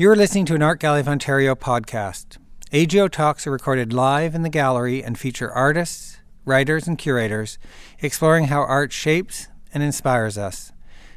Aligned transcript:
You're 0.00 0.14
listening 0.14 0.44
to 0.44 0.54
an 0.54 0.62
Art 0.62 0.78
Gallery 0.78 1.00
of 1.00 1.08
Ontario 1.08 1.56
podcast. 1.56 2.38
AGO 2.72 3.08
Talks 3.08 3.48
are 3.48 3.50
recorded 3.50 3.92
live 3.92 4.32
in 4.36 4.42
the 4.42 4.48
gallery 4.48 5.02
and 5.02 5.18
feature 5.18 5.50
artists, 5.50 6.18
writers, 6.44 6.86
and 6.86 6.96
curators 6.96 7.58
exploring 7.98 8.44
how 8.44 8.60
art 8.60 8.92
shapes 8.92 9.48
and 9.74 9.82
inspires 9.82 10.38
us. 10.38 10.70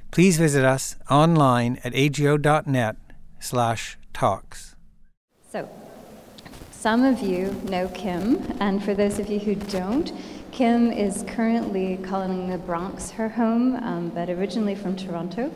Please 0.10 0.40
visit 0.40 0.66
us 0.66 0.96
online 1.12 1.80
at 1.84 1.94
ago.net 1.94 2.96
slash 3.40 4.00
talks. 4.16 4.76
So, 5.52 5.70
some 6.72 7.04
of 7.04 7.20
you 7.20 7.52
know 7.66 7.88
Kim, 7.90 8.58
and 8.60 8.84
for 8.84 8.96
those 8.96 9.20
of 9.20 9.30
you 9.30 9.38
who 9.38 9.54
don't, 9.54 10.12
Kim 10.52 10.92
is 10.92 11.24
currently 11.28 11.98
calling 11.98 12.50
the 12.50 12.58
Bronx 12.58 13.12
her 13.12 13.30
home, 13.30 13.76
um, 13.76 14.10
but 14.10 14.28
originally 14.32 14.74
from 14.74 14.96
Toronto. 14.96 15.52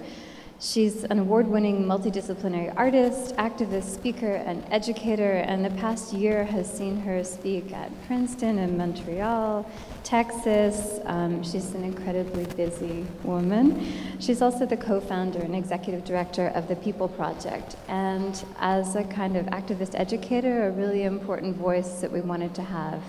She's 0.57 1.03
an 1.03 1.19
award 1.19 1.47
winning 1.47 1.83
multidisciplinary 1.83 2.73
artist, 2.77 3.35
activist, 3.35 3.93
speaker, 3.93 4.35
and 4.35 4.63
educator, 4.71 5.33
and 5.33 5.65
the 5.65 5.69
past 5.71 6.13
year 6.13 6.45
has 6.45 6.71
seen 6.71 7.01
her 7.01 7.25
speak 7.25 7.73
at 7.73 7.91
Princeton 8.07 8.59
and 8.59 8.77
Montreal, 8.77 9.69
Texas. 10.05 11.01
Um, 11.03 11.43
she's 11.43 11.73
an 11.73 11.83
incredibly 11.83 12.45
busy 12.55 13.05
woman. 13.23 13.85
She's 14.19 14.41
also 14.41 14.65
the 14.65 14.77
co 14.77 15.01
founder 15.01 15.39
and 15.39 15.53
executive 15.53 16.05
director 16.05 16.47
of 16.55 16.69
the 16.69 16.77
People 16.77 17.09
Project, 17.09 17.75
and 17.89 18.41
as 18.57 18.95
a 18.95 19.03
kind 19.03 19.35
of 19.35 19.47
activist 19.47 19.91
educator, 19.99 20.67
a 20.67 20.71
really 20.71 21.03
important 21.03 21.57
voice 21.57 21.99
that 21.99 22.13
we 22.13 22.21
wanted 22.21 22.55
to 22.55 22.63
have 22.63 23.03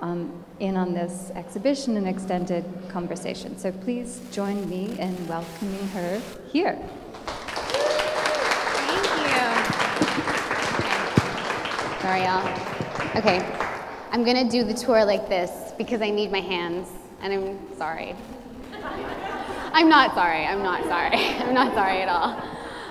um, 0.00 0.44
in 0.60 0.76
on 0.76 0.92
this 0.94 1.30
exhibition 1.34 1.96
and 1.96 2.08
extended 2.08 2.64
conversation. 2.88 3.58
So 3.58 3.72
please 3.72 4.20
join 4.32 4.68
me 4.68 4.98
in 4.98 5.28
welcoming 5.28 5.88
her 5.88 6.20
here. 6.50 6.76
Thank 8.86 9.06
you. 9.06 9.44
Sorry, 12.00 12.22
y'all. 12.22 12.70
Okay, 13.16 13.38
I'm 14.10 14.24
gonna 14.24 14.48
do 14.48 14.64
the 14.64 14.74
tour 14.74 15.04
like 15.04 15.28
this 15.28 15.72
because 15.76 16.00
I 16.02 16.10
need 16.10 16.30
my 16.32 16.40
hands, 16.40 16.88
and 17.22 17.32
I'm 17.32 17.76
sorry. 17.76 18.14
I'm 19.72 19.88
not 19.88 20.14
sorry. 20.14 20.44
I'm 20.46 20.62
not 20.62 20.82
sorry. 20.84 21.16
I'm 21.38 21.54
not 21.54 21.74
sorry 21.74 22.02
at 22.02 22.08
all. 22.08 22.42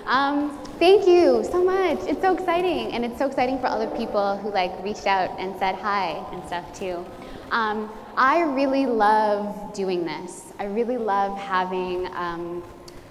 Um, 0.06 0.58
thank 0.80 1.06
you 1.06 1.44
so 1.44 1.62
much. 1.62 2.00
It's 2.08 2.22
so 2.22 2.34
exciting, 2.34 2.94
and 2.94 3.04
it's 3.04 3.18
so 3.20 3.28
exciting 3.28 3.60
for 3.60 3.68
other 3.68 3.88
people 3.98 4.38
who 4.38 4.50
like 4.50 4.72
reached 4.82 5.08
out 5.08 5.38
and 5.38 5.54
said 5.60 5.76
hi 5.76 6.26
and 6.32 6.44
stuff 6.46 6.74
too. 6.78 7.06
Um, 7.52 7.92
I 8.16 8.42
really 8.42 8.86
love 8.86 9.74
doing 9.74 10.06
this. 10.06 10.54
I 10.58 10.66
really 10.66 10.98
love 10.98 11.38
having 11.38 12.08
um, 12.16 12.64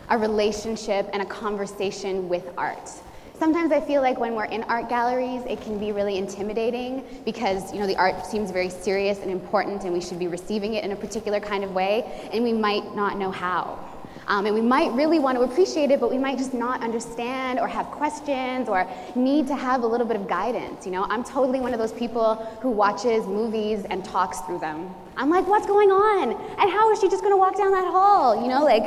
a 0.09 0.17
relationship 0.17 1.11
and 1.13 1.21
a 1.21 1.27
conversation 1.27 2.29
with 2.29 2.49
art. 2.57 2.91
Sometimes 3.39 3.71
I 3.71 3.81
feel 3.81 4.01
like 4.01 4.19
when 4.19 4.35
we're 4.35 4.47
in 4.47 4.63
art 4.65 4.89
galleries, 4.89 5.43
it 5.47 5.61
can 5.61 5.79
be 5.79 5.93
really 5.93 6.17
intimidating 6.17 7.05
because 7.25 7.73
you 7.73 7.81
know 7.81 7.87
the 7.87 7.97
art 7.97 8.25
seems 8.25 8.51
very 8.51 8.71
serious 8.71 9.21
and 9.21 9.31
important, 9.31 9.85
and 9.85 9.93
we 9.93 10.01
should 10.01 10.19
be 10.19 10.27
receiving 10.27 10.75
it 10.75 10.85
in 10.85 10.93
a 10.93 10.97
particular 10.97 11.39
kind 11.39 11.65
of 11.65 11.75
way, 11.75 12.29
and 12.33 12.43
we 12.43 12.53
might 12.53 12.97
not 12.97 13.19
know 13.19 13.31
how. 13.31 13.79
Um, 14.27 14.47
and 14.47 14.55
we 14.55 14.61
might 14.61 14.93
really 14.93 15.19
want 15.19 15.39
to 15.39 15.43
appreciate 15.43 15.91
it, 15.91 16.01
but 16.01 16.11
we 16.11 16.19
might 16.19 16.39
just 16.39 16.55
not 16.55 16.83
understand 16.83 17.59
or 17.59 17.69
have 17.69 17.87
questions 17.87 18.69
or 18.69 18.89
need 19.15 19.47
to 19.49 19.57
have 19.57 19.83
a 19.83 19.87
little 19.87 20.07
bit 20.07 20.17
of 20.17 20.29
guidance. 20.29 20.85
You 20.85 20.93
know, 20.93 21.05
I'm 21.05 21.25
totally 21.25 21.61
one 21.61 21.73
of 21.73 21.79
those 21.79 21.93
people 21.93 22.35
who 22.61 22.71
watches 22.71 23.27
movies 23.27 23.85
and 23.89 24.05
talks 24.05 24.41
through 24.41 24.59
them. 24.59 24.91
I'm 25.17 25.31
like, 25.31 25.47
what's 25.47 25.67
going 25.67 25.91
on? 25.91 26.33
And 26.33 26.71
how 26.71 26.91
is 26.93 27.01
she 27.01 27.09
just 27.09 27.23
going 27.23 27.33
to 27.33 27.39
walk 27.39 27.57
down 27.57 27.73
that 27.73 27.89
hall? 27.89 28.41
You 28.43 28.49
know, 28.49 28.63
like, 28.63 28.85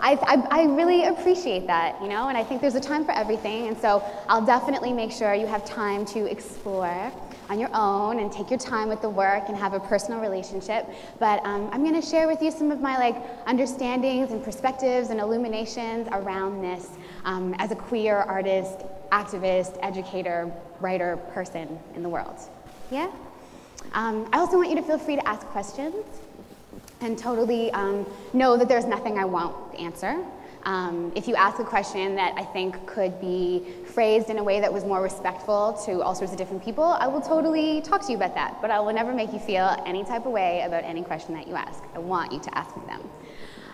I, 0.00 0.18
I, 0.22 0.62
I, 0.62 0.64
really 0.64 1.04
appreciate 1.04 1.66
that, 1.68 2.00
you 2.02 2.08
know, 2.08 2.28
and 2.28 2.36
I 2.36 2.44
think 2.44 2.60
there's 2.60 2.74
a 2.74 2.80
time 2.80 3.06
for 3.06 3.12
everything, 3.12 3.68
and 3.68 3.78
so 3.78 4.04
I'll 4.28 4.44
definitely 4.44 4.92
make 4.92 5.10
sure 5.10 5.32
you 5.34 5.46
have 5.46 5.64
time 5.64 6.04
to 6.06 6.26
explore 6.26 7.10
on 7.48 7.58
your 7.58 7.70
own 7.74 8.18
and 8.20 8.32
take 8.32 8.50
your 8.50 8.58
time 8.58 8.88
with 8.88 9.02
the 9.02 9.08
work 9.08 9.44
and 9.48 9.56
have 9.56 9.74
a 9.74 9.80
personal 9.80 10.20
relationship. 10.20 10.88
But 11.18 11.44
um, 11.44 11.68
I'm 11.72 11.82
going 11.82 12.00
to 12.00 12.06
share 12.06 12.26
with 12.26 12.42
you 12.42 12.50
some 12.50 12.70
of 12.70 12.80
my 12.80 12.96
like 12.96 13.16
understandings 13.46 14.30
and 14.30 14.42
perspectives 14.42 15.10
and 15.10 15.20
illuminations 15.20 16.08
around 16.12 16.62
this 16.62 16.90
um, 17.24 17.54
as 17.58 17.70
a 17.70 17.76
queer 17.76 18.16
artist, 18.16 18.80
activist, 19.12 19.78
educator, 19.82 20.50
writer, 20.80 21.16
person 21.32 21.78
in 21.94 22.02
the 22.02 22.08
world. 22.08 22.38
Yeah? 22.90 23.10
Um, 23.92 24.28
I 24.32 24.38
also 24.38 24.56
want 24.56 24.70
you 24.70 24.76
to 24.76 24.82
feel 24.82 24.98
free 24.98 25.16
to 25.16 25.28
ask 25.28 25.46
questions 25.48 26.04
and 27.00 27.18
totally 27.18 27.70
um, 27.72 28.06
know 28.32 28.56
that 28.56 28.68
there's 28.68 28.86
nothing 28.86 29.18
I 29.18 29.24
won't 29.24 29.56
answer. 29.78 30.24
Um, 30.64 31.12
if 31.14 31.28
you 31.28 31.34
ask 31.34 31.58
a 31.58 31.64
question 31.64 32.14
that 32.14 32.34
I 32.36 32.42
think 32.42 32.86
could 32.86 33.20
be 33.20 33.62
phrased 33.94 34.28
in 34.28 34.38
a 34.38 34.42
way 34.42 34.58
that 34.60 34.72
was 34.72 34.84
more 34.84 35.00
respectful 35.00 35.72
to 35.86 36.02
all 36.02 36.14
sorts 36.16 36.32
of 36.32 36.38
different 36.38 36.64
people, 36.64 36.84
I 36.84 37.06
will 37.06 37.20
totally 37.20 37.80
talk 37.80 38.04
to 38.06 38.10
you 38.10 38.16
about 38.16 38.34
that. 38.34 38.60
But 38.60 38.72
I 38.72 38.80
will 38.80 38.92
never 38.92 39.14
make 39.14 39.32
you 39.32 39.38
feel 39.38 39.76
any 39.86 40.04
type 40.04 40.26
of 40.26 40.32
way 40.32 40.62
about 40.66 40.82
any 40.82 41.02
question 41.02 41.32
that 41.34 41.46
you 41.46 41.54
ask. 41.54 41.82
I 41.94 42.00
want 42.00 42.32
you 42.32 42.40
to 42.40 42.58
ask 42.58 42.76
me 42.76 42.82
them. 42.86 43.08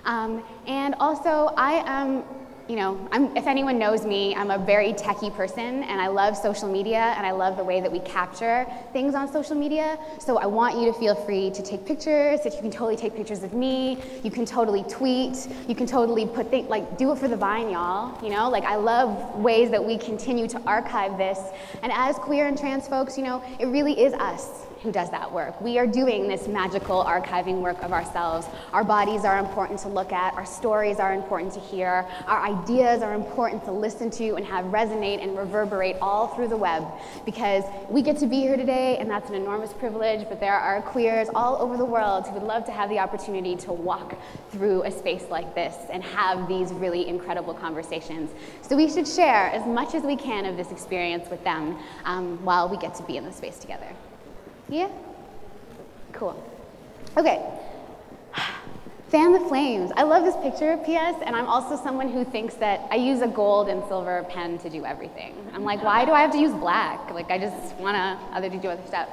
Um, 0.05 0.45
and 0.67 0.95
also, 1.01 1.53
I 1.57 1.83
am 1.87 2.23
you 2.71 2.77
know, 2.77 2.97
I'm, 3.11 3.37
if 3.37 3.49
anyone 3.49 3.81
knows 3.81 4.07
me, 4.07 4.33
I'm 4.37 4.53
a 4.53 4.59
very 4.59 4.93
techie 4.93 5.35
person 5.35 5.83
and 5.83 6.01
I 6.01 6.07
love 6.07 6.37
social 6.37 6.71
media 6.71 7.15
and 7.17 7.27
I 7.27 7.33
love 7.33 7.57
the 7.57 7.65
way 7.65 7.81
that 7.81 7.91
we 7.91 7.99
capture 8.01 8.65
things 8.93 9.17
on 9.17 9.27
social 9.27 9.57
media. 9.57 9.99
So 10.21 10.39
I 10.39 10.47
want 10.47 10.79
you 10.79 10.85
to 10.87 10.93
feel 10.97 11.17
free 11.17 11.51
to 11.51 11.63
take 11.63 11.85
pictures, 11.85 12.43
that 12.43 12.55
you 12.55 12.61
can 12.61 12.71
totally 12.71 12.95
take 12.95 13.17
pictures 13.17 13.43
of 13.43 13.55
me, 13.55 13.99
you 14.23 14.31
can 14.31 14.47
totally 14.47 14.85
tweet, 14.85 15.49
you 15.67 15.75
can 15.75 15.85
totally 15.85 16.27
put 16.27 16.49
things, 16.49 16.69
like 16.69 16.97
do 16.97 17.11
it 17.11 17.19
for 17.19 17.27
the 17.27 17.37
vine, 17.37 17.71
y'all. 17.71 18.17
You 18.23 18.31
know, 18.31 18.49
like 18.49 18.63
I 18.63 18.77
love 18.77 19.35
ways 19.35 19.73
that 19.73 19.85
we 19.85 19.99
continue 19.99 20.47
to 20.47 20.63
archive 20.63 21.19
this. 21.19 21.41
And 21.83 21.91
as 21.93 22.21
queer 22.21 22.47
and 22.47 22.57
trans 22.57 22.87
folks, 22.87 23.19
you 23.19 23.25
know, 23.25 23.43
it 23.59 23.67
really 23.67 24.01
is 24.01 24.13
us 24.15 24.67
who 24.83 24.91
does 24.91 25.11
that 25.11 25.31
work. 25.31 25.61
We 25.61 25.79
are 25.79 25.87
doing 25.87 26.27
this 26.27 26.49
magical 26.49 27.05
archiving 27.05 27.61
work 27.61 27.83
of 27.83 27.93
ourselves. 27.93 28.47
Our 28.73 28.83
bodies 28.83 29.25
are 29.25 29.39
important 29.39 29.79
to 29.81 29.89
look 29.89 30.13
at, 30.13 30.35
our 30.35 30.47
stories 30.47 30.99
are 30.99 31.13
important 31.13 31.53
to 31.55 31.61
hear, 31.61 32.07
our 32.27 32.43
ideas 32.43 33.03
are 33.03 33.15
important 33.15 33.65
to 33.67 33.73
listen 33.73 34.11
to 34.13 34.37
and 34.37 34.47
have 34.47 34.67
resonate 34.67 35.23
and 35.23 35.37
reverberate 35.37 35.97
all 36.01 36.29
through 36.29 36.49
the 36.49 36.57
web 36.57 36.87
because 37.27 37.65
we 37.89 38.01
get 38.01 38.17
to 38.19 38.27
be 38.27 38.41
here 38.41 38.57
today 38.57 38.97
and 38.99 39.11
that's 39.11 39.29
an 39.29 39.35
enormous 39.35 39.73
privilege, 39.75 40.27
but 40.29 40.41
there 40.41 40.55
are 40.55 40.81
queers 40.83 41.29
all 41.35 41.61
over 41.61 41.77
the 41.77 41.85
world 41.85 42.27
who 42.27 42.35
would 42.35 42.43
love 42.43 42.65
to 42.65 42.73
have 42.73 42.89
the 42.89 42.99
opportunity 42.99 43.57
to 43.57 43.73
walk 43.73 44.19
through 44.51 44.83
a 44.85 44.91
space 44.91 45.25
like 45.31 45.55
this 45.55 45.77
and 45.91 46.03
have 46.03 46.49
these 46.49 46.73
really 46.73 47.07
incredible 47.07 47.53
conversations. 47.53 48.31
So 48.63 48.77
we 48.77 48.89
should 48.89 49.07
share 49.07 49.51
as 49.51 49.67
much 49.67 49.95
as 49.95 50.03
we 50.03 50.17
can 50.17 50.47
of 50.47 50.57
this 50.57 50.73
experience 50.73 51.29
with 51.29 51.45
them 51.45 51.77
um, 52.05 52.43
while 52.45 52.69
we 52.69 52.79
get 52.79 52.95
to 52.95 53.03
be 53.03 53.17
in 53.17 53.25
the 53.25 53.33
space 53.33 53.59
together. 53.59 53.89
Yeah? 54.71 54.89
Cool. 56.13 56.43
Okay. 57.17 57.45
Fan 59.09 59.33
the 59.33 59.41
flames. 59.41 59.91
I 59.97 60.05
love 60.05 60.25
this 60.25 60.37
picture, 60.37 60.73
of 60.73 60.87
P.S., 60.87 61.17
and 61.27 61.35
I'm 61.35 61.47
also 61.47 61.77
someone 61.83 62.09
who 62.09 62.25
thinks 62.25 62.55
that 62.55 62.87
I 62.93 62.95
use 62.95 63.23
a 63.23 63.27
gold 63.27 63.69
and 63.69 63.83
silver 63.89 64.25
pen 64.31 64.59
to 64.59 64.71
do 64.71 64.85
everything. 64.85 65.35
I'm 65.53 65.65
like, 65.65 65.83
why 65.83 66.05
do 66.05 66.13
I 66.13 66.21
have 66.21 66.31
to 66.33 66.39
use 66.39 66.53
black? 66.53 67.11
Like, 67.11 67.31
I 67.33 67.39
just 67.39 67.75
want 67.77 67.97
to 67.97 68.37
other 68.37 68.49
to 68.49 68.57
do 68.57 68.69
other 68.69 68.87
stuff. 68.87 69.09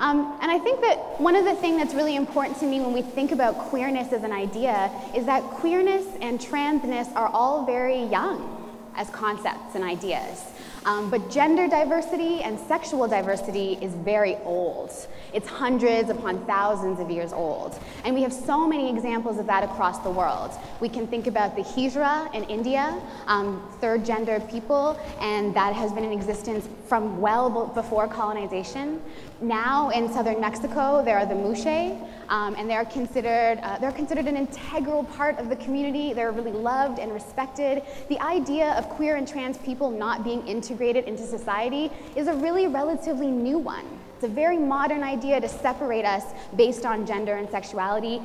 Um, 0.00 0.36
and 0.42 0.50
I 0.50 0.58
think 0.58 0.80
that 0.80 1.20
one 1.20 1.36
of 1.36 1.44
the 1.44 1.54
things 1.54 1.76
that's 1.76 1.94
really 1.94 2.16
important 2.16 2.58
to 2.58 2.66
me 2.66 2.80
when 2.80 2.92
we 2.92 3.02
think 3.02 3.30
about 3.30 3.56
queerness 3.58 4.12
as 4.12 4.24
an 4.24 4.32
idea 4.32 4.90
is 5.14 5.26
that 5.26 5.42
queerness 5.44 6.06
and 6.20 6.40
transness 6.40 7.14
are 7.14 7.28
all 7.28 7.64
very 7.64 8.02
young 8.04 8.56
as 8.96 9.08
concepts 9.10 9.76
and 9.76 9.84
ideas. 9.84 10.42
Um, 10.86 11.10
but 11.10 11.30
gender 11.30 11.68
diversity 11.68 12.42
and 12.42 12.58
sexual 12.58 13.06
diversity 13.06 13.74
is 13.82 13.94
very 13.94 14.36
old. 14.44 14.90
It's 15.34 15.46
hundreds 15.46 16.08
upon 16.08 16.46
thousands 16.46 17.00
of 17.00 17.10
years 17.10 17.32
old. 17.32 17.78
And 18.04 18.14
we 18.14 18.22
have 18.22 18.32
so 18.32 18.66
many 18.66 18.88
examples 18.88 19.38
of 19.38 19.46
that 19.46 19.62
across 19.62 19.98
the 19.98 20.10
world. 20.10 20.52
We 20.80 20.88
can 20.88 21.06
think 21.06 21.26
about 21.26 21.54
the 21.54 21.62
Hijra 21.62 22.34
in 22.34 22.44
India, 22.44 22.98
um, 23.26 23.62
third 23.80 24.04
gender 24.04 24.40
people, 24.50 24.98
and 25.20 25.54
that 25.54 25.74
has 25.74 25.92
been 25.92 26.04
in 26.04 26.12
existence 26.12 26.66
from 26.86 27.20
well 27.20 27.66
before 27.66 28.08
colonization. 28.08 29.02
Now 29.40 29.88
in 29.88 30.12
southern 30.12 30.38
Mexico, 30.38 31.02
there 31.02 31.16
are 31.16 31.24
the 31.24 31.34
Muxe, 31.34 31.96
um, 32.28 32.54
and 32.56 32.68
they're 32.68 32.84
considered, 32.84 33.58
uh, 33.62 33.78
they're 33.78 33.90
considered 33.90 34.26
an 34.26 34.36
integral 34.36 35.04
part 35.04 35.38
of 35.38 35.48
the 35.48 35.56
community. 35.56 36.12
They're 36.12 36.30
really 36.30 36.52
loved 36.52 36.98
and 36.98 37.10
respected. 37.10 37.82
The 38.10 38.20
idea 38.20 38.72
of 38.72 38.90
queer 38.90 39.16
and 39.16 39.26
trans 39.26 39.56
people 39.56 39.90
not 39.90 40.24
being 40.24 40.46
integrated 40.46 41.06
into 41.06 41.22
society 41.22 41.90
is 42.16 42.28
a 42.28 42.34
really 42.34 42.66
relatively 42.66 43.30
new 43.30 43.56
one. 43.58 43.86
It's 44.16 44.24
a 44.24 44.28
very 44.28 44.58
modern 44.58 45.02
idea 45.02 45.40
to 45.40 45.48
separate 45.48 46.04
us 46.04 46.24
based 46.54 46.84
on 46.84 47.06
gender 47.06 47.36
and 47.36 47.48
sexuality. 47.48 48.20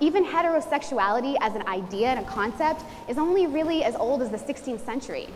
even 0.00 0.24
heterosexuality 0.24 1.36
as 1.40 1.54
an 1.54 1.62
idea 1.68 2.08
and 2.08 2.18
a 2.18 2.28
concept 2.28 2.82
is 3.08 3.18
only 3.18 3.46
really 3.46 3.84
as 3.84 3.94
old 3.94 4.20
as 4.20 4.30
the 4.30 4.38
16th 4.38 4.84
century. 4.84 5.28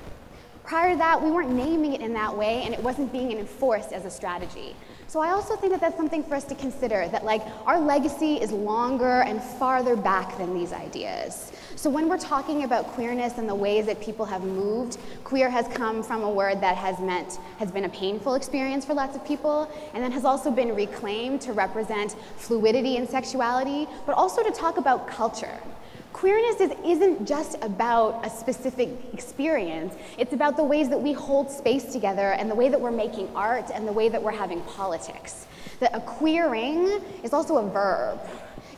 Prior 0.64 0.92
to 0.92 0.98
that, 0.98 1.22
we 1.22 1.30
weren't 1.30 1.50
naming 1.50 1.94
it 1.94 2.00
in 2.00 2.12
that 2.14 2.36
way 2.36 2.62
and 2.62 2.74
it 2.74 2.82
wasn't 2.82 3.12
being 3.12 3.32
enforced 3.32 3.92
as 3.92 4.04
a 4.04 4.10
strategy. 4.10 4.74
So 5.10 5.18
I 5.18 5.30
also 5.30 5.56
think 5.56 5.72
that 5.72 5.80
that's 5.80 5.96
something 5.96 6.22
for 6.22 6.36
us 6.36 6.44
to 6.44 6.54
consider 6.54 7.08
that 7.08 7.24
like 7.24 7.42
our 7.66 7.80
legacy 7.80 8.36
is 8.36 8.52
longer 8.52 9.22
and 9.22 9.42
farther 9.42 9.96
back 9.96 10.38
than 10.38 10.54
these 10.54 10.72
ideas. 10.72 11.50
So 11.74 11.90
when 11.90 12.08
we're 12.08 12.16
talking 12.16 12.62
about 12.62 12.86
queerness 12.86 13.36
and 13.36 13.48
the 13.48 13.54
ways 13.56 13.86
that 13.86 14.00
people 14.00 14.24
have 14.24 14.44
moved, 14.44 14.98
queer 15.24 15.50
has 15.50 15.66
come 15.66 16.04
from 16.04 16.22
a 16.22 16.30
word 16.30 16.60
that 16.60 16.76
has 16.76 17.00
meant 17.00 17.40
has 17.58 17.72
been 17.72 17.86
a 17.86 17.88
painful 17.88 18.36
experience 18.36 18.84
for 18.84 18.94
lots 18.94 19.16
of 19.16 19.26
people 19.26 19.68
and 19.94 20.04
then 20.04 20.12
has 20.12 20.24
also 20.24 20.48
been 20.48 20.76
reclaimed 20.76 21.40
to 21.40 21.54
represent 21.54 22.14
fluidity 22.36 22.96
and 22.96 23.08
sexuality, 23.10 23.88
but 24.06 24.14
also 24.14 24.44
to 24.44 24.52
talk 24.52 24.76
about 24.76 25.08
culture. 25.08 25.58
Queerness 26.20 26.60
is, 26.60 26.72
isn't 26.84 27.26
just 27.26 27.56
about 27.62 28.26
a 28.26 28.28
specific 28.28 28.90
experience, 29.14 29.94
it's 30.18 30.34
about 30.34 30.54
the 30.54 30.62
ways 30.62 30.90
that 30.90 31.00
we 31.00 31.14
hold 31.14 31.50
space 31.50 31.94
together 31.94 32.32
and 32.32 32.50
the 32.50 32.54
way 32.54 32.68
that 32.68 32.78
we're 32.78 32.90
making 32.90 33.34
art 33.34 33.70
and 33.72 33.88
the 33.88 33.92
way 33.94 34.10
that 34.10 34.22
we're 34.22 34.30
having 34.30 34.60
politics. 34.64 35.46
That 35.78 35.96
a 35.96 36.00
queering 36.00 37.00
is 37.22 37.32
also 37.32 37.56
a 37.56 37.70
verb. 37.70 38.20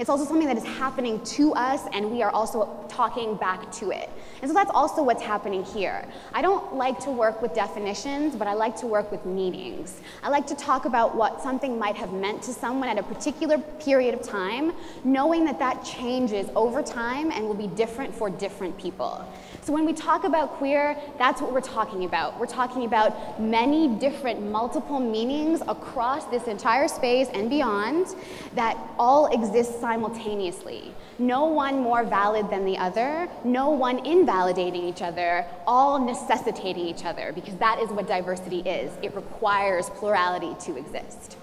It's 0.02 0.10
also 0.10 0.24
something 0.24 0.48
that 0.48 0.56
is 0.56 0.64
happening 0.64 1.20
to 1.36 1.54
us, 1.54 1.82
and 1.92 2.10
we 2.10 2.24
are 2.24 2.30
also 2.32 2.84
talking 2.88 3.36
back 3.36 3.70
to 3.74 3.92
it. 3.92 4.10
And 4.40 4.50
so 4.50 4.52
that's 4.52 4.72
also 4.74 5.00
what's 5.00 5.22
happening 5.22 5.62
here. 5.62 6.04
I 6.34 6.42
don't 6.42 6.74
like 6.74 6.98
to 7.04 7.10
work 7.12 7.40
with 7.40 7.54
definitions, 7.54 8.34
but 8.34 8.48
I 8.48 8.54
like 8.54 8.76
to 8.78 8.88
work 8.88 9.12
with 9.12 9.24
meanings. 9.24 10.00
I 10.24 10.28
like 10.28 10.44
to 10.48 10.56
talk 10.56 10.86
about 10.86 11.14
what 11.14 11.40
something 11.40 11.78
might 11.78 11.94
have 11.94 12.12
meant 12.12 12.42
to 12.42 12.52
someone 12.52 12.88
at 12.88 12.98
a 12.98 13.04
particular 13.04 13.58
period 13.58 14.12
of 14.14 14.22
time, 14.22 14.72
knowing 15.04 15.44
that 15.44 15.60
that 15.60 15.84
changes 15.84 16.50
over 16.56 16.82
time 16.82 17.30
and 17.30 17.46
will 17.46 17.54
be 17.54 17.68
different 17.68 18.12
for 18.12 18.28
different 18.28 18.76
people. 18.76 19.24
So 19.64 19.72
when 19.72 19.86
we 19.86 19.92
talk 19.92 20.24
about 20.24 20.54
queer, 20.54 20.96
that's 21.18 21.40
what 21.40 21.52
we're 21.52 21.60
talking 21.60 22.04
about. 22.04 22.36
We're 22.40 22.46
talking 22.46 22.84
about 22.84 23.40
many 23.40 23.86
different 23.86 24.42
multiple 24.42 24.98
meanings 24.98 25.60
across 25.68 26.24
this 26.24 26.48
entire 26.48 26.88
space 26.88 27.28
and 27.32 27.48
beyond 27.48 28.16
that 28.56 28.76
all 28.98 29.32
exist 29.32 29.80
simultaneously. 29.80 30.92
No 31.20 31.44
one 31.44 31.78
more 31.78 32.02
valid 32.02 32.50
than 32.50 32.64
the 32.64 32.76
other, 32.76 33.28
no 33.44 33.70
one 33.70 34.04
invalidating 34.04 34.82
each 34.82 35.00
other, 35.00 35.46
all 35.64 36.04
necessitating 36.04 36.84
each 36.84 37.04
other, 37.04 37.30
because 37.32 37.54
that 37.58 37.78
is 37.78 37.88
what 37.90 38.08
diversity 38.08 38.62
is. 38.62 38.90
It 39.00 39.14
requires 39.14 39.90
plurality 39.90 40.56
to 40.64 40.76
exist. 40.76 41.36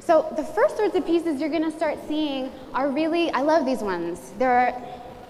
So 0.00 0.32
the 0.36 0.42
first 0.42 0.76
sorts 0.76 0.96
of 0.96 1.06
pieces 1.06 1.40
you're 1.40 1.48
to 1.48 1.70
start 1.70 1.98
seeing 2.08 2.50
are 2.74 2.90
really, 2.90 3.30
I 3.30 3.42
love 3.42 3.64
these 3.64 3.82
ones. 3.82 4.32
They're, 4.36 4.74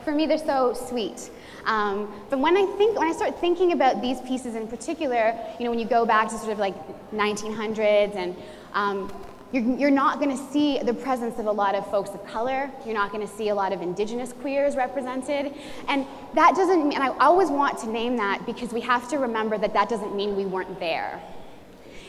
for 0.02 0.12
me, 0.12 0.24
they're 0.24 0.38
so 0.38 0.72
sweet. 0.72 1.30
Um, 1.66 2.12
but 2.30 2.38
when 2.38 2.56
I 2.56 2.64
think, 2.64 2.98
when 2.98 3.08
I 3.08 3.12
start 3.12 3.40
thinking 3.40 3.72
about 3.72 4.00
these 4.00 4.20
pieces 4.20 4.54
in 4.54 4.68
particular, 4.68 5.36
you 5.58 5.64
know, 5.64 5.70
when 5.70 5.80
you 5.80 5.86
go 5.86 6.06
back 6.06 6.28
to 6.30 6.38
sort 6.38 6.52
of 6.52 6.58
like 6.58 6.74
1900s 7.10 8.14
and 8.14 8.36
um, 8.72 9.12
you're, 9.52 9.76
you're, 9.76 9.90
not 9.90 10.20
going 10.20 10.36
to 10.36 10.52
see 10.52 10.78
the 10.78 10.94
presence 10.94 11.38
of 11.38 11.46
a 11.46 11.52
lot 11.52 11.74
of 11.74 11.88
folks 11.90 12.10
of 12.10 12.24
color. 12.26 12.70
You're 12.84 12.94
not 12.94 13.12
going 13.12 13.26
to 13.26 13.32
see 13.32 13.48
a 13.48 13.54
lot 13.54 13.72
of 13.72 13.82
indigenous 13.82 14.32
queers 14.32 14.76
represented. 14.76 15.54
And 15.88 16.06
that 16.34 16.54
doesn't 16.54 16.88
mean, 16.88 16.92
and 16.92 17.02
I 17.02 17.08
always 17.18 17.48
want 17.48 17.78
to 17.78 17.88
name 17.88 18.16
that 18.16 18.46
because 18.46 18.72
we 18.72 18.80
have 18.82 19.08
to 19.10 19.18
remember 19.18 19.58
that 19.58 19.72
that 19.72 19.88
doesn't 19.88 20.14
mean 20.14 20.36
we 20.36 20.44
weren't 20.44 20.78
there. 20.78 21.20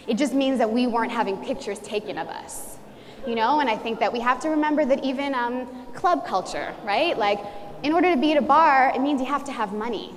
It 0.08 0.18
just 0.18 0.34
means 0.34 0.60
that 0.60 0.72
we 0.72 0.88
weren't 0.88 1.12
having 1.12 1.38
pictures 1.38 1.80
taken 1.80 2.18
of 2.18 2.28
us. 2.28 2.78
You 3.26 3.36
know, 3.36 3.60
and 3.60 3.70
I 3.70 3.76
think 3.76 4.00
that 4.00 4.14
we 4.14 4.22
have 4.22 4.40
to 4.42 4.50
remember 4.50 4.86
that 4.86 5.04
even 5.04 5.34
um, 5.34 5.68
club 5.94 6.26
culture, 6.26 6.74
right? 6.86 7.18
Like 7.18 7.40
in 7.84 7.94
order 7.94 8.14
to 8.14 8.20
be 8.20 8.32
at 8.32 8.38
a 8.38 8.42
bar, 8.42 8.92
it 8.96 9.02
means 9.02 9.22
you 9.22 9.28
have 9.28 9.44
to 9.46 9.52
have 9.52 9.74
money, 9.74 10.14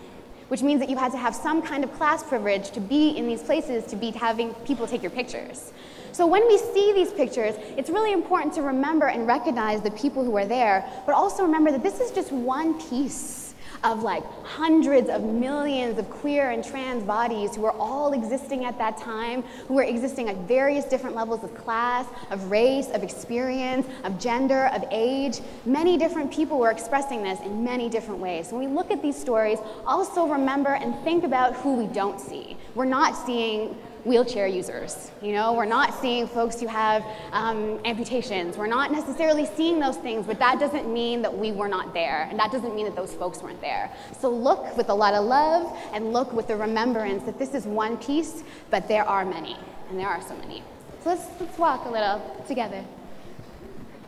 which 0.49 0.63
means 0.63 0.81
that 0.81 0.89
you 0.89 0.97
had 0.97 1.13
to 1.13 1.19
have 1.19 1.35
some 1.35 1.63
kind 1.63 1.85
of 1.85 1.93
class 1.95 2.23
privilege 2.23 2.71
to 2.73 2.81
be 2.81 3.11
in 3.11 3.27
these 3.27 3.43
places, 3.43 3.85
to 3.87 3.97
be 3.97 4.11
having 4.11 4.55
people 4.67 4.87
take 4.87 5.03
your 5.03 5.11
pictures. 5.11 5.73
So 6.13 6.27
when 6.27 6.47
we 6.49 6.59
see 6.59 6.93
these 6.93 7.13
pictures, 7.13 7.55
it's 7.77 7.89
really 7.89 8.13
important 8.13 8.55
to 8.55 8.63
remember 8.63 9.07
and 9.07 9.27
recognize 9.27 9.81
the 9.81 9.93
people 9.93 10.25
who 10.25 10.37
are 10.37 10.47
there, 10.47 10.85
but 11.07 11.15
also 11.15 11.45
remember 11.45 11.71
that 11.71 11.83
this 11.83 12.01
is 12.01 12.11
just 12.11 12.33
one 12.33 12.81
piece 12.89 13.40
of 13.85 14.03
like 14.03 14.23
hundreds 14.45 15.09
of 15.09 15.23
millions 15.23 15.99
of 15.99 16.09
queer 16.11 16.51
and 16.51 16.65
trans 16.65 17.03
bodies 17.03 17.57
who 17.57 17.63
were 17.63 17.73
all 17.73 18.13
existing 18.13 18.65
at 18.65 18.77
that 18.79 18.99
time, 18.99 19.43
who 19.69 19.75
were 19.75 19.83
existing 19.83 20.29
at 20.29 20.37
various 20.39 20.85
different 20.85 21.17
levels 21.17 21.43
of 21.43 21.55
class, 21.55 22.07
of 22.31 22.51
race, 22.51 22.89
of 22.91 23.03
experience, 23.03 23.87
of 24.05 24.19
gender, 24.19 24.67
of 24.75 24.85
age. 24.91 25.41
Many 25.65 25.97
different 25.97 26.31
people 26.31 26.59
were 26.59 26.71
expressing 26.71 27.23
this 27.23 27.41
in 27.41 27.65
many 27.65 27.89
different 27.89 28.21
ways. 28.21 28.53
When 28.53 28.61
we 28.61 28.67
look 28.67 28.91
at 28.91 29.03
these 29.03 29.17
stories, 29.17 29.59
also 29.87 30.27
remember 30.27 30.75
and 30.75 30.95
think 31.03 31.25
about 31.25 31.55
who 31.57 31.75
we 31.75 31.87
don't 31.87 32.21
see. 32.21 32.57
We're 32.75 32.85
not 32.85 33.17
seeing 33.27 33.77
wheelchair 34.05 34.47
users. 34.47 35.11
You 35.21 35.33
know, 35.33 35.53
we're 35.53 35.65
not 35.65 36.01
seeing 36.01 36.27
folks 36.27 36.61
who 36.61 36.67
have 36.67 37.05
um, 37.33 37.81
amputations. 37.85 38.57
We're 38.57 38.67
not 38.67 38.93
necessarily 38.93 39.47
seeing 39.47 39.79
those 39.79 39.97
things, 39.97 40.27
but 40.27 40.39
that 40.39 40.59
doesn't 40.59 40.93
mean 40.93 41.23
that 41.23 41.37
we 41.37 41.53
were 41.53 41.69
not 41.69 41.93
there, 41.93 42.27
and 42.31 42.39
that 42.39 42.51
doesn't 42.51 42.75
mean 42.75 42.87
that 42.87 42.97
those 42.97 43.15
folks 43.15 43.43
weren't 43.43 43.61
there. 43.61 43.91
So 44.19 44.31
look 44.31 44.77
with 44.77 44.89
a 44.89 44.95
lot 44.95 45.15
of 45.15 45.25
love 45.25 45.77
and 45.93 46.13
look 46.13 46.33
with 46.33 46.49
the 46.49 46.57
remembrance 46.57 47.25
that 47.25 47.39
this 47.39 47.55
is 47.55 47.67
one 47.67 47.97
piece, 47.99 48.43
but 48.71 48.89
there 48.89 49.05
are 49.05 49.25
many, 49.25 49.57
and 49.91 49.99
there 49.99 50.09
are 50.09 50.23
so 50.23 50.35
many. 50.37 50.63
So 51.03 51.11
let's, 51.11 51.27
let's 51.41 51.59
walk 51.59 51.87
a 51.87 51.91
little 51.91 52.45
together. 52.47 52.85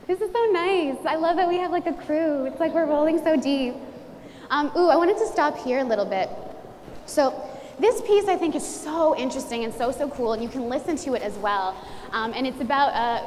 This 0.07 0.21
is 0.21 0.33
so 0.33 0.45
nice. 0.53 0.97
I 1.07 1.17
love 1.17 1.37
that 1.37 1.49
we 1.49 1.57
have 1.59 1.71
like 1.71 1.87
a 1.87 1.93
crew. 1.93 2.45
It's 2.47 2.61
like 2.61 2.75
we're 2.75 2.87
rolling 2.87 3.23
so 3.23 3.37
deep. 3.37 3.75
Um, 4.51 4.71
ooh, 4.77 4.89
I 4.89 4.97
wanted 4.97 5.17
to 5.19 5.27
stop 5.27 5.57
here 5.59 5.79
a 5.79 5.85
little 5.85 6.05
bit. 6.05 6.29
So 7.07 7.49
this 7.83 8.01
piece 8.03 8.29
I 8.29 8.37
think 8.37 8.55
is 8.55 8.67
so 8.67 9.17
interesting 9.17 9.65
and 9.65 9.75
so, 9.75 9.91
so 9.91 10.09
cool, 10.09 10.35
and 10.35 10.43
you 10.43 10.49
can 10.49 10.69
listen 10.69 10.97
to 10.99 11.15
it 11.15 11.23
as 11.23 11.37
well. 11.39 11.77
Um, 12.13 12.33
and 12.35 12.47
it's 12.47 12.61
about 12.61 12.95
uh, 12.95 13.27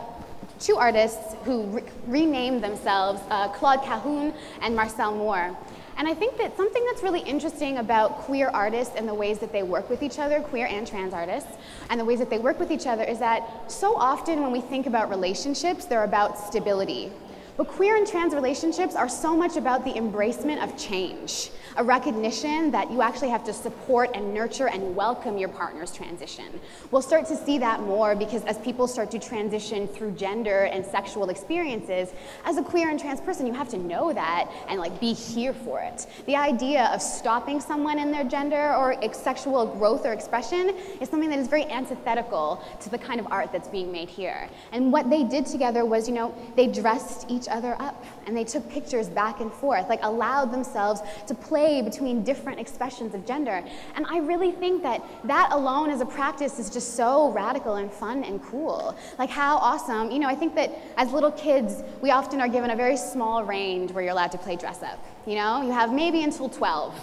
two 0.60 0.78
artists 0.78 1.36
who 1.44 1.63
re 1.63 1.84
renamed 2.07 2.63
themselves 2.63 3.22
uh, 3.30 3.50
Claude 3.50 3.81
Cahun 3.81 4.34
and 4.62 4.75
Marcel 4.75 5.13
Moore. 5.13 5.56
And 5.98 6.07
I 6.07 6.13
think 6.13 6.38
that 6.38 6.56
something 6.57 6.84
that's 6.86 7.04
really 7.04 7.22
interesting 7.22 7.78
about 7.78 8.19
queer 8.19 8.50
artists 8.50 8.96
and 8.98 9.07
the 9.07 9.13
ways 9.13 9.40
that 9.40 9.52
they 9.52 9.63
work 9.63 9.90
with 9.90 10.04
each 10.04 10.19
other, 10.19 10.42
queer 10.42 10.68
and 10.68 10.86
trans 10.86 11.13
artists, 11.13 11.51
and 11.90 12.00
the 12.00 12.06
ways 12.06 12.19
that 12.19 12.30
they 12.30 12.38
work 12.38 12.60
with 12.60 12.72
each 12.72 12.86
other 12.86 13.04
is 13.04 13.19
that 13.19 13.72
so 13.72 13.96
often 13.96 14.42
when 14.42 14.51
we 14.51 14.62
think 14.62 14.88
about 14.88 15.10
relationships, 15.10 15.86
they're 15.86 16.04
about 16.04 16.38
stability. 16.38 17.12
But 17.58 17.69
queer 17.69 17.96
and 17.96 18.06
trans 18.06 18.34
relationships 18.34 18.96
are 18.96 19.08
so 19.08 19.36
much 19.36 19.56
about 19.56 19.86
the 19.86 19.94
embracement 19.94 20.62
of 20.62 20.78
change 20.78 21.51
a 21.77 21.83
recognition 21.83 22.72
that 22.72 22.89
you 22.89 23.01
actually 23.01 23.30
have 23.30 23.44
to 23.44 23.51
support 23.51 24.10
and 24.13 24.33
nurture 24.33 24.69
and 24.69 24.95
welcome 24.95 25.38
your 25.38 25.50
partner's 25.50 25.92
transition. 25.92 26.60
We'll 26.89 27.01
start 27.01 27.25
to 27.27 27.36
see 27.36 27.57
that 27.57 27.81
more 27.81 28.16
because 28.16 28.45
as 28.45 28.57
people 28.60 28.88
start 28.88 29.12
to 29.12 29.19
transition 29.19 29.88
through 29.88 30.12
gender 30.12 30.66
and 30.66 30.86
sexual 30.86 31.30
experiences, 31.30 32.13
as 32.45 32.56
a 32.57 32.63
queer 32.63 32.89
and 32.89 33.00
trans 33.00 33.19
person, 33.19 33.45
you 33.45 33.54
have 33.54 33.68
to 33.69 33.77
know 33.77 34.13
that 34.13 34.50
and 34.69 34.80
like 34.80 35.01
be 35.01 35.13
here 35.13 35.54
for 35.54 35.81
it. 35.81 36.07
The 36.27 36.38
idea 36.38 36.86
of 36.94 37.01
stopping 37.01 37.60
someone 37.60 38.00
in 38.00 38.10
their 38.10 38.24
gender 38.24 38.74
or 38.74 38.95
sexual 39.13 39.66
growth 39.66 40.06
or 40.06 40.13
expression 40.13 40.69
is 41.01 41.10
something 41.10 41.30
that 41.30 41.39
is 41.39 41.48
very 41.48 41.66
antithetical 41.66 42.63
to 42.82 42.89
the 42.89 42.98
kind 42.98 43.20
of 43.20 43.27
art 43.32 43.51
that's 43.51 43.67
being 43.67 43.91
made 43.91 44.10
here. 44.10 44.50
And 44.72 44.94
what 44.94 45.10
they 45.10 45.24
did 45.25 45.46
together 45.46 45.84
was, 45.84 46.08
you 46.08 46.13
know, 46.13 46.34
they 46.55 46.67
dressed 46.67 47.29
each 47.29 47.50
other 47.50 47.75
up 47.82 48.05
and 48.27 48.36
they 48.36 48.46
took 48.46 48.67
pictures 48.70 49.10
back 49.10 49.41
and 49.41 49.51
forth, 49.51 49.89
like 49.89 50.00
allowed 50.03 50.51
themselves 50.51 51.01
to 51.27 51.36
play 51.36 51.64
between 51.81 52.24
different 52.24 52.60
expressions 52.60 53.13
of 53.13 53.25
gender. 53.25 53.63
And 53.95 54.05
I 54.10 54.19
really 54.19 54.51
think 54.51 54.84
that 54.84 55.03
that 55.25 55.50
alone 55.51 55.89
as 55.89 56.01
a 56.01 56.05
practice 56.05 56.60
is 56.60 56.69
just 56.69 56.95
so 56.95 57.31
radical 57.31 57.75
and 57.75 57.91
fun 57.91 58.24
and 58.24 58.41
cool. 58.43 58.95
Like 59.17 59.29
how 59.29 59.57
awesome, 59.57 60.12
you 60.12 60.19
know, 60.19 60.27
I 60.27 60.36
think 60.36 60.55
that 60.55 60.72
as 60.98 61.12
little 61.12 61.31
kids, 61.31 61.84
we 62.01 62.12
often 62.12 62.39
are 62.41 62.48
given 62.48 62.69
a 62.69 62.75
very 62.75 62.98
small 62.98 63.43
range 63.43 63.91
where 63.91 64.03
you're 64.03 64.13
allowed 64.13 64.31
to 64.31 64.38
play 64.38 64.55
dress 64.55 64.84
up. 64.84 65.03
You 65.25 65.36
know, 65.36 65.62
you 65.62 65.72
have 65.72 65.91
maybe 65.91 66.24
until 66.24 66.50
12. 66.50 66.93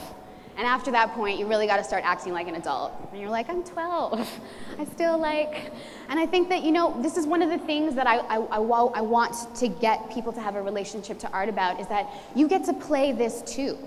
And 0.56 0.66
after 0.66 0.90
that 0.90 1.14
point, 1.14 1.38
you 1.38 1.46
really 1.46 1.66
got 1.66 1.78
to 1.78 1.84
start 1.84 2.04
acting 2.04 2.34
like 2.34 2.46
an 2.46 2.56
adult. 2.56 2.92
And 3.10 3.20
you're 3.20 3.30
like, 3.30 3.48
I'm 3.48 3.64
12. 3.64 4.40
I 4.78 4.84
still 4.84 5.16
like. 5.16 5.72
And 6.08 6.20
I 6.20 6.26
think 6.26 6.50
that, 6.50 6.62
you 6.62 6.72
know, 6.72 7.00
this 7.00 7.16
is 7.16 7.26
one 7.26 7.40
of 7.40 7.48
the 7.48 7.58
things 7.58 7.94
that 7.94 8.06
I, 8.06 8.18
I, 8.18 8.36
I, 8.36 8.58
I 8.58 9.00
want 9.00 9.56
to 9.56 9.68
get 9.68 10.10
people 10.10 10.32
to 10.32 10.40
have 10.40 10.56
a 10.56 10.62
relationship 10.62 11.18
to 11.20 11.30
art 11.30 11.48
about 11.48 11.80
is 11.80 11.86
that 11.88 12.10
you 12.34 12.48
get 12.48 12.64
to 12.64 12.74
play 12.74 13.12
this 13.12 13.40
too. 13.42 13.78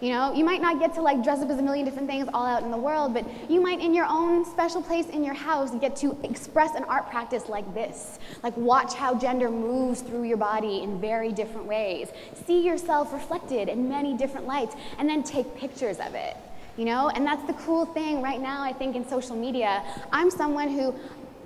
You 0.00 0.10
know, 0.10 0.34
you 0.34 0.44
might 0.44 0.60
not 0.60 0.80
get 0.80 0.94
to 0.94 1.02
like 1.02 1.22
dress 1.22 1.40
up 1.40 1.50
as 1.50 1.58
a 1.58 1.62
million 1.62 1.84
different 1.84 2.08
things 2.08 2.28
all 2.34 2.46
out 2.46 2.62
in 2.62 2.70
the 2.70 2.76
world, 2.76 3.14
but 3.14 3.24
you 3.50 3.60
might 3.60 3.80
in 3.80 3.94
your 3.94 4.06
own 4.08 4.44
special 4.44 4.82
place 4.82 5.06
in 5.06 5.24
your 5.24 5.34
house 5.34 5.70
get 5.76 5.96
to 5.96 6.18
express 6.22 6.74
an 6.74 6.84
art 6.84 7.08
practice 7.08 7.48
like 7.48 7.72
this. 7.74 8.18
Like 8.42 8.56
watch 8.56 8.94
how 8.94 9.14
gender 9.14 9.50
moves 9.50 10.02
through 10.02 10.24
your 10.24 10.36
body 10.36 10.82
in 10.82 11.00
very 11.00 11.32
different 11.32 11.66
ways. 11.66 12.08
See 12.46 12.64
yourself 12.64 13.12
reflected 13.12 13.68
in 13.68 13.88
many 13.88 14.16
different 14.16 14.46
lights 14.46 14.74
and 14.98 15.08
then 15.08 15.22
take 15.22 15.56
pictures 15.56 15.98
of 16.00 16.14
it. 16.14 16.36
You 16.76 16.86
know, 16.86 17.08
and 17.08 17.24
that's 17.24 17.46
the 17.46 17.54
cool 17.54 17.86
thing 17.86 18.20
right 18.20 18.40
now 18.40 18.62
I 18.62 18.72
think 18.72 18.96
in 18.96 19.08
social 19.08 19.36
media. 19.36 19.82
I'm 20.12 20.30
someone 20.30 20.68
who 20.68 20.94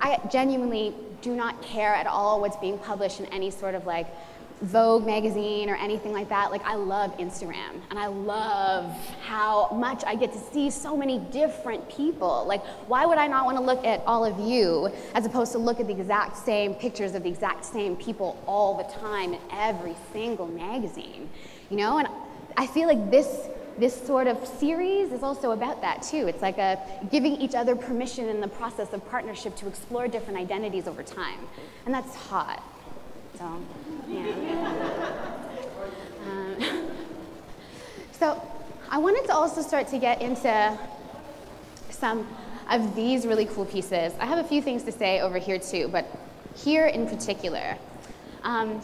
I 0.01 0.19
genuinely 0.31 0.95
do 1.21 1.35
not 1.35 1.61
care 1.61 1.93
at 1.93 2.07
all 2.07 2.41
what's 2.41 2.57
being 2.57 2.77
published 2.77 3.19
in 3.19 3.25
any 3.27 3.51
sort 3.51 3.75
of 3.75 3.85
like 3.85 4.07
Vogue 4.61 5.05
magazine 5.05 5.69
or 5.69 5.75
anything 5.75 6.11
like 6.11 6.27
that. 6.29 6.51
Like, 6.51 6.63
I 6.65 6.75
love 6.75 7.17
Instagram 7.17 7.81
and 7.89 7.97
I 7.97 8.07
love 8.07 8.91
how 9.21 9.69
much 9.71 10.03
I 10.05 10.15
get 10.15 10.33
to 10.33 10.39
see 10.39 10.69
so 10.69 10.97
many 10.97 11.19
different 11.19 11.87
people. 11.89 12.45
Like, 12.45 12.65
why 12.87 13.05
would 13.05 13.17
I 13.17 13.27
not 13.27 13.45
want 13.45 13.57
to 13.57 13.63
look 13.63 13.85
at 13.85 14.03
all 14.05 14.25
of 14.25 14.39
you 14.39 14.91
as 15.15 15.25
opposed 15.25 15.53
to 15.53 15.57
look 15.57 15.79
at 15.79 15.87
the 15.87 15.93
exact 15.93 16.37
same 16.37 16.75
pictures 16.75 17.15
of 17.15 17.23
the 17.23 17.29
exact 17.29 17.63
same 17.63 17.95
people 17.95 18.41
all 18.45 18.77
the 18.77 18.99
time 18.99 19.33
in 19.33 19.39
every 19.51 19.95
single 20.11 20.47
magazine? 20.47 21.29
You 21.69 21.77
know, 21.77 21.97
and 21.99 22.07
I 22.57 22.67
feel 22.67 22.87
like 22.87 23.09
this 23.09 23.47
this 23.77 23.95
sort 24.05 24.27
of 24.27 24.45
series 24.45 25.13
is 25.13 25.23
also 25.23 25.51
about 25.51 25.79
that 25.79 26.01
too. 26.03 26.27
It's 26.27 26.41
like 26.41 26.57
a 26.57 26.77
giving 27.09 27.37
each 27.37 27.55
other 27.55 27.77
permission 27.77 28.27
in 28.27 28.41
the 28.41 28.47
process 28.47 28.91
of 28.91 29.09
partnership 29.09 29.55
to 29.55 29.67
explore 29.69 30.09
different 30.09 30.37
identities 30.37 30.85
over 30.85 31.01
time, 31.01 31.39
and 31.85 31.95
that's 31.95 32.13
hot. 32.13 32.61
So, 33.39 33.47
yeah. 34.09 35.31
um, 36.27 36.57
so, 38.11 38.41
I 38.89 38.97
wanted 38.97 39.25
to 39.27 39.33
also 39.33 39.61
start 39.61 39.87
to 39.87 39.97
get 39.97 40.21
into 40.21 40.77
some 41.89 42.27
of 42.69 42.97
these 42.97 43.25
really 43.25 43.45
cool 43.45 43.63
pieces. 43.63 44.11
I 44.19 44.25
have 44.25 44.39
a 44.39 44.43
few 44.43 44.61
things 44.61 44.83
to 44.83 44.91
say 44.91 45.21
over 45.21 45.37
here 45.37 45.57
too, 45.57 45.87
but 45.87 46.05
here 46.53 46.87
in 46.87 47.07
particular. 47.07 47.77
Um, 48.43 48.81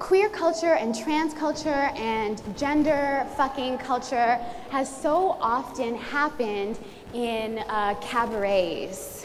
queer 0.00 0.28
culture 0.30 0.74
and 0.74 0.92
trans 0.92 1.32
culture 1.32 1.92
and 1.94 2.42
gender 2.58 3.24
fucking 3.36 3.78
culture 3.78 4.34
has 4.70 4.88
so 5.00 5.38
often 5.40 5.94
happened 5.94 6.76
in 7.14 7.60
uh, 7.68 7.94
cabarets. 8.00 9.19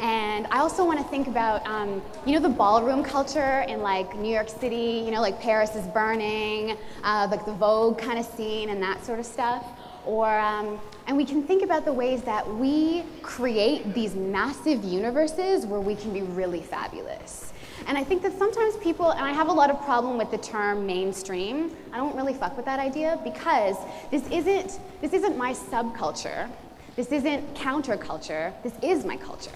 And 0.00 0.46
I 0.48 0.58
also 0.58 0.84
want 0.84 0.98
to 0.98 1.04
think 1.06 1.28
about, 1.28 1.66
um, 1.66 2.02
you 2.26 2.32
know, 2.32 2.40
the 2.40 2.48
ballroom 2.48 3.02
culture 3.02 3.64
in 3.68 3.80
like 3.80 4.16
New 4.16 4.32
York 4.32 4.48
City, 4.48 5.02
you 5.04 5.10
know, 5.10 5.20
like 5.20 5.40
Paris 5.40 5.74
is 5.74 5.86
burning, 5.88 6.76
uh, 7.02 7.28
like 7.30 7.44
the 7.46 7.52
Vogue 7.52 7.98
kind 7.98 8.18
of 8.18 8.26
scene 8.26 8.70
and 8.70 8.82
that 8.82 9.04
sort 9.04 9.18
of 9.18 9.26
stuff. 9.26 9.64
Or, 10.06 10.38
um, 10.38 10.78
and 11.06 11.16
we 11.16 11.24
can 11.24 11.42
think 11.42 11.62
about 11.62 11.84
the 11.84 11.92
ways 11.92 12.22
that 12.22 12.46
we 12.56 13.04
create 13.22 13.94
these 13.94 14.14
massive 14.14 14.84
universes 14.84 15.66
where 15.66 15.80
we 15.80 15.94
can 15.94 16.12
be 16.12 16.22
really 16.22 16.60
fabulous. 16.60 17.52
And 17.86 17.98
I 17.98 18.04
think 18.04 18.22
that 18.22 18.36
sometimes 18.38 18.76
people, 18.76 19.10
and 19.10 19.24
I 19.24 19.32
have 19.32 19.48
a 19.48 19.52
lot 19.52 19.70
of 19.70 19.82
problem 19.84 20.16
with 20.18 20.30
the 20.30 20.38
term 20.38 20.86
mainstream. 20.86 21.74
I 21.92 21.96
don't 21.96 22.14
really 22.16 22.34
fuck 22.34 22.56
with 22.56 22.66
that 22.66 22.80
idea 22.80 23.20
because 23.24 23.76
this 24.10 24.26
isn't, 24.30 24.78
this 25.00 25.12
isn't 25.12 25.36
my 25.36 25.52
subculture. 25.52 26.50
This 26.96 27.10
isn't 27.10 27.54
counterculture. 27.54 28.52
This 28.62 28.74
is 28.82 29.04
my 29.04 29.16
culture. 29.16 29.50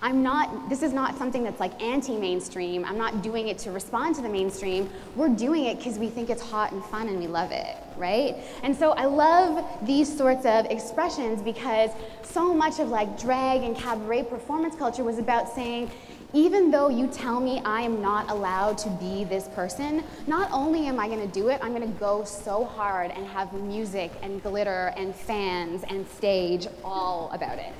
I'm 0.00 0.22
not, 0.22 0.68
this 0.68 0.82
is 0.82 0.92
not 0.92 1.18
something 1.18 1.42
that's 1.42 1.60
like 1.60 1.80
anti-mainstream. 1.82 2.84
I'm 2.84 2.98
not 2.98 3.22
doing 3.22 3.48
it 3.48 3.58
to 3.58 3.72
respond 3.72 4.14
to 4.16 4.22
the 4.22 4.28
mainstream. 4.28 4.88
We're 5.16 5.28
doing 5.28 5.64
it 5.64 5.78
because 5.78 5.98
we 5.98 6.08
think 6.08 6.30
it's 6.30 6.42
hot 6.42 6.72
and 6.72 6.84
fun 6.84 7.08
and 7.08 7.18
we 7.18 7.26
love 7.26 7.50
it, 7.50 7.76
right? 7.96 8.36
And 8.62 8.76
so 8.76 8.92
I 8.92 9.06
love 9.06 9.64
these 9.86 10.14
sorts 10.14 10.46
of 10.46 10.66
expressions 10.66 11.42
because 11.42 11.90
so 12.22 12.54
much 12.54 12.78
of 12.78 12.88
like 12.88 13.20
drag 13.20 13.62
and 13.62 13.76
cabaret 13.76 14.24
performance 14.24 14.76
culture 14.76 15.02
was 15.02 15.18
about 15.18 15.52
saying, 15.52 15.90
even 16.34 16.70
though 16.70 16.90
you 16.90 17.06
tell 17.06 17.40
me 17.40 17.60
I 17.64 17.80
am 17.80 18.02
not 18.02 18.30
allowed 18.30 18.76
to 18.78 18.90
be 18.90 19.24
this 19.24 19.48
person, 19.48 20.04
not 20.26 20.50
only 20.52 20.86
am 20.86 21.00
I 21.00 21.08
going 21.08 21.26
to 21.26 21.32
do 21.32 21.48
it, 21.48 21.58
I'm 21.62 21.74
going 21.74 21.90
to 21.90 21.98
go 21.98 22.22
so 22.24 22.66
hard 22.66 23.10
and 23.12 23.26
have 23.26 23.52
music 23.54 24.12
and 24.22 24.42
glitter 24.42 24.92
and 24.96 25.16
fans 25.16 25.84
and 25.88 26.06
stage 26.06 26.66
all 26.84 27.30
about 27.32 27.58
it. 27.58 27.72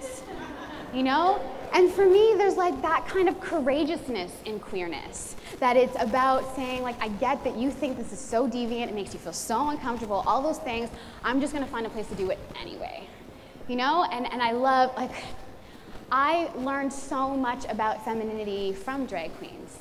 You 0.94 1.02
know? 1.02 1.40
And 1.72 1.90
for 1.92 2.06
me, 2.06 2.34
there's 2.36 2.56
like 2.56 2.80
that 2.82 3.06
kind 3.06 3.28
of 3.28 3.40
courageousness 3.40 4.32
in 4.44 4.58
queerness. 4.58 5.36
That 5.60 5.76
it's 5.76 5.96
about 6.00 6.56
saying, 6.56 6.82
like, 6.82 7.00
I 7.00 7.08
get 7.08 7.44
that 7.44 7.56
you 7.56 7.70
think 7.70 7.98
this 7.98 8.12
is 8.12 8.18
so 8.18 8.48
deviant, 8.48 8.88
it 8.88 8.94
makes 8.94 9.12
you 9.12 9.20
feel 9.20 9.32
so 9.32 9.68
uncomfortable, 9.68 10.24
all 10.26 10.42
those 10.42 10.58
things. 10.58 10.88
I'm 11.24 11.40
just 11.40 11.52
gonna 11.52 11.66
find 11.66 11.86
a 11.86 11.90
place 11.90 12.08
to 12.08 12.14
do 12.14 12.30
it 12.30 12.38
anyway. 12.60 13.06
You 13.68 13.76
know? 13.76 14.04
And, 14.10 14.32
and 14.32 14.42
I 14.42 14.52
love, 14.52 14.96
like, 14.96 15.12
I 16.10 16.50
learned 16.56 16.92
so 16.92 17.36
much 17.36 17.66
about 17.68 18.02
femininity 18.02 18.72
from 18.72 19.04
drag 19.04 19.36
queens. 19.36 19.76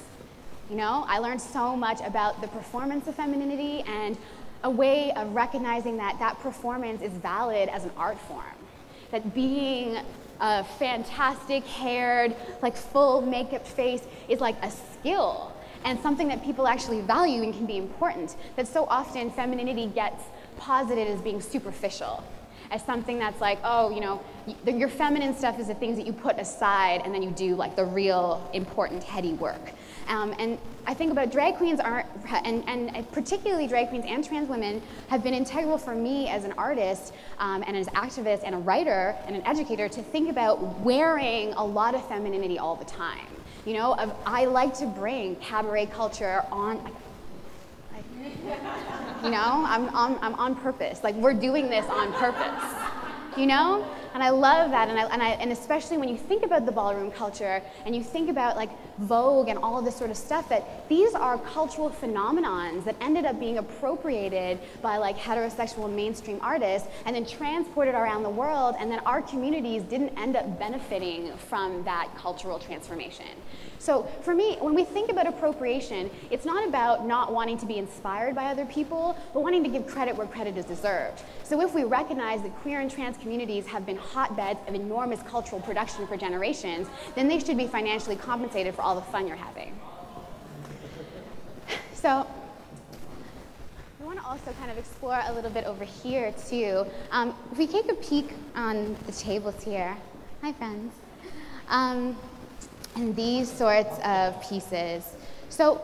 You 0.69 0.75
know, 0.75 1.05
I 1.07 1.19
learned 1.19 1.41
so 1.41 1.77
much 1.77 2.01
about 2.01 2.41
the 2.41 2.49
performance 2.49 3.07
of 3.07 3.15
femininity 3.15 3.83
and 3.87 4.17
a 4.63 4.69
way 4.69 5.13
of 5.13 5.33
recognizing 5.33 5.95
that 5.97 6.19
that 6.19 6.37
performance 6.41 7.01
is 7.01 7.13
valid 7.13 7.69
as 7.69 7.85
an 7.85 7.91
art 7.95 8.19
form. 8.19 8.43
That 9.11 9.33
being 9.33 9.97
a 10.39 10.63
fantastic 10.63 11.63
haired, 11.65 12.35
like 12.61 12.75
full 12.75 13.21
makeup 13.21 13.65
face 13.65 14.03
is 14.27 14.39
like 14.39 14.55
a 14.63 14.71
skill 14.71 15.53
and 15.83 15.99
something 16.01 16.27
that 16.27 16.43
people 16.43 16.67
actually 16.67 17.01
value 17.01 17.43
and 17.43 17.53
can 17.53 17.65
be 17.65 17.77
important. 17.77 18.35
That 18.55 18.67
so 18.67 18.85
often 18.85 19.31
femininity 19.31 19.87
gets 19.87 20.23
posited 20.57 21.07
as 21.07 21.21
being 21.21 21.41
superficial 21.41 22.23
as 22.71 22.83
something 22.83 23.17
that's 23.17 23.39
like, 23.39 23.59
oh, 23.63 23.89
you 23.89 24.01
know, 24.01 24.21
your 24.65 24.89
feminine 24.89 25.35
stuff 25.35 25.59
is 25.59 25.67
the 25.67 25.75
things 25.75 25.97
that 25.97 26.05
you 26.05 26.13
put 26.13 26.37
aside 26.37 27.01
and 27.03 27.13
then 27.13 27.23
you 27.23 27.31
do 27.31 27.55
like 27.55 27.75
the 27.75 27.85
real 27.85 28.49
important 28.53 29.03
heady 29.03 29.33
work. 29.33 29.71
Um, 30.07 30.35
and 30.39 30.57
I 30.87 30.93
think 30.93 31.11
about 31.11 31.33
drag 31.33 31.55
queens 31.55 31.81
are, 31.81 32.05
and, 32.45 32.63
and 32.65 33.11
particularly 33.11 33.67
drag 33.67 33.89
queens 33.89 34.05
and 34.07 34.23
trans 34.23 34.47
women 34.47 34.81
have 35.09 35.21
been 35.21 35.33
integral 35.33 35.77
for 35.77 35.93
me 35.93 36.29
as 36.29 36.45
an 36.45 36.53
artist 36.53 37.13
um, 37.39 37.61
and 37.67 37.75
as 37.75 37.87
an 37.87 37.93
activist 37.95 38.43
and 38.45 38.55
a 38.55 38.57
writer 38.59 39.13
and 39.25 39.35
an 39.35 39.45
educator 39.45 39.89
to 39.89 40.01
think 40.01 40.29
about 40.29 40.79
wearing 40.79 41.51
a 41.55 41.63
lot 41.63 41.93
of 41.93 42.07
femininity 42.07 42.57
all 42.57 42.77
the 42.77 42.85
time. 42.85 43.27
You 43.65 43.73
know, 43.73 43.95
of, 43.95 44.15
I 44.25 44.45
like 44.45 44.75
to 44.75 44.85
bring 44.85 45.35
cabaret 45.35 45.87
culture 45.87 46.45
on, 46.53 46.77
you 49.25 49.29
know, 49.29 49.65
I'm 49.67 49.89
on, 49.89 50.17
I'm 50.21 50.35
on 50.35 50.55
purpose. 50.55 51.03
Like, 51.03 51.15
we're 51.15 51.33
doing 51.33 51.69
this 51.69 51.85
on 51.87 52.13
purpose. 52.13 52.63
You 53.35 53.45
know? 53.45 53.85
And 54.13 54.23
I 54.23 54.29
love 54.29 54.71
that. 54.71 54.89
And, 54.89 54.99
I, 54.99 55.03
and, 55.05 55.21
I, 55.21 55.29
and 55.31 55.51
especially 55.51 55.97
when 55.97 56.09
you 56.09 56.17
think 56.17 56.43
about 56.43 56.65
the 56.65 56.71
ballroom 56.71 57.11
culture 57.11 57.61
and 57.85 57.95
you 57.95 58.03
think 58.03 58.29
about 58.29 58.55
like 58.55 58.69
Vogue 58.99 59.49
and 59.49 59.59
all 59.59 59.81
this 59.81 59.95
sort 59.95 60.09
of 60.09 60.17
stuff, 60.17 60.49
that 60.49 60.87
these 60.89 61.13
are 61.13 61.37
cultural 61.37 61.89
phenomenons 61.89 62.83
that 62.85 62.95
ended 63.01 63.25
up 63.25 63.39
being 63.39 63.57
appropriated 63.57 64.59
by 64.81 64.97
like 64.97 65.17
heterosexual 65.17 65.93
mainstream 65.93 66.39
artists 66.41 66.87
and 67.05 67.15
then 67.15 67.25
transported 67.25 67.95
around 67.95 68.23
the 68.23 68.29
world. 68.29 68.75
And 68.79 68.91
then 68.91 68.99
our 68.99 69.21
communities 69.21 69.83
didn't 69.83 70.17
end 70.17 70.35
up 70.35 70.59
benefiting 70.59 71.35
from 71.37 71.83
that 71.83 72.09
cultural 72.15 72.59
transformation. 72.59 73.25
So 73.79 74.03
for 74.21 74.33
me, 74.33 74.57
when 74.59 74.73
we 74.73 74.83
think 74.83 75.11
about 75.11 75.27
appropriation, 75.27 76.09
it's 76.31 76.45
not 76.45 76.67
about 76.67 77.05
not 77.05 77.31
wanting 77.31 77.57
to 77.59 77.65
be 77.65 77.77
inspired 77.77 78.35
by 78.35 78.45
other 78.45 78.65
people, 78.65 79.17
but 79.33 79.41
wanting 79.41 79.63
to 79.63 79.69
give 79.69 79.85
credit 79.85 80.15
where 80.15 80.27
credit 80.27 80.57
is 80.57 80.65
deserved. 80.65 81.21
So 81.43 81.61
if 81.61 81.73
we 81.73 81.83
recognize 81.83 82.41
that 82.41 82.55
queer 82.57 82.81
and 82.81 82.89
trans 82.89 83.17
communities 83.17 83.65
have 83.67 83.85
been 83.97 84.05
hotbeds 84.07 84.59
of 84.67 84.75
enormous 84.75 85.21
cultural 85.23 85.61
production 85.61 86.07
for 86.07 86.17
generations, 86.17 86.87
then 87.15 87.27
they 87.27 87.39
should 87.39 87.57
be 87.57 87.67
financially 87.67 88.15
compensated 88.15 88.75
for 88.75 88.81
all 88.81 88.95
the 88.95 89.01
fun 89.01 89.27
you're 89.27 89.35
having. 89.35 89.77
So 91.93 92.27
we 93.99 94.05
want 94.05 94.19
to 94.19 94.25
also 94.25 94.51
kind 94.59 94.71
of 94.71 94.77
explore 94.77 95.19
a 95.25 95.33
little 95.33 95.49
bit 95.49 95.65
over 95.65 95.83
here 95.83 96.33
too. 96.47 96.85
Um, 97.11 97.35
if 97.51 97.57
we 97.57 97.67
take 97.67 97.91
a 97.91 97.95
peek 97.95 98.33
on 98.55 98.95
the 99.05 99.11
tables 99.11 99.63
here, 99.63 99.97
hi 100.41 100.53
friends. 100.53 100.93
Um, 101.69 102.15
and 102.95 103.15
these 103.15 103.51
sorts 103.51 103.99
of 104.03 104.41
pieces. 104.47 105.03
So 105.49 105.75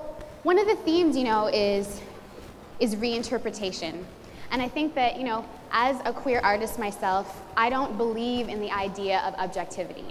one 0.43 0.58
of 0.58 0.67
the 0.67 0.75
themes, 0.77 1.15
you 1.17 1.24
know, 1.24 1.48
is, 1.48 2.01
is 2.79 2.96
reinterpretation. 2.96 4.03
And 4.51 4.62
I 4.62 4.67
think 4.67 4.96
that, 4.96 5.17
you 5.17 5.24
know, 5.24 5.46
as 5.73 5.99
a 6.05 6.13
queer 6.13 6.39
artist 6.43 6.77
myself, 6.77 7.41
I 7.57 7.71
don't 7.71 7.97
believe 7.97 8.47
in 8.47 8.61
the 8.61 8.71
idea 8.71 9.19
of 9.21 9.33
objectivity. 9.33 10.05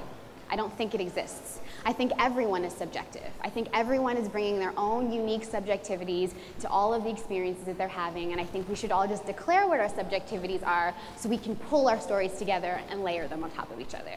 I 0.50 0.57
don't 0.57 0.76
think 0.76 0.92
it 0.92 1.00
exists. 1.00 1.61
I 1.85 1.92
think 1.92 2.12
everyone 2.19 2.64
is 2.64 2.73
subjective. 2.73 3.31
I 3.40 3.49
think 3.49 3.69
everyone 3.73 4.16
is 4.16 4.28
bringing 4.28 4.59
their 4.59 4.75
own 4.76 5.12
unique 5.12 5.49
subjectivities 5.49 6.33
to 6.61 6.69
all 6.69 6.92
of 6.92 7.04
the 7.04 7.11
experiences 7.11 7.64
that 7.64 7.78
they're 7.78 7.88
having, 7.88 8.33
and 8.33 8.40
I 8.40 8.45
think 8.45 8.69
we 8.69 8.75
should 8.75 8.90
all 8.90 9.07
just 9.07 9.25
declare 9.25 9.69
what 9.69 9.78
our 9.78 9.88
subjectivities 9.88 10.66
are 10.66 10.92
so 11.16 11.28
we 11.28 11.38
can 11.38 11.54
pull 11.54 11.88
our 11.88 12.00
stories 12.00 12.33
together 12.35 12.81
and 12.90 13.02
layer 13.02 13.28
them 13.28 13.45
on 13.45 13.50
top 13.52 13.71
of 13.71 13.81
each 13.81 13.95
other. 13.95 14.16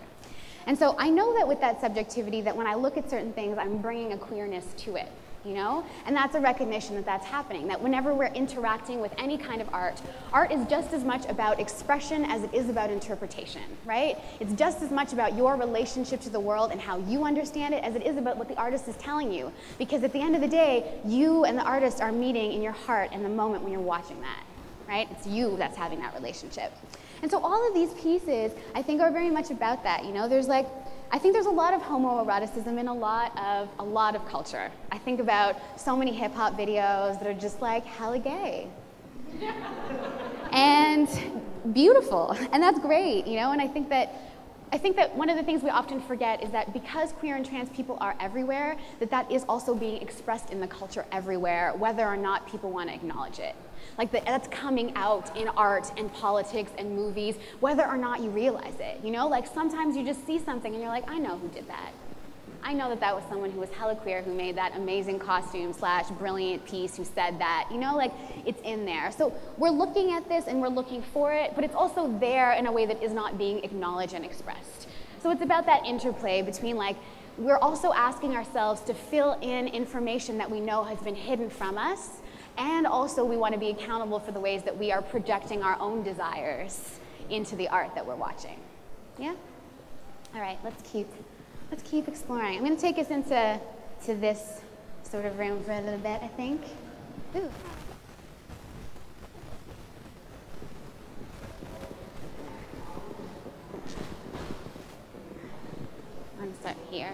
And 0.67 0.77
so 0.77 0.95
I 0.97 1.11
know 1.11 1.35
that 1.37 1.47
with 1.47 1.61
that 1.61 1.79
subjectivity, 1.79 2.41
that 2.41 2.57
when 2.57 2.65
I 2.65 2.73
look 2.73 2.97
at 2.97 3.07
certain 3.07 3.33
things, 3.33 3.59
I'm 3.59 3.77
bringing 3.77 4.13
a 4.13 4.17
queerness 4.17 4.65
to 4.77 4.95
it, 4.95 5.11
you 5.45 5.53
know? 5.53 5.85
And 6.05 6.15
that's 6.15 6.35
a 6.35 6.39
recognition 6.39 6.95
that 6.95 7.05
that's 7.05 7.25
happening, 7.25 7.67
that 7.67 7.81
whenever 7.81 8.13
we're 8.13 8.33
interacting 8.33 8.99
with 8.99 9.13
any 9.17 9.37
kind 9.37 9.61
of 9.61 9.69
art, 9.73 10.01
art 10.33 10.51
is 10.51 10.65
just 10.67 10.93
as 10.93 11.03
much 11.03 11.25
about 11.29 11.59
expression 11.59 12.25
as 12.25 12.43
it 12.43 12.53
is 12.53 12.69
about 12.69 12.89
interpretation, 12.89 13.61
right? 13.85 14.17
It's 14.39 14.53
just 14.53 14.81
as 14.81 14.91
much 14.91 15.13
about 15.13 15.37
your 15.37 15.55
relationship 15.55 16.21
to 16.21 16.29
the 16.29 16.39
world 16.39 16.71
and 16.71 16.81
how 16.81 16.97
you 16.97 17.23
understand 17.23 17.73
it 17.73 17.83
as 17.83 17.95
it 17.95 18.05
is 18.05 18.17
about 18.17 18.37
what 18.37 18.47
the 18.47 18.55
artist 18.55 18.87
is 18.87 18.95
telling 18.97 19.31
you. 19.31 19.51
Because 19.77 20.03
at 20.03 20.11
the 20.11 20.19
end 20.19 20.35
of 20.35 20.41
the 20.41 20.47
day, 20.47 20.99
you 21.05 21.45
and 21.45 21.57
the 21.57 21.63
artist 21.63 22.01
are 22.01 22.11
meeting 22.11 22.51
in 22.53 22.61
your 22.61 22.73
heart 22.73 23.13
in 23.13 23.23
the 23.23 23.29
moment 23.29 23.63
when 23.63 23.71
you're 23.71 23.81
watching 23.81 24.19
that, 24.21 24.43
right? 24.87 25.07
It's 25.11 25.27
you 25.27 25.55
that's 25.57 25.77
having 25.77 25.99
that 25.99 26.13
relationship. 26.15 26.73
And 27.21 27.31
so 27.31 27.39
all 27.39 27.67
of 27.67 27.73
these 27.73 27.93
pieces, 27.93 28.51
I 28.75 28.81
think, 28.81 29.01
are 29.01 29.11
very 29.11 29.29
much 29.29 29.49
about 29.49 29.83
that. 29.83 30.05
You 30.05 30.11
know, 30.11 30.27
there's 30.27 30.47
like 30.47 30.67
I 31.12 31.19
think 31.19 31.33
there's 31.33 31.45
a 31.45 31.51
lot 31.51 31.74
of 31.74 31.81
homoeroticism 31.81 32.79
in 32.79 32.88
a 32.88 32.93
lot 32.93 33.38
of 33.38 33.69
a 33.79 33.83
lot 33.83 34.15
of 34.15 34.25
culture. 34.27 34.71
I 34.91 34.97
think 34.97 35.19
about 35.19 35.55
so 35.79 35.95
many 35.95 36.12
hip 36.13 36.33
hop 36.33 36.57
videos 36.57 37.19
that 37.19 37.27
are 37.27 37.33
just 37.33 37.62
like 37.62 37.85
hella 37.85 38.19
gay. 38.19 38.67
and 40.51 41.07
beautiful. 41.74 42.35
And 42.51 42.62
that's 42.62 42.79
great, 42.79 43.27
you 43.27 43.38
know, 43.38 43.51
and 43.51 43.62
I 43.62 43.67
think 43.67 43.89
that 43.89 44.13
I 44.72 44.77
think 44.77 44.95
that 44.98 45.15
one 45.15 45.29
of 45.29 45.38
the 45.38 45.43
things 45.43 45.63
we 45.63 45.69
often 45.69 46.01
forget 46.01 46.43
is 46.43 46.51
that 46.51 46.74
because 46.74 47.13
queer 47.13 47.36
and 47.36 47.45
trans 47.45 47.69
people 47.69 47.98
are 48.01 48.15
everywhere, 48.19 48.77
that 49.00 49.10
that 49.12 49.31
is 49.31 49.45
also 49.48 49.75
being 49.75 50.01
expressed 50.01 50.50
in 50.50 50.60
the 50.60 50.67
culture 50.67 51.05
everywhere, 51.12 51.74
whether 51.77 52.05
or 52.05 52.17
not 52.17 52.48
people 52.48 52.72
want 52.72 52.89
to 52.89 52.95
acknowledge 52.95 53.39
it. 53.39 53.55
Like 53.98 54.12
the, 54.12 54.22
that's 54.25 54.48
coming 54.50 54.93
out 54.95 55.36
in 55.38 55.48
art 55.50 55.91
and 55.98 56.12
politics 56.13 56.72
and 56.77 56.95
movies, 56.95 57.36
whether 57.60 57.86
or 57.86 57.98
not 57.98 58.22
you 58.22 58.29
realize 58.29 58.79
it. 58.79 59.00
You 59.03 59.12
know, 59.12 59.27
like 59.27 59.48
sometimes 59.48 59.95
you 59.95 60.03
just 60.03 60.25
see 60.25 60.39
something 60.39 60.74
and 60.74 60.81
you're 60.81 60.91
like, 60.91 61.10
I 61.10 61.19
know 61.19 61.38
who 61.38 61.48
did 61.50 61.67
that. 61.67 61.91
I 62.67 62.74
know 62.74 62.89
that 62.89 63.00
that 63.01 63.15
was 63.15 63.24
someone 63.29 63.51
who 63.51 63.60
was 63.60 63.69
hella 63.69 63.95
queer 63.95 64.24
who 64.24 64.34
made 64.34 64.57
that 64.57 64.75
amazing 64.75 65.19
costume 65.19 65.72
slash 65.72 66.10
brilliant 66.10 66.65
piece 66.65 66.98
who 66.98 67.05
said 67.05 67.38
that. 67.38 67.69
You 67.72 67.77
know, 67.77 67.95
like 67.95 68.12
it's 68.43 68.60
in 68.63 68.86
there. 68.86 69.12
So 69.12 69.31
we're 69.60 69.69
looking 69.69 70.13
at 70.13 70.27
this 70.27 70.48
and 70.48 70.60
we're 70.60 70.69
looking 70.69 71.03
for 71.03 71.31
it, 71.31 71.51
but 71.53 71.63
it's 71.63 71.75
also 71.75 72.12
there 72.19 72.53
in 72.53 72.65
a 72.65 72.72
way 72.72 72.88
that 72.88 73.03
is 73.03 73.13
not 73.13 73.38
being 73.38 73.63
acknowledged 73.63 74.15
and 74.15 74.25
expressed. 74.25 74.88
So 75.22 75.29
it's 75.29 75.43
about 75.43 75.67
that 75.67 75.86
interplay 75.86 76.41
between 76.41 76.75
like, 76.75 76.98
we're 77.38 77.60
also 77.60 77.93
asking 77.93 78.36
ourselves 78.36 78.81
to 78.81 78.95
fill 78.95 79.38
in 79.41 79.67
information 79.67 80.39
that 80.39 80.50
we 80.50 80.60
know 80.60 80.84
has 80.84 80.98
been 81.00 81.15
hidden 81.15 81.51
from 81.51 81.77
us, 81.77 82.10
and 82.57 82.88
also 82.88 83.24
we 83.24 83.38
want 83.38 83.53
to 83.53 83.60
be 83.60 83.69
accountable 83.69 84.19
for 84.19 84.31
the 84.31 84.39
ways 84.39 84.63
that 84.63 84.75
we 84.75 84.91
are 84.91 85.01
projecting 85.03 85.62
our 85.62 85.79
own 85.79 86.01
desires 86.01 87.00
into 87.29 87.55
the 87.55 87.67
art 87.67 87.93
that 87.93 88.05
we're 88.05 88.15
watching. 88.15 88.60
Yeah? 89.19 89.36
All 90.34 90.41
right, 90.41 90.57
let's 90.63 90.81
keep 90.89 91.07
let's 91.75 91.89
keep 91.89 92.08
exploring. 92.08 92.58
I'm 92.58 92.63
going 92.63 92.74
to 92.75 92.82
take 92.82 92.98
us 92.98 93.10
into 93.10 93.60
to 94.05 94.15
this 94.15 94.62
sort 95.03 95.25
of 95.25 95.38
room 95.38 95.62
for 95.65 95.74
a 95.74 95.82
little 95.82 96.00
bit, 96.00 96.22
I 96.24 96.27
think. 96.27 96.62
Ooh. 97.36 97.51
I'm 106.41 106.53
here. 106.89 107.12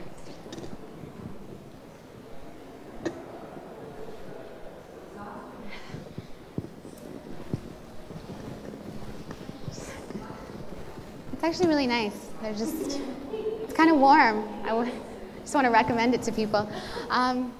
It's 11.34 11.44
actually 11.44 11.68
really 11.68 11.88
nice. 11.88 12.13
They're 12.44 12.53
just 12.53 13.01
it's 13.72 13.78
kind 13.78 13.90
of 13.90 14.00
warm. 14.00 14.44
I 14.66 14.92
just 15.40 15.56
want 15.56 15.63
to 15.63 15.72
recommend 15.72 16.13
it 16.13 16.22
to 16.24 16.34
people. 16.34 16.70
Um, 17.10 17.54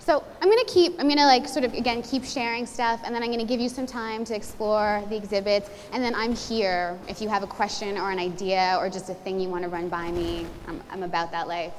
so 0.00 0.24
I'm 0.40 0.48
going 0.48 0.66
to 0.66 0.72
keep, 0.72 0.94
I'm 0.98 1.06
going 1.06 1.18
to 1.18 1.26
like 1.26 1.46
sort 1.46 1.64
of, 1.64 1.74
again, 1.74 2.02
keep 2.02 2.24
sharing 2.24 2.66
stuff, 2.66 3.00
and 3.04 3.14
then 3.14 3.22
I'm 3.22 3.28
going 3.28 3.38
to 3.38 3.46
give 3.46 3.60
you 3.60 3.68
some 3.68 3.86
time 3.86 4.24
to 4.24 4.34
explore 4.34 5.04
the 5.08 5.16
exhibits, 5.16 5.70
and 5.92 6.02
then 6.02 6.12
I'm 6.16 6.34
here 6.34 6.98
if 7.06 7.22
you 7.22 7.28
have 7.28 7.44
a 7.44 7.46
question 7.46 7.96
or 7.98 8.10
an 8.10 8.18
idea 8.18 8.76
or 8.80 8.90
just 8.90 9.10
a 9.10 9.14
thing 9.14 9.38
you 9.38 9.48
want 9.48 9.62
to 9.62 9.68
run 9.68 9.88
by 9.88 10.10
me. 10.10 10.44
I'm, 10.66 10.82
I'm 10.90 11.04
about 11.04 11.30
that 11.30 11.46
life. 11.46 11.74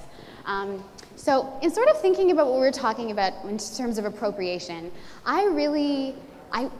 Um, 0.46 0.82
so 1.18 1.60
in 1.62 1.70
sort 1.70 1.90
of 1.90 2.00
thinking 2.00 2.32
about 2.32 2.48
what 2.48 2.56
we 2.56 2.62
were 2.62 2.72
talking 2.72 3.12
about 3.12 3.34
in 3.44 3.58
terms 3.58 3.98
of 3.98 4.06
appropriation, 4.06 4.90
I 5.26 5.48
really, 5.48 6.16
I, 6.54 6.72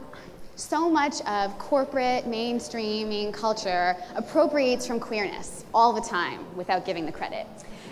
so 0.56 0.88
much 0.88 1.20
of 1.22 1.58
corporate 1.58 2.24
mainstreaming 2.26 3.32
culture 3.32 3.96
appropriates 4.14 4.86
from 4.86 5.00
queerness 5.00 5.64
all 5.74 5.92
the 5.92 6.00
time 6.00 6.44
without 6.56 6.84
giving 6.84 7.06
the 7.06 7.12
credit. 7.12 7.46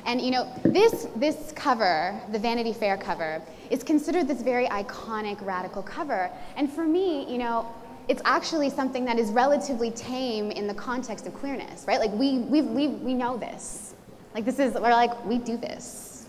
And 0.05 0.21
you 0.21 0.31
know, 0.31 0.53
this, 0.65 1.07
this 1.17 1.53
cover, 1.55 2.21
the 2.31 2.39
Vanity 2.39 2.73
Fair 2.73 2.97
cover, 2.97 3.41
is 3.71 3.83
considered 3.83 4.29
this 4.29 4.43
very 4.43 4.67
iconic 4.67 5.45
radical 5.45 5.83
cover. 5.83 6.31
And 6.57 6.71
for 6.71 6.85
me, 6.85 7.31
you 7.31 7.39
know, 7.39 7.73
it's 8.09 8.23
actually 8.25 8.69
something 8.69 9.05
that 9.05 9.19
is 9.19 9.31
relatively 9.31 9.91
tame 9.93 10.51
in 10.51 10.67
the 10.67 10.75
context 10.75 11.27
of 11.27 11.35
queerness, 11.35 11.85
right? 11.87 12.01
Like 12.01 12.13
we, 12.13 12.39
we, 12.39 12.63
we, 12.63 12.89
we 12.89 13.15
know 13.15 13.37
this. 13.37 13.95
Like 14.35 14.45
this 14.45 14.59
is, 14.59 14.75
we're 14.75 14.91
like, 14.91 15.25
we 15.25 15.39
do 15.39 15.57
this. 15.57 16.27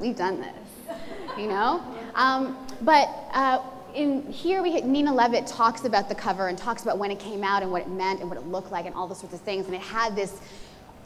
We've 0.00 0.16
done 0.16 0.40
this, 0.40 0.96
you 1.36 1.46
know? 1.46 1.82
Um, 2.14 2.66
but 2.82 3.08
uh, 3.32 3.60
in 3.98 4.30
here 4.30 4.62
we 4.62 4.80
Nina 4.80 5.12
Levitt 5.12 5.46
talks 5.46 5.84
about 5.84 6.08
the 6.08 6.14
cover 6.14 6.48
and 6.48 6.56
talks 6.56 6.82
about 6.82 6.98
when 6.98 7.10
it 7.10 7.18
came 7.18 7.42
out 7.42 7.62
and 7.62 7.72
what 7.72 7.82
it 7.82 7.88
meant 7.88 8.20
and 8.20 8.28
what 8.30 8.38
it 8.38 8.46
looked 8.46 8.70
like 8.70 8.86
and 8.86 8.94
all 8.94 9.08
those 9.08 9.18
sorts 9.18 9.34
of 9.34 9.40
things. 9.40 9.66
And 9.66 9.74
it 9.74 9.80
had 9.82 10.14
this, 10.14 10.40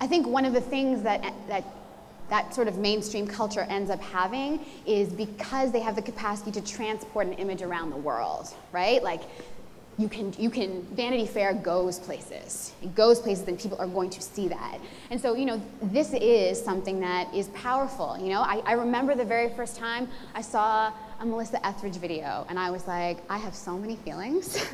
I 0.00 0.06
think 0.06 0.26
one 0.26 0.44
of 0.44 0.52
the 0.52 0.60
things 0.60 1.02
that 1.02 1.22
that 1.48 1.64
that 2.28 2.54
sort 2.54 2.68
of 2.68 2.78
mainstream 2.78 3.26
culture 3.26 3.62
ends 3.68 3.90
up 3.90 4.00
having 4.00 4.64
is 4.86 5.10
because 5.10 5.72
they 5.72 5.80
have 5.80 5.96
the 5.96 6.02
capacity 6.02 6.50
to 6.52 6.60
transport 6.60 7.26
an 7.26 7.34
image 7.34 7.62
around 7.62 7.90
the 7.90 7.96
world, 7.96 8.54
right? 8.72 9.02
Like 9.02 9.22
you 9.98 10.08
can, 10.08 10.32
you 10.38 10.48
can, 10.48 10.82
Vanity 10.92 11.26
Fair 11.26 11.52
goes 11.52 11.98
places. 11.98 12.72
It 12.82 12.94
goes 12.94 13.20
places 13.20 13.46
and 13.46 13.58
people 13.58 13.78
are 13.78 13.86
going 13.86 14.08
to 14.10 14.22
see 14.22 14.48
that. 14.48 14.78
And 15.10 15.20
so, 15.20 15.34
you 15.34 15.44
know, 15.44 15.60
this 15.82 16.14
is 16.14 16.62
something 16.62 17.00
that 17.00 17.32
is 17.34 17.48
powerful. 17.48 18.16
You 18.18 18.30
know, 18.30 18.40
I, 18.40 18.62
I 18.64 18.72
remember 18.72 19.14
the 19.14 19.24
very 19.24 19.50
first 19.50 19.76
time 19.76 20.08
I 20.34 20.40
saw 20.40 20.92
a 21.22 21.24
Melissa 21.24 21.64
Etheridge 21.64 21.98
video, 21.98 22.44
and 22.48 22.58
I 22.58 22.72
was 22.72 22.88
like, 22.88 23.18
I 23.30 23.38
have 23.38 23.54
so 23.54 23.78
many 23.78 23.94
feelings. 23.94 24.56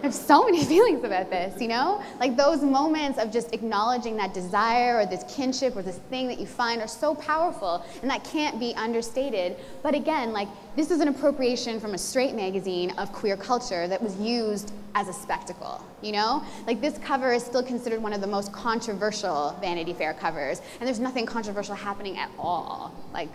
I 0.00 0.02
have 0.02 0.12
so 0.12 0.44
many 0.44 0.64
feelings 0.72 1.04
about 1.04 1.30
this, 1.30 1.62
you 1.62 1.68
know? 1.68 2.02
Like 2.18 2.36
those 2.36 2.60
moments 2.60 3.20
of 3.20 3.30
just 3.30 3.54
acknowledging 3.54 4.16
that 4.16 4.34
desire 4.34 4.98
or 4.98 5.06
this 5.06 5.22
kinship 5.32 5.76
or 5.76 5.82
this 5.82 5.98
thing 6.10 6.26
that 6.26 6.40
you 6.40 6.46
find 6.46 6.82
are 6.82 6.88
so 6.88 7.14
powerful, 7.14 7.86
and 8.02 8.10
that 8.10 8.24
can't 8.24 8.58
be 8.58 8.74
understated. 8.74 9.54
But 9.84 9.94
again, 9.94 10.32
like, 10.32 10.48
this 10.74 10.90
is 10.90 10.98
an 10.98 11.06
appropriation 11.06 11.78
from 11.78 11.94
a 11.94 11.98
straight 11.98 12.34
magazine 12.34 12.90
of 12.98 13.12
queer 13.12 13.36
culture 13.36 13.86
that 13.86 14.02
was 14.02 14.16
used 14.16 14.72
as 14.96 15.06
a 15.06 15.12
spectacle, 15.12 15.84
you 16.00 16.10
know? 16.10 16.44
Like, 16.66 16.80
this 16.80 16.98
cover 16.98 17.32
is 17.32 17.44
still 17.44 17.62
considered 17.62 18.02
one 18.02 18.12
of 18.12 18.22
the 18.22 18.26
most 18.26 18.52
controversial 18.52 19.56
Vanity 19.60 19.92
Fair 19.92 20.14
covers, 20.14 20.60
and 20.80 20.86
there's 20.88 20.98
nothing 20.98 21.26
controversial 21.26 21.76
happening 21.76 22.18
at 22.18 22.28
all. 22.40 22.92
Like, 23.12 23.30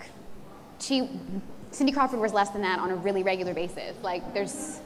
she 0.82 1.10
Cindy 1.72 1.92
Crawford 1.92 2.20
wears 2.20 2.34
less 2.34 2.50
than 2.50 2.62
that 2.62 2.80
on 2.80 2.92
a 2.92 2.96
really 2.96 3.24
regular 3.24 3.54
basis. 3.54 3.96
Like 4.02 4.34
there's 4.34 4.80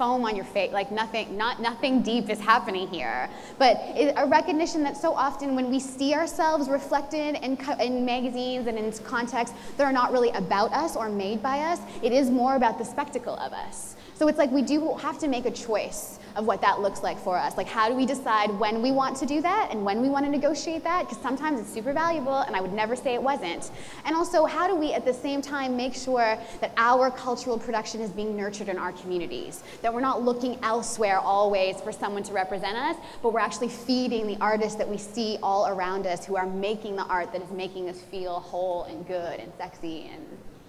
foam 0.00 0.24
on 0.24 0.34
your 0.34 0.46
face, 0.46 0.72
like 0.72 0.90
nothing, 0.90 1.36
not 1.36 1.60
nothing 1.60 2.00
deep 2.00 2.30
is 2.30 2.40
happening 2.40 2.88
here. 2.88 3.28
But 3.58 3.76
a 4.16 4.26
recognition 4.26 4.82
that 4.84 4.96
so 4.96 5.12
often 5.12 5.54
when 5.54 5.68
we 5.70 5.78
see 5.78 6.14
ourselves 6.14 6.70
reflected 6.70 7.36
in, 7.44 7.58
in 7.78 8.06
magazines 8.06 8.66
and 8.66 8.78
in 8.78 8.90
contexts 9.04 9.54
that 9.76 9.84
are 9.84 9.92
not 9.92 10.10
really 10.10 10.30
about 10.30 10.72
us 10.72 10.96
or 10.96 11.10
made 11.10 11.42
by 11.42 11.58
us, 11.58 11.80
it 12.02 12.12
is 12.12 12.30
more 12.30 12.56
about 12.56 12.78
the 12.78 12.84
spectacle 12.84 13.36
of 13.36 13.52
us. 13.52 13.96
So 14.14 14.26
it's 14.28 14.38
like 14.38 14.50
we 14.50 14.62
do 14.62 14.94
have 14.94 15.18
to 15.18 15.28
make 15.28 15.44
a 15.44 15.50
choice 15.50 16.18
of 16.36 16.46
what 16.46 16.60
that 16.60 16.80
looks 16.80 17.02
like 17.02 17.18
for 17.18 17.38
us. 17.38 17.56
Like, 17.56 17.66
how 17.66 17.88
do 17.88 17.94
we 17.94 18.06
decide 18.06 18.50
when 18.58 18.82
we 18.82 18.92
want 18.92 19.16
to 19.16 19.26
do 19.26 19.40
that 19.40 19.68
and 19.70 19.84
when 19.84 20.00
we 20.00 20.08
want 20.08 20.24
to 20.24 20.30
negotiate 20.30 20.84
that? 20.84 21.08
Because 21.08 21.22
sometimes 21.22 21.58
it's 21.60 21.72
super 21.72 21.92
valuable, 21.92 22.38
and 22.40 22.54
I 22.54 22.60
would 22.60 22.72
never 22.72 22.94
say 22.94 23.14
it 23.14 23.22
wasn't. 23.22 23.70
And 24.04 24.14
also, 24.14 24.44
how 24.44 24.68
do 24.68 24.74
we 24.74 24.92
at 24.92 25.04
the 25.04 25.12
same 25.14 25.42
time 25.42 25.76
make 25.76 25.94
sure 25.94 26.38
that 26.60 26.72
our 26.76 27.10
cultural 27.10 27.58
production 27.58 28.00
is 28.00 28.10
being 28.10 28.36
nurtured 28.36 28.68
in 28.68 28.78
our 28.78 28.92
communities? 28.92 29.62
That 29.82 29.89
we're 29.92 30.00
not 30.00 30.22
looking 30.22 30.58
elsewhere 30.62 31.18
always 31.18 31.80
for 31.80 31.92
someone 31.92 32.22
to 32.24 32.32
represent 32.32 32.76
us, 32.76 32.96
but 33.22 33.32
we're 33.32 33.40
actually 33.40 33.68
feeding 33.68 34.26
the 34.26 34.36
artists 34.40 34.76
that 34.76 34.88
we 34.88 34.98
see 34.98 35.38
all 35.42 35.66
around 35.68 36.06
us 36.06 36.24
who 36.24 36.36
are 36.36 36.46
making 36.46 36.96
the 36.96 37.04
art 37.04 37.32
that 37.32 37.42
is 37.42 37.50
making 37.50 37.88
us 37.88 38.00
feel 38.00 38.40
whole 38.40 38.84
and 38.84 39.06
good 39.06 39.40
and 39.40 39.52
sexy 39.58 40.10
and, 40.12 40.26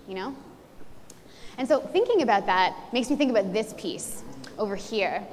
you 0.07 0.15
know? 0.15 0.35
And 1.57 1.67
so 1.67 1.79
thinking 1.79 2.21
about 2.21 2.45
that 2.45 2.75
makes 2.93 3.09
me 3.09 3.15
think 3.15 3.31
about 3.31 3.53
this 3.53 3.73
piece 3.77 4.23
over 4.57 4.75
here 4.75 5.25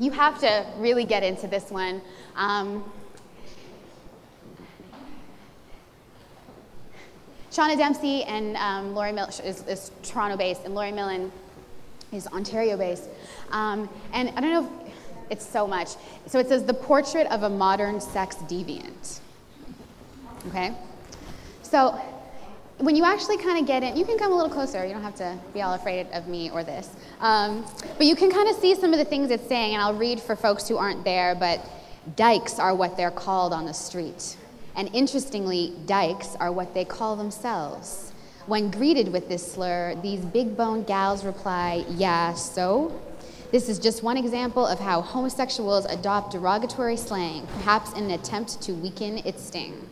you 0.00 0.10
have 0.10 0.40
to 0.40 0.66
really 0.78 1.04
get 1.04 1.22
into 1.22 1.46
this 1.46 1.70
one. 1.70 2.00
Um, 2.34 2.82
Shawna 7.52 7.76
Dempsey 7.76 8.24
and 8.24 8.56
um, 8.56 8.94
Lorri 8.94 9.12
Millan 9.12 9.30
is, 9.44 9.62
is 9.66 9.90
Toronto-based, 10.02 10.64
and 10.64 10.74
Lorri 10.74 10.94
Millan 10.94 11.30
is 12.12 12.26
Ontario-based. 12.26 13.08
Um, 13.50 13.88
and 14.12 14.30
I 14.30 14.40
don't 14.40 14.52
know 14.52 14.84
if 14.86 14.92
it's 15.30 15.46
so 15.46 15.66
much. 15.66 15.90
So 16.26 16.38
it 16.38 16.48
says 16.48 16.64
the 16.64 16.74
portrait 16.74 17.26
of 17.28 17.44
a 17.44 17.48
modern 17.48 18.00
sex 18.00 18.36
deviant. 18.36 19.20
Okay? 20.48 20.74
So 21.62 22.00
when 22.78 22.96
you 22.96 23.04
actually 23.04 23.36
kind 23.36 23.58
of 23.58 23.66
get 23.66 23.82
in, 23.82 23.96
you 23.96 24.04
can 24.04 24.18
come 24.18 24.32
a 24.32 24.34
little 24.34 24.50
closer. 24.50 24.84
You 24.84 24.92
don't 24.92 25.02
have 25.02 25.16
to 25.16 25.38
be 25.52 25.62
all 25.62 25.74
afraid 25.74 26.06
of 26.12 26.26
me 26.26 26.50
or 26.50 26.64
this. 26.64 26.88
Um, 27.20 27.64
but 27.98 28.06
you 28.06 28.16
can 28.16 28.30
kind 28.30 28.48
of 28.48 28.56
see 28.56 28.74
some 28.74 28.92
of 28.92 28.98
the 28.98 29.04
things 29.04 29.30
it's 29.30 29.46
saying, 29.46 29.74
and 29.74 29.82
I'll 29.82 29.94
read 29.94 30.20
for 30.20 30.34
folks 30.34 30.66
who 30.66 30.78
aren't 30.78 31.04
there, 31.04 31.34
but 31.34 31.64
dykes 32.16 32.58
are 32.58 32.74
what 32.74 32.96
they're 32.96 33.10
called 33.10 33.52
on 33.52 33.66
the 33.66 33.74
street. 33.74 34.36
And 34.76 34.88
interestingly, 34.94 35.74
dykes 35.86 36.36
are 36.36 36.50
what 36.50 36.72
they 36.72 36.84
call 36.84 37.16
themselves. 37.16 38.09
When 38.50 38.72
greeted 38.72 39.12
with 39.12 39.28
this 39.28 39.52
slur, 39.52 39.94
these 40.02 40.24
big 40.24 40.56
boned 40.56 40.88
gals 40.88 41.24
reply, 41.24 41.84
Yeah, 41.88 42.34
so? 42.34 43.00
This 43.52 43.68
is 43.68 43.78
just 43.78 44.02
one 44.02 44.16
example 44.16 44.66
of 44.66 44.80
how 44.80 45.02
homosexuals 45.02 45.84
adopt 45.84 46.32
derogatory 46.32 46.96
slang, 46.96 47.46
perhaps 47.46 47.92
in 47.92 48.06
an 48.06 48.10
attempt 48.10 48.60
to 48.62 48.72
weaken 48.72 49.18
its 49.18 49.44
sting. 49.44 49.88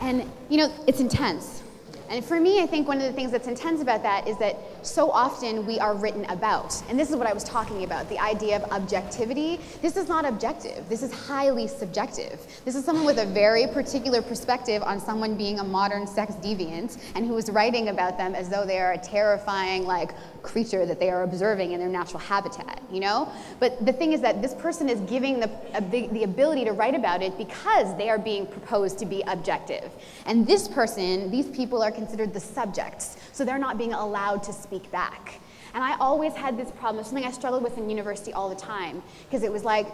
And, 0.00 0.28
you 0.48 0.58
know, 0.58 0.72
it's 0.88 0.98
intense. 0.98 1.62
And 2.10 2.24
for 2.24 2.40
me, 2.40 2.60
I 2.60 2.66
think 2.66 2.88
one 2.88 2.96
of 2.96 3.04
the 3.04 3.12
things 3.12 3.30
that's 3.30 3.46
intense 3.46 3.80
about 3.80 4.02
that 4.02 4.26
is 4.26 4.36
that 4.38 4.56
so 4.84 5.10
often 5.10 5.66
we 5.66 5.78
are 5.78 5.94
written 5.94 6.24
about. 6.26 6.82
And 6.88 6.98
this 6.98 7.10
is 7.10 7.16
what 7.16 7.26
I 7.26 7.32
was 7.32 7.44
talking 7.44 7.84
about 7.84 8.08
the 8.08 8.18
idea 8.18 8.56
of 8.56 8.70
objectivity. 8.70 9.60
This 9.82 9.96
is 9.96 10.08
not 10.08 10.24
objective, 10.24 10.88
this 10.88 11.02
is 11.02 11.12
highly 11.12 11.66
subjective. 11.66 12.40
This 12.64 12.74
is 12.74 12.84
someone 12.84 13.04
with 13.04 13.18
a 13.18 13.26
very 13.26 13.66
particular 13.66 14.22
perspective 14.22 14.82
on 14.82 15.00
someone 15.00 15.36
being 15.36 15.60
a 15.60 15.64
modern 15.64 16.06
sex 16.06 16.34
deviant 16.34 16.98
and 17.14 17.26
who 17.26 17.36
is 17.36 17.50
writing 17.50 17.88
about 17.88 18.18
them 18.18 18.34
as 18.34 18.48
though 18.48 18.64
they 18.64 18.78
are 18.78 18.92
a 18.92 18.98
terrifying, 18.98 19.84
like, 19.84 20.12
creature 20.42 20.84
that 20.84 21.00
they 21.00 21.10
are 21.10 21.22
observing 21.22 21.72
in 21.72 21.80
their 21.80 21.88
natural 21.88 22.20
habitat, 22.20 22.82
you 22.90 23.00
know? 23.00 23.32
But 23.58 23.84
the 23.84 23.92
thing 23.92 24.12
is 24.12 24.20
that 24.20 24.42
this 24.42 24.54
person 24.54 24.88
is 24.88 25.00
giving 25.00 25.40
the, 25.40 25.50
uh, 25.72 25.80
the, 25.90 26.06
the 26.08 26.24
ability 26.24 26.64
to 26.66 26.72
write 26.72 26.94
about 26.94 27.22
it 27.22 27.36
because 27.38 27.96
they 27.96 28.10
are 28.10 28.18
being 28.18 28.46
proposed 28.46 28.98
to 28.98 29.06
be 29.06 29.22
objective. 29.26 29.90
And 30.26 30.46
this 30.46 30.68
person, 30.68 31.30
these 31.30 31.46
people 31.46 31.82
are 31.82 31.90
considered 31.90 32.34
the 32.34 32.40
subjects, 32.40 33.16
so 33.32 33.44
they're 33.44 33.58
not 33.58 33.78
being 33.78 33.94
allowed 33.94 34.42
to 34.44 34.52
speak 34.52 34.73
back. 34.90 35.40
And 35.74 35.82
I 35.82 35.96
always 35.98 36.34
had 36.34 36.56
this 36.56 36.70
problem, 36.70 37.04
something 37.04 37.24
I 37.24 37.30
struggled 37.30 37.62
with 37.62 37.78
in 37.78 37.90
university 37.90 38.32
all 38.32 38.48
the 38.48 38.54
time, 38.54 39.02
because 39.24 39.42
it 39.42 39.52
was 39.52 39.64
like, 39.64 39.86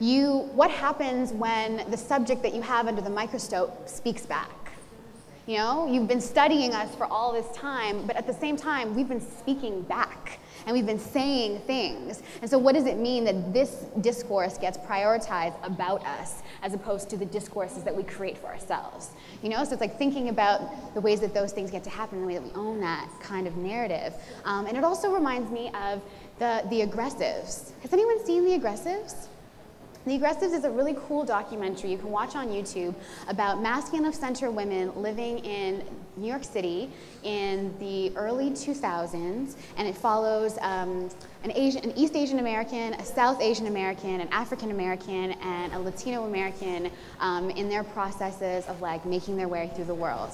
you, 0.00 0.48
what 0.54 0.70
happens 0.70 1.32
when 1.32 1.90
the 1.90 1.96
subject 1.96 2.42
that 2.42 2.54
you 2.54 2.62
have 2.62 2.86
under 2.86 3.00
the 3.00 3.10
microscope 3.10 3.88
speaks 3.88 4.26
back? 4.26 4.50
You 5.46 5.58
know, 5.58 5.86
you've 5.86 6.08
been 6.08 6.20
studying 6.20 6.74
us 6.74 6.94
for 6.96 7.04
all 7.04 7.32
this 7.32 7.46
time, 7.56 8.06
but 8.06 8.16
at 8.16 8.26
the 8.26 8.34
same 8.34 8.56
time, 8.56 8.94
we've 8.94 9.08
been 9.08 9.20
speaking 9.20 9.82
back 9.82 10.40
and 10.66 10.74
we've 10.74 10.86
been 10.86 10.98
saying 10.98 11.60
things. 11.60 12.22
And 12.42 12.50
so, 12.50 12.58
what 12.58 12.74
does 12.74 12.86
it 12.86 12.98
mean 12.98 13.24
that 13.24 13.52
this 13.52 13.86
discourse 14.00 14.58
gets 14.58 14.76
prioritized 14.76 15.56
about 15.64 16.04
us 16.04 16.42
as 16.62 16.74
opposed 16.74 17.08
to 17.10 17.16
the 17.16 17.24
discourses 17.24 17.84
that 17.84 17.94
we 17.94 18.02
create 18.02 18.36
for 18.36 18.48
ourselves? 18.48 19.10
You 19.42 19.48
know, 19.48 19.64
so 19.64 19.72
it's 19.72 19.80
like 19.80 19.96
thinking 19.96 20.28
about 20.28 20.94
the 20.94 21.00
ways 21.00 21.20
that 21.20 21.32
those 21.32 21.52
things 21.52 21.70
get 21.70 21.84
to 21.84 21.90
happen, 21.90 22.20
the 22.20 22.26
way 22.26 22.34
that 22.34 22.42
we 22.42 22.50
own 22.52 22.80
that 22.80 23.08
kind 23.20 23.46
of 23.46 23.56
narrative. 23.56 24.12
Um, 24.44 24.66
and 24.66 24.76
it 24.76 24.84
also 24.84 25.12
reminds 25.12 25.50
me 25.50 25.70
of 25.80 26.02
the, 26.38 26.64
the 26.68 26.80
aggressives. 26.80 27.70
Has 27.82 27.92
anyone 27.92 28.24
seen 28.26 28.44
the 28.44 28.58
aggressives? 28.58 29.28
The 30.06 30.16
Aggressives 30.16 30.52
is 30.54 30.62
a 30.62 30.70
really 30.70 30.94
cool 31.08 31.24
documentary 31.24 31.90
you 31.90 31.98
can 31.98 32.12
watch 32.12 32.36
on 32.36 32.46
YouTube 32.46 32.94
about 33.26 33.60
masculine 33.60 34.04
of 34.04 34.14
center 34.14 34.52
women 34.52 34.92
living 34.94 35.40
in 35.40 35.82
New 36.16 36.28
York 36.28 36.44
City 36.44 36.88
in 37.24 37.76
the 37.80 38.16
early 38.16 38.50
2000s, 38.50 39.56
and 39.76 39.88
it 39.88 39.96
follows 39.96 40.58
um, 40.60 41.10
an, 41.42 41.50
Asian, 41.56 41.82
an 41.82 41.98
East 41.98 42.14
Asian 42.14 42.38
American, 42.38 42.94
a 42.94 43.04
South 43.04 43.40
Asian 43.40 43.66
American, 43.66 44.20
an 44.20 44.28
African 44.30 44.70
American, 44.70 45.32
and 45.32 45.72
a 45.72 45.78
Latino 45.80 46.26
American 46.26 46.88
um, 47.18 47.50
in 47.50 47.68
their 47.68 47.82
processes 47.82 48.64
of 48.68 48.80
like 48.80 49.04
making 49.06 49.36
their 49.36 49.48
way 49.48 49.72
through 49.74 49.86
the 49.86 49.94
world. 49.94 50.30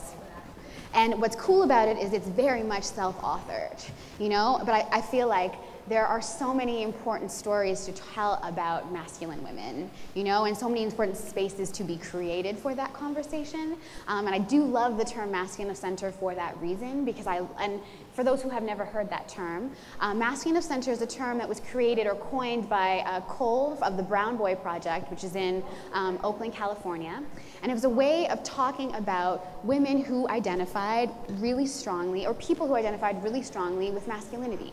And 0.93 1.19
what's 1.19 1.37
cool 1.37 1.63
about 1.63 1.89
it 1.89 1.97
is 1.97 2.13
it's 2.13 2.29
very 2.29 2.63
much 2.63 2.85
self-authored, 2.85 3.89
you 4.19 4.29
know. 4.29 4.61
But 4.67 4.73
I, 4.73 4.99
I 4.99 5.01
feel 5.01 5.29
like 5.29 5.55
there 5.88 6.07
are 6.07 6.23
so 6.23 6.55
many 6.55 6.83
important 6.83 7.31
stories 7.31 7.85
to 7.87 7.92
tell 7.92 8.40
about 8.45 8.92
masculine 8.92 9.42
women, 9.42 9.90
you 10.14 10.25
know, 10.25 10.45
and 10.45 10.57
so 10.57 10.68
many 10.68 10.85
important 10.85 11.16
spaces 11.16 11.71
to 11.73 11.85
be 11.85 11.97
created 11.97 12.57
for 12.57 12.75
that 12.75 12.92
conversation. 12.92 13.77
Um, 14.07 14.27
and 14.27 14.35
I 14.35 14.38
do 14.38 14.64
love 14.64 14.97
the 14.97 15.05
term 15.05 15.33
masculine 15.33 15.75
center 15.75 16.12
for 16.12 16.35
that 16.35 16.57
reason, 16.61 17.05
because 17.05 17.27
I, 17.27 17.42
and 17.59 17.81
for 18.14 18.23
those 18.23 18.42
who 18.42 18.49
have 18.49 18.62
never 18.62 18.85
heard 18.85 19.11
that 19.11 19.29
term, 19.29 19.73
uh, 20.01 20.14
masculine 20.14 20.57
of 20.57 20.64
center 20.64 20.92
is 20.92 21.03
a 21.03 21.07
term 21.07 21.38
that 21.38 21.49
was 21.49 21.61
created 21.61 22.07
or 22.07 22.14
coined 22.14 22.68
by 22.68 23.01
uh, 23.01 23.21
Cole 23.23 23.77
of 23.83 23.97
the 23.97 24.03
Brown 24.03 24.37
Boi 24.37 24.55
Project, 24.55 25.11
which 25.11 25.25
is 25.25 25.35
in 25.35 25.64
um, 25.92 26.18
Oakland, 26.23 26.53
California. 26.53 27.23
And 27.62 27.73
it 27.73 27.75
was 27.75 27.85
a 27.85 27.90
way 27.90 28.29
of 28.29 28.42
talking 28.45 28.95
about 28.95 29.64
women 29.64 30.05
who 30.05 30.29
identified 30.29 31.11
really 31.40 31.66
strongly, 31.66 32.27
or 32.27 32.35
people 32.35 32.66
who 32.68 32.75
identified 32.75 33.23
really 33.25 33.42
strongly 33.42 33.90
with 33.90 34.07
masculinity 34.07 34.73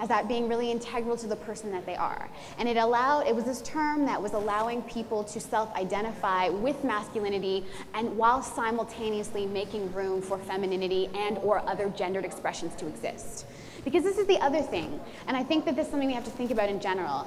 as 0.00 0.08
that 0.08 0.26
being 0.26 0.48
really 0.48 0.70
integral 0.70 1.16
to 1.18 1.26
the 1.26 1.36
person 1.36 1.70
that 1.70 1.86
they 1.86 1.94
are. 1.94 2.28
And 2.58 2.68
it 2.68 2.76
allowed, 2.76 3.26
it 3.28 3.36
was 3.36 3.44
this 3.44 3.60
term 3.62 4.06
that 4.06 4.20
was 4.20 4.32
allowing 4.32 4.82
people 4.82 5.22
to 5.24 5.38
self-identify 5.38 6.48
with 6.48 6.82
masculinity 6.82 7.64
and 7.94 8.16
while 8.16 8.42
simultaneously 8.42 9.46
making 9.46 9.92
room 9.92 10.22
for 10.22 10.38
femininity 10.38 11.10
and 11.14 11.38
or 11.38 11.58
other 11.68 11.90
gendered 11.90 12.24
expressions 12.24 12.74
to 12.76 12.86
exist. 12.86 13.46
Because 13.84 14.02
this 14.02 14.18
is 14.18 14.26
the 14.26 14.38
other 14.40 14.62
thing, 14.62 14.98
and 15.26 15.36
I 15.36 15.42
think 15.42 15.64
that 15.66 15.76
this 15.76 15.86
is 15.86 15.90
something 15.90 16.08
we 16.08 16.14
have 16.14 16.24
to 16.24 16.30
think 16.30 16.50
about 16.50 16.68
in 16.68 16.80
general. 16.80 17.26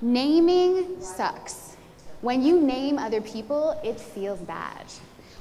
Naming 0.00 1.00
sucks. 1.00 1.76
When 2.20 2.42
you 2.42 2.60
name 2.60 2.98
other 2.98 3.20
people, 3.20 3.80
it 3.84 3.98
feels 3.98 4.40
bad. 4.40 4.86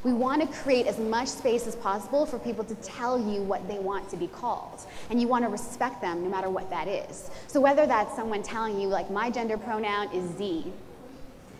We 0.03 0.13
want 0.13 0.41
to 0.41 0.59
create 0.59 0.87
as 0.87 0.99
much 0.99 1.27
space 1.27 1.67
as 1.67 1.75
possible 1.75 2.25
for 2.25 2.39
people 2.39 2.63
to 2.65 2.75
tell 2.75 3.19
you 3.19 3.41
what 3.41 3.67
they 3.67 3.79
want 3.79 4.09
to 4.09 4.17
be 4.17 4.27
called. 4.27 4.81
And 5.09 5.19
you 5.19 5.27
want 5.27 5.43
to 5.43 5.49
respect 5.49 6.01
them 6.01 6.23
no 6.23 6.29
matter 6.29 6.49
what 6.49 6.69
that 6.69 6.87
is. 6.87 7.29
So 7.47 7.59
whether 7.59 7.85
that's 7.85 8.15
someone 8.15 8.43
telling 8.43 8.79
you, 8.79 8.87
like, 8.87 9.09
my 9.09 9.29
gender 9.29 9.57
pronoun 9.57 10.11
is 10.13 10.37
Z, 10.37 10.71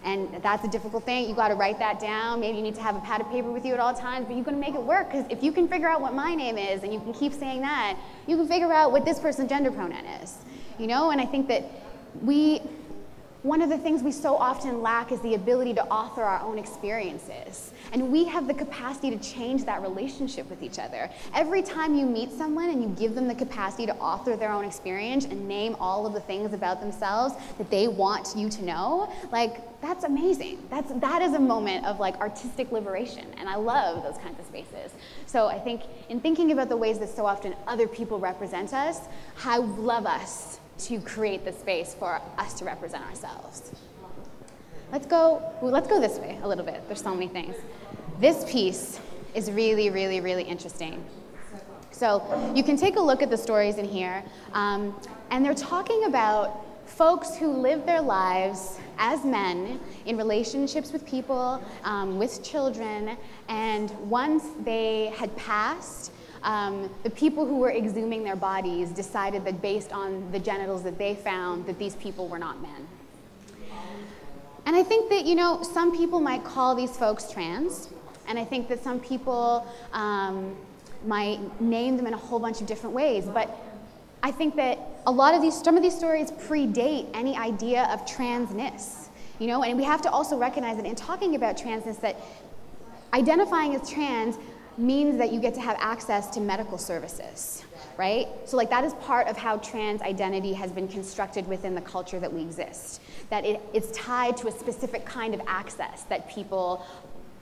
and 0.04 0.30
that's 0.41 0.63
a 0.63 0.67
difficult 0.67 1.04
thing. 1.04 1.28
You 1.28 1.36
got 1.36 1.50
to 1.50 1.56
write 1.56 1.80
that 1.80 2.00
down. 2.00 2.39
Maybe 2.39 2.58
you 2.58 2.63
need 2.63 2.76
to 2.76 2.82
have 2.82 2.95
a 2.95 3.00
pad 3.00 3.19
of 3.19 3.30
paper 3.30 3.52
with 3.52 3.65
you 3.65 3.73
at 3.73 3.80
all 3.80 3.93
times, 3.93 4.26
but 4.28 4.36
you're 4.36 4.45
going 4.45 4.56
to 4.56 4.62
make 4.62 4.76
it 4.76 4.82
work 4.82 5.12
because 5.12 5.26
if 5.30 5.43
you 5.43 5.52
can 5.52 5.67
figure 5.67 5.89
out 5.89 6.02
what 6.02 6.13
my 6.13 6.36
name 6.36 6.58
is 6.58 6.84
and 6.84 6.93
you 6.93 7.00
can 7.00 7.13
keep 7.13 7.34
saying 7.34 7.62
that, 7.62 7.97
you 8.28 8.38
can 8.38 8.47
figure 8.47 8.71
out 8.71 8.91
what 8.91 9.04
this 9.04 9.19
person's 9.19 9.50
gender 9.50 9.71
pronoun 9.71 10.06
is. 10.21 10.36
You 10.78 10.88
know, 10.88 11.10
and 11.10 11.19
I 11.19 11.26
think 11.26 11.47
that 11.47 11.63
we 12.21 12.62
one 13.43 13.62
of 13.62 13.69
the 13.69 13.78
things 13.78 14.04
we 14.04 14.12
so 14.12 14.36
often 14.36 14.82
lack 14.82 15.12
is 15.12 15.21
the 15.21 15.36
ability 15.36 15.73
to 15.76 15.86
author 15.86 16.23
our 16.23 16.41
own 16.41 16.58
experiences. 16.58 17.71
And 17.93 18.12
we 18.12 18.26
have 18.26 18.47
the 18.47 18.54
capacity 18.54 19.10
to 19.10 19.17
change 19.17 19.65
that 19.65 19.82
relationship 19.82 20.50
with 20.50 20.62
each 20.62 20.80
other. 20.80 21.10
Every 21.34 21.62
time 21.62 21.95
you 21.95 22.06
meet 22.06 22.32
someone 22.32 22.69
and 22.69 22.82
you 22.82 22.89
give 22.89 23.15
them 23.15 23.28
the 23.28 23.36
capacity 23.36 23.86
to 23.86 23.95
author 23.95 24.36
their 24.36 24.52
own 24.52 24.65
experience 24.65 25.26
and 25.26 25.47
name 25.47 25.76
all 25.80 26.06
of 26.06 26.13
the 26.13 26.21
things 26.21 26.54
about 26.54 26.82
themselves 26.82 27.36
that 27.58 27.69
they 27.69 27.88
want 27.88 28.36
you 28.36 28.50
to 28.50 28.63
know, 28.63 29.13
like 29.32 29.62
that's 29.82 30.04
amazing. 30.04 30.60
That's 30.69 30.91
that 30.95 31.21
is 31.21 31.34
a 31.34 31.39
moment 31.39 31.86
of 31.86 32.00
like 32.00 32.15
artistic 32.19 32.71
liberation. 32.71 33.26
And 33.38 33.47
I 33.47 33.56
love 33.56 34.04
those 34.04 34.17
kinds 34.17 34.39
of 34.39 34.45
spaces. 34.45 34.91
So 35.26 35.47
I 35.47 35.60
think 35.60 35.82
in 36.10 36.19
thinking 36.19 36.52
about 36.52 36.69
the 36.69 36.78
ways 36.78 37.00
that 37.00 37.10
so 37.10 37.26
often 37.26 37.56
other 37.67 37.88
people 37.88 38.19
represent 38.19 38.73
us, 38.73 39.00
I 39.43 39.58
love 39.58 40.06
us 40.06 40.60
to 40.80 41.00
create 41.02 41.43
the 41.43 41.54
space 41.54 41.95
for 41.95 42.21
us 42.38 42.54
to 42.56 42.65
represent 42.65 43.04
ourselves. 43.06 43.71
Let's 44.91 45.06
go, 45.06 45.41
let's 45.62 45.88
go 45.88 46.00
this 46.00 46.17
way 46.17 46.39
a 46.43 46.47
little 46.47 46.63
bit. 46.63 46.82
There's 46.88 47.02
so 47.02 47.13
many 47.13 47.28
things. 47.28 47.56
This 48.20 48.52
piece 48.52 49.00
is 49.36 49.52
really, 49.52 49.92
really, 49.92 50.22
really 50.22 50.42
interesting. 50.42 51.06
So 51.92 52.52
you 52.56 52.64
can 52.64 52.76
take 52.76 52.96
a 52.96 53.00
look 53.00 53.22
at 53.22 53.30
the 53.30 53.38
stories 53.38 53.78
in 53.78 53.86
here, 53.86 54.24
um, 54.54 55.00
and 55.30 55.46
they're 55.46 55.54
talking 55.54 56.06
about 56.06 56.66
folks 56.88 57.36
who 57.36 57.52
live 57.52 57.86
their 57.86 58.02
lives 58.02 58.80
as 58.98 59.24
men 59.24 59.80
in 60.08 60.18
relationships 60.18 60.92
with 60.92 61.06
people, 61.06 61.64
um, 61.84 62.18
with 62.18 62.44
children, 62.44 63.18
and 63.50 63.92
once 64.10 64.46
they 64.64 65.14
had 65.16 65.36
passed, 65.38 66.12
um, 66.42 66.90
the 67.04 67.12
people 67.12 67.46
who 67.46 67.58
were 67.58 67.72
exhuming 67.72 68.24
their 68.24 68.36
bodies 68.36 68.90
decided 68.90 69.46
that 69.46 69.62
based 69.62 69.92
on 69.92 70.32
the 70.32 70.40
genitals 70.40 70.82
that 70.82 70.98
they 70.98 71.14
found, 71.14 71.68
that 71.68 71.78
these 71.78 71.96
people 71.98 72.28
were 72.28 72.40
not 72.40 72.62
men. 72.64 72.88
And 74.66 74.76
I 74.76 74.84
think 74.84 75.10
that, 75.12 75.26
you 75.26 75.36
know, 75.36 75.62
some 75.62 75.96
people 75.96 76.20
might 76.20 76.44
call 76.44 76.76
these 76.76 76.98
folks 76.98 77.32
trans, 77.32 77.90
and 78.28 78.38
I 78.38 78.46
think 78.46 78.68
that 78.70 78.84
some 78.84 79.00
people 79.00 79.68
um, 79.94 80.56
might 81.06 81.40
name 81.62 81.98
them 81.98 82.08
in 82.08 82.13
a 82.13 82.18
whole 82.18 82.40
bunch 82.40 82.62
of 82.62 82.68
different 82.68 82.96
ways, 82.96 83.26
but 83.26 83.56
I 84.24 84.32
think 84.32 84.56
that 84.56 84.80
a 85.06 85.12
lot 85.12 85.34
of 85.34 85.42
these, 85.42 85.62
some 85.62 85.78
of 85.78 85.84
these 85.84 85.96
stories 85.96 86.32
predate 86.32 87.08
any 87.13 87.36
idea 87.38 87.84
of 87.94 88.06
transness, 88.06 89.08
you 89.40 89.48
know, 89.48 89.63
and 89.63 89.78
we 89.78 89.84
have 89.84 90.02
to 90.02 90.12
also 90.12 90.38
recognize 90.38 90.78
that 90.78 90.86
in 90.86 90.96
talking 90.96 91.36
about 91.36 91.58
transness 91.58 92.00
that 92.02 92.18
identifying 93.13 93.76
as 93.76 93.90
trans 93.90 94.38
means 94.78 95.18
that 95.18 95.32
you 95.32 95.40
get 95.40 95.54
to 95.56 95.62
have 95.62 95.76
access 95.80 96.30
to 96.30 96.40
medical 96.40 96.78
services, 96.78 97.63
right? 97.98 98.28
So, 98.46 98.58
like, 98.58 98.70
that 98.70 98.84
is 98.84 98.94
part 98.96 99.28
of 99.28 99.36
how 99.36 99.58
trans 99.58 100.02
identity 100.02 100.54
has 100.54 100.72
been 100.72 100.88
constructed 100.88 101.48
within 101.48 101.74
the 101.74 101.82
culture 101.82 102.20
that 102.20 102.32
we 102.32 102.42
exist. 102.42 103.02
That 103.30 103.44
it, 103.44 103.60
it's 103.74 103.92
tied 103.98 104.38
to 104.38 104.48
a 104.48 104.52
specific 104.52 105.04
kind 105.04 105.34
of 105.34 105.42
access 105.48 106.04
that 106.04 106.30
people, 106.30 106.86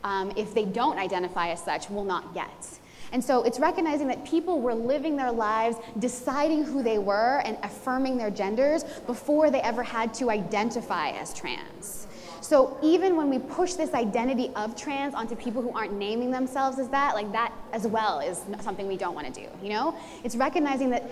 um, 0.05 0.31
if 0.37 0.53
they 0.53 0.63
don't 0.63 0.97
identify 0.97 1.49
as 1.49 1.61
such, 1.61 1.89
will 1.89 2.05
not 2.05 2.33
get. 2.33 2.79
And 3.11 3.23
so 3.23 3.43
it's 3.43 3.59
recognizing 3.59 4.07
that 4.07 4.23
people 4.25 4.61
were 4.61 4.73
living 4.73 5.15
their 5.15 5.31
lives 5.31 5.77
deciding 5.99 6.63
who 6.63 6.83
they 6.83 6.97
were 6.97 7.41
and 7.43 7.57
affirming 7.63 8.17
their 8.17 8.29
genders 8.29 8.83
before 9.07 9.49
they 9.49 9.61
ever 9.61 9.83
had 9.83 10.13
to 10.15 10.29
identify 10.29 11.09
as 11.09 11.33
trans. 11.33 12.07
So 12.41 12.77
even 12.83 13.15
when 13.15 13.29
we 13.29 13.39
push 13.39 13.73
this 13.73 13.93
identity 13.93 14.51
of 14.55 14.75
trans 14.75 15.15
onto 15.15 15.35
people 15.35 15.63
who 15.63 15.71
aren't 15.71 15.93
naming 15.93 16.29
themselves 16.29 16.77
as 16.77 16.87
that, 16.89 17.15
like 17.15 17.31
that 17.31 17.51
as 17.73 17.87
well 17.87 18.19
is 18.19 18.43
something 18.61 18.87
we 18.87 18.97
don't 18.97 19.15
want 19.15 19.33
to 19.33 19.41
do, 19.41 19.47
you 19.63 19.69
know? 19.69 19.95
It's 20.23 20.35
recognizing 20.35 20.91
that 20.91 21.09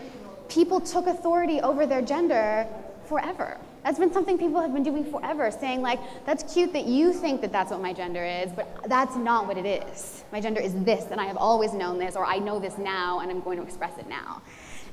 people 0.47 0.79
took 0.79 1.07
authority 1.07 1.59
over 1.61 1.87
their 1.87 2.03
gender 2.03 2.67
forever. 3.07 3.57
That's 3.83 3.99
been 3.99 4.13
something 4.13 4.37
people 4.37 4.61
have 4.61 4.73
been 4.73 4.83
doing 4.83 5.03
forever, 5.03 5.51
saying, 5.51 5.81
like, 5.81 5.99
that's 6.25 6.53
cute 6.53 6.71
that 6.73 6.85
you 6.85 7.11
think 7.11 7.41
that 7.41 7.51
that's 7.51 7.71
what 7.71 7.81
my 7.81 7.91
gender 7.91 8.23
is, 8.23 8.51
but 8.51 8.67
that's 8.87 9.15
not 9.15 9.47
what 9.47 9.57
it 9.57 9.65
is. 9.65 10.23
My 10.31 10.39
gender 10.39 10.61
is 10.61 10.73
this, 10.83 11.05
and 11.11 11.19
I 11.19 11.25
have 11.25 11.37
always 11.37 11.73
known 11.73 11.97
this, 11.97 12.15
or 12.15 12.25
I 12.25 12.39
know 12.39 12.59
this 12.59 12.77
now, 12.77 13.19
and 13.19 13.29
I'm 13.29 13.41
going 13.41 13.57
to 13.57 13.63
express 13.63 13.97
it 13.97 14.07
now. 14.07 14.41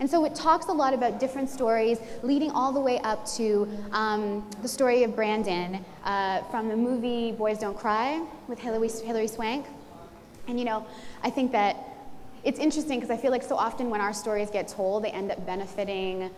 And 0.00 0.10
so 0.10 0.24
it 0.24 0.34
talks 0.34 0.66
a 0.66 0.72
lot 0.72 0.94
about 0.94 1.20
different 1.20 1.50
stories, 1.50 1.98
leading 2.22 2.50
all 2.50 2.72
the 2.72 2.80
way 2.80 2.98
up 3.00 3.26
to 3.36 3.68
um, 3.92 4.48
the 4.62 4.68
story 4.68 5.04
of 5.04 5.14
Brandon 5.14 5.84
uh, 6.04 6.42
from 6.44 6.68
the 6.68 6.76
movie 6.76 7.32
Boys 7.32 7.58
Don't 7.58 7.76
Cry 7.76 8.26
with 8.48 8.58
Hilary, 8.58 8.88
Hilary 8.88 9.28
Swank. 9.28 9.66
And 10.48 10.58
you 10.58 10.64
know, 10.64 10.86
I 11.22 11.28
think 11.28 11.52
that 11.52 11.76
it's 12.44 12.58
interesting 12.58 12.98
because 12.98 13.10
I 13.10 13.20
feel 13.20 13.30
like 13.30 13.42
so 13.42 13.56
often 13.56 13.90
when 13.90 14.00
our 14.00 14.14
stories 14.14 14.50
get 14.50 14.68
told, 14.68 15.04
they 15.04 15.10
end 15.10 15.30
up 15.30 15.44
benefiting 15.44 16.30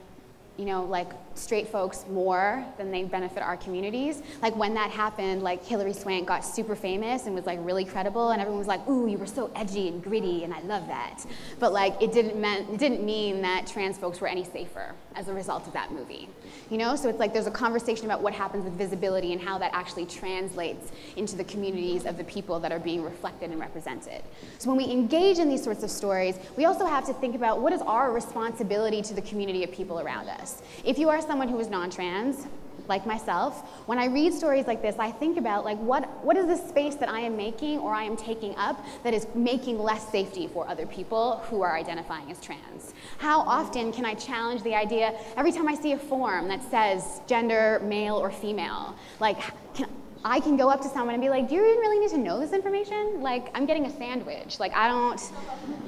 you 0.58 0.66
know, 0.66 0.84
like 0.84 1.08
straight 1.34 1.68
folks 1.68 2.04
more 2.10 2.64
than 2.76 2.90
they 2.90 3.04
benefit 3.04 3.42
our 3.42 3.56
communities. 3.56 4.22
Like 4.42 4.54
when 4.54 4.74
that 4.74 4.90
happened, 4.90 5.42
like 5.42 5.64
Hilary 5.64 5.94
Swank 5.94 6.28
got 6.28 6.44
super 6.44 6.76
famous 6.76 7.26
and 7.26 7.34
was 7.34 7.46
like 7.46 7.58
really 7.62 7.84
credible, 7.84 8.30
and 8.30 8.40
everyone 8.40 8.58
was 8.58 8.68
like, 8.68 8.86
"Ooh, 8.88 9.06
you 9.06 9.16
were 9.16 9.26
so 9.26 9.50
edgy 9.56 9.88
and 9.88 10.02
gritty," 10.02 10.44
and 10.44 10.52
I 10.52 10.60
love 10.60 10.86
that. 10.88 11.24
But 11.58 11.72
like 11.72 12.00
it 12.02 12.12
didn't 12.12 12.40
mean 12.40 12.66
it 12.72 12.78
didn't 12.78 13.04
mean 13.04 13.40
that 13.42 13.66
trans 13.66 13.96
folks 13.96 14.20
were 14.20 14.28
any 14.28 14.44
safer 14.44 14.94
as 15.14 15.28
a 15.28 15.32
result 15.32 15.66
of 15.66 15.72
that 15.72 15.90
movie. 15.92 16.28
You 16.70 16.78
know, 16.78 16.96
so 16.96 17.08
it's 17.08 17.18
like 17.18 17.32
there's 17.32 17.46
a 17.46 17.50
conversation 17.50 18.06
about 18.06 18.22
what 18.22 18.34
happens 18.34 18.64
with 18.64 18.74
visibility 18.74 19.32
and 19.32 19.40
how 19.40 19.58
that 19.58 19.70
actually 19.74 20.06
translates 20.06 20.92
into 21.16 21.36
the 21.36 21.44
communities 21.44 22.06
of 22.06 22.16
the 22.16 22.24
people 22.24 22.60
that 22.60 22.72
are 22.72 22.78
being 22.78 23.02
reflected 23.02 23.50
and 23.50 23.60
represented. 23.60 24.22
So 24.58 24.68
when 24.70 24.78
we 24.78 24.90
engage 24.90 25.38
in 25.38 25.48
these 25.48 25.62
sorts 25.62 25.82
of 25.82 25.90
stories, 25.90 26.36
we 26.56 26.64
also 26.64 26.86
have 26.86 27.06
to 27.06 27.14
think 27.14 27.34
about 27.34 27.60
what 27.60 27.72
is 27.72 27.82
our 27.82 28.12
responsibility 28.12 29.02
to 29.02 29.14
the 29.14 29.22
community 29.22 29.64
of 29.64 29.72
people 29.72 30.00
around 30.00 30.28
us. 30.28 30.41
If 30.84 30.98
you 30.98 31.08
are 31.08 31.20
someone 31.20 31.48
who 31.48 31.58
is 31.60 31.68
non-trans, 31.68 32.46
like 32.88 33.06
myself, 33.06 33.60
when 33.86 33.98
I 33.98 34.06
read 34.06 34.34
stories 34.34 34.66
like 34.66 34.82
this, 34.82 34.96
I 34.98 35.10
think 35.10 35.38
about 35.38 35.64
like 35.64 35.78
what, 35.78 36.08
what 36.24 36.36
is 36.36 36.46
the 36.46 36.56
space 36.56 36.94
that 36.96 37.08
I 37.08 37.20
am 37.20 37.36
making 37.36 37.78
or 37.78 37.94
I 37.94 38.02
am 38.02 38.16
taking 38.16 38.54
up 38.56 38.84
that 39.04 39.14
is 39.14 39.26
making 39.34 39.78
less 39.78 40.10
safety 40.10 40.48
for 40.48 40.68
other 40.68 40.86
people 40.86 41.38
who 41.48 41.62
are 41.62 41.76
identifying 41.76 42.30
as 42.30 42.40
trans? 42.40 42.94
How 43.18 43.40
often 43.40 43.92
can 43.92 44.04
I 44.04 44.14
challenge 44.14 44.62
the 44.62 44.74
idea 44.74 45.14
every 45.36 45.52
time 45.52 45.68
I 45.68 45.74
see 45.74 45.92
a 45.92 45.98
form 45.98 46.48
that 46.48 46.62
says 46.70 47.20
gender, 47.26 47.80
male 47.84 48.16
or 48.16 48.30
female? 48.30 48.96
Like, 49.20 49.38
can, 49.74 49.88
I 50.24 50.38
can 50.38 50.56
go 50.56 50.68
up 50.68 50.80
to 50.82 50.88
someone 50.88 51.14
and 51.14 51.22
be 51.22 51.28
like, 51.28 51.48
do 51.48 51.56
you 51.56 51.62
really 51.62 51.98
need 51.98 52.10
to 52.10 52.18
know 52.18 52.38
this 52.38 52.52
information? 52.52 53.20
Like, 53.20 53.50
I'm 53.56 53.66
getting 53.66 53.86
a 53.86 53.90
sandwich. 53.90 54.60
Like, 54.60 54.72
I 54.72 54.86
don't, 54.86 55.20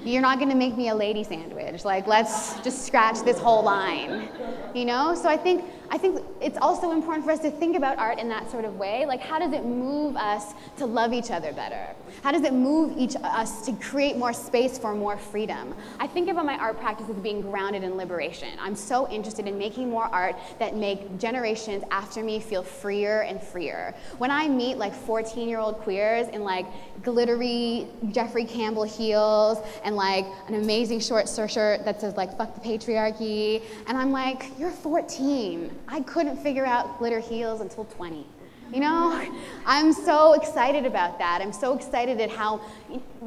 you're 0.04 0.22
not 0.22 0.40
gonna 0.40 0.56
make 0.56 0.76
me 0.76 0.88
a 0.88 0.94
lady 0.94 1.22
sandwich. 1.22 1.84
Like, 1.84 2.08
let's 2.08 2.60
just 2.62 2.84
scratch 2.84 3.20
this 3.20 3.38
whole 3.38 3.62
line, 3.62 4.28
you 4.74 4.86
know? 4.86 5.14
So 5.14 5.28
I 5.28 5.36
think 5.36 5.64
I 5.94 5.96
think 5.96 6.20
it's 6.40 6.58
also 6.60 6.90
important 6.90 7.24
for 7.24 7.30
us 7.30 7.38
to 7.38 7.52
think 7.52 7.76
about 7.76 7.98
art 7.98 8.18
in 8.18 8.28
that 8.28 8.50
sort 8.50 8.64
of 8.64 8.78
way. 8.78 9.06
Like, 9.06 9.20
how 9.20 9.38
does 9.38 9.52
it 9.52 9.64
move 9.64 10.16
us 10.16 10.52
to 10.76 10.86
love 10.86 11.12
each 11.12 11.30
other 11.30 11.52
better? 11.52 11.86
How 12.24 12.32
does 12.32 12.42
it 12.42 12.52
move 12.52 12.98
each 12.98 13.14
us 13.22 13.64
to 13.66 13.72
create 13.74 14.16
more 14.16 14.32
space 14.32 14.76
for 14.76 14.92
more 14.92 15.16
freedom? 15.16 15.72
I 16.00 16.08
think 16.08 16.28
about 16.28 16.46
my 16.46 16.58
art 16.58 16.80
practice 16.80 17.08
as 17.08 17.14
being 17.18 17.42
grounded 17.42 17.84
in 17.84 17.96
liberation. 17.96 18.48
I'm 18.58 18.74
so 18.74 19.08
interested 19.08 19.46
in 19.46 19.56
making 19.56 19.88
more 19.88 20.06
art 20.06 20.34
that 20.58 20.74
make 20.74 21.16
generations 21.20 21.84
after 21.92 22.24
me 22.24 22.40
feel 22.40 22.64
freer 22.64 23.20
and 23.20 23.40
freer. 23.40 23.94
When 24.18 24.32
I 24.32 24.48
meet 24.48 24.78
like 24.78 24.96
14-year-old 25.06 25.78
queers 25.78 26.26
in 26.26 26.42
like 26.42 26.66
glittery 27.04 27.86
Jeffrey 28.10 28.46
Campbell 28.46 28.82
heels 28.82 29.58
and 29.84 29.94
like 29.94 30.26
an 30.48 30.54
amazing 30.54 30.98
short 30.98 31.28
shirt 31.28 31.84
that 31.84 32.00
says 32.00 32.16
like 32.16 32.36
"fuck 32.36 32.52
the 32.54 32.60
patriarchy," 32.60 33.62
and 33.86 33.96
I'm 33.96 34.10
like, 34.10 34.50
"You're 34.58 34.70
14." 34.70 35.70
I 35.88 36.00
couldn't 36.00 36.36
figure 36.38 36.66
out 36.66 36.98
glitter 36.98 37.20
heels 37.20 37.60
until 37.60 37.84
20. 37.84 38.26
You 38.72 38.80
know, 38.80 39.28
I'm 39.66 39.92
so 39.92 40.32
excited 40.32 40.86
about 40.86 41.18
that. 41.18 41.40
I'm 41.42 41.52
so 41.52 41.74
excited 41.76 42.20
at 42.20 42.30
how 42.30 42.60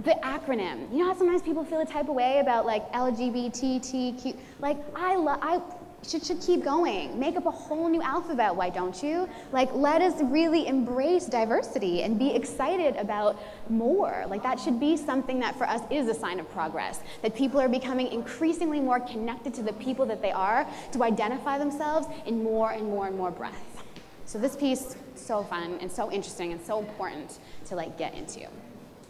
the 0.04 0.18
acronym. 0.24 0.92
You 0.92 1.00
know 1.00 1.14
how 1.14 1.18
sometimes 1.18 1.42
people 1.42 1.64
feel 1.64 1.80
a 1.80 1.86
type 1.86 2.10
of 2.10 2.16
way 2.16 2.40
about 2.40 2.66
like 2.66 2.92
LGBTQ. 2.92 4.38
Like 4.60 4.78
I 4.96 5.16
love. 5.16 5.40
I 5.42 5.62
should, 6.08 6.26
should 6.26 6.42
keep 6.42 6.64
going. 6.64 7.20
Make 7.20 7.36
up 7.36 7.46
a 7.46 7.52
whole 7.52 7.90
new 7.90 8.02
alphabet, 8.02 8.56
why 8.56 8.70
don't 8.70 9.02
you? 9.04 9.28
Like, 9.52 9.74
let 9.74 10.02
us 10.02 10.22
really 10.22 10.68
embrace 10.68 11.26
diversity 11.26 12.04
and 12.04 12.18
be 12.18 12.34
excited 12.34 12.96
about 12.96 13.38
more. 13.70 14.26
Like, 14.30 14.44
that 14.44 14.60
should 14.60 14.80
be 14.80 14.96
something 14.96 15.40
that 15.40 15.58
for 15.58 15.68
us 15.68 15.82
is 15.92 16.08
a 16.08 16.14
sign 16.14 16.40
of 16.40 16.50
progress. 16.52 17.02
That 17.22 17.36
people 17.36 17.60
are 17.60 17.70
becoming 17.70 18.08
increasingly 18.08 18.80
more 18.80 19.00
connected 19.00 19.54
to 19.56 19.64
the 19.64 19.74
people 19.74 20.06
that 20.06 20.22
they 20.22 20.32
are 20.32 20.68
to 20.94 21.04
identify 21.04 21.58
themselves 21.58 22.08
in 22.26 22.44
more 22.44 22.72
and 22.72 22.86
more 22.86 23.08
and 23.08 23.18
more 23.18 23.32
breadth. 23.32 23.84
So, 24.26 24.38
this 24.40 24.56
piece, 24.56 24.96
so 25.16 25.44
fun 25.44 25.78
and 25.82 25.92
so 25.92 26.12
interesting 26.12 26.52
and 26.52 26.62
so 26.62 26.80
important 26.80 27.40
to 27.66 27.76
like 27.76 27.98
get 27.98 28.14
into. 28.14 28.48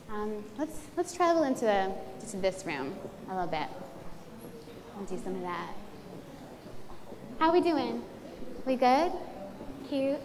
Um, 0.10 0.43
let's, 0.57 0.77
let's 0.95 1.13
travel 1.13 1.43
into, 1.43 1.93
into 2.21 2.38
this 2.38 2.65
room 2.65 2.95
a 3.29 3.33
little 3.33 3.49
bit. 3.49 3.67
I'll 4.97 5.05
do 5.05 5.21
some 5.23 5.36
of 5.36 5.41
that. 5.41 5.73
How 7.39 7.54
we 7.54 7.62
doing? 7.62 8.02
We 8.65 8.76
good? 8.76 9.12
Cute? 9.88 10.19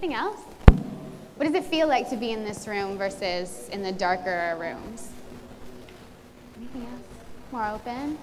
Anything 0.00 0.14
else? 0.14 0.38
What 1.34 1.46
does 1.46 1.54
it 1.54 1.64
feel 1.64 1.88
like 1.88 2.08
to 2.10 2.16
be 2.16 2.30
in 2.30 2.44
this 2.44 2.68
room 2.68 2.96
versus 2.96 3.68
in 3.72 3.82
the 3.82 3.90
darker 3.90 4.56
rooms? 4.60 5.10
Anything 6.56 6.82
else? 6.82 7.02
More 7.50 7.66
open? 7.66 8.16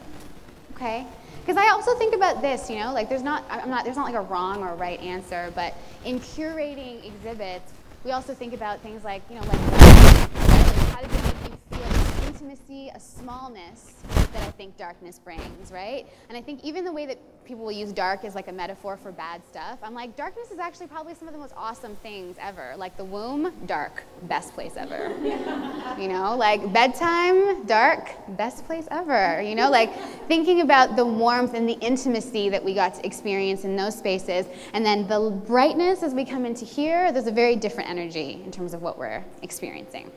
Okay. 0.74 1.06
Because 1.42 1.58
I 1.58 1.68
also 1.72 1.94
think 1.96 2.16
about 2.16 2.42
this, 2.42 2.70
you 2.70 2.80
know, 2.80 2.94
like 2.94 3.10
there's 3.10 3.24
not, 3.24 3.44
I'm 3.50 3.70
not, 3.70 3.84
there's 3.84 3.98
not 3.98 4.06
like 4.06 4.16
a 4.16 4.22
wrong 4.22 4.64
or 4.64 4.74
right 4.76 5.02
answer, 5.02 5.52
but 5.54 5.74
in 6.06 6.22
curating 6.22 7.06
exhibits, 7.06 7.74
we 8.06 8.12
also 8.12 8.34
think 8.34 8.54
about 8.54 8.80
things 8.80 9.04
like, 9.04 9.22
you 9.30 9.36
know, 9.36 9.42
like, 9.42 9.60
how 9.60 11.02
does 11.02 11.12
it 11.12 11.24
make 11.44 11.52
you 11.52 11.78
feel 11.78 12.28
intimacy, 12.28 12.90
a 12.96 13.00
smallness 13.36 13.94
that 14.34 14.44
I 14.44 14.52
think 14.52 14.78
darkness 14.78 15.20
brings, 15.20 15.72
right? 15.72 16.08
And 16.30 16.38
I 16.38 16.42
think 16.42 16.64
even 16.64 16.86
the 16.86 16.92
way 16.92 17.06
that 17.06 17.18
people 17.44 17.64
will 17.66 17.72
use 17.72 17.92
dark 17.92 18.24
as 18.24 18.34
like 18.34 18.48
a 18.48 18.52
metaphor 18.52 18.98
for 18.98 19.12
bad 19.12 19.42
stuff. 19.46 19.78
I'm 19.84 19.94
like, 19.94 20.16
darkness 20.16 20.52
is 20.52 20.60
actually 20.60 20.88
probably 20.88 21.16
some 21.16 21.28
of 21.28 21.34
the 21.34 21.40
most 21.40 21.54
awesome 21.58 21.96
things 21.98 22.38
ever. 22.40 22.74
Like 22.78 22.96
the 22.98 23.04
womb, 23.04 23.54
dark, 23.66 24.04
best 24.24 24.54
place 24.54 24.74
ever. 24.78 25.14
you 26.00 26.08
know, 26.08 26.36
like 26.38 26.72
bedtime, 26.72 27.66
dark, 27.66 28.10
best 28.38 28.66
place 28.66 28.88
ever. 28.90 29.42
You 29.42 29.56
know, 29.56 29.70
like 29.70 29.94
thinking 30.28 30.62
about 30.62 30.96
the 30.96 31.06
warmth 31.06 31.54
and 31.54 31.68
the 31.68 31.78
intimacy 31.80 32.50
that 32.50 32.64
we 32.64 32.74
got 32.74 32.96
to 32.96 33.06
experience 33.06 33.66
in 33.66 33.76
those 33.76 33.98
spaces. 33.98 34.46
And 34.74 34.86
then 34.86 35.08
the 35.08 35.30
brightness 35.46 36.04
as 36.04 36.14
we 36.14 36.24
come 36.26 36.46
into 36.46 36.66
here, 36.66 37.12
there's 37.12 37.28
a 37.28 37.32
very 37.32 37.58
different 37.58 37.90
energy 37.90 38.42
in 38.46 38.52
terms 38.52 38.74
of 38.74 38.82
what 38.82 38.98
we're 38.98 39.24
experiencing. 39.42 40.10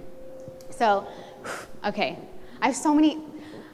So, 0.70 1.06
okay, 1.84 2.16
I 2.60 2.66
have 2.66 2.76
so 2.76 2.94
many 2.94 3.18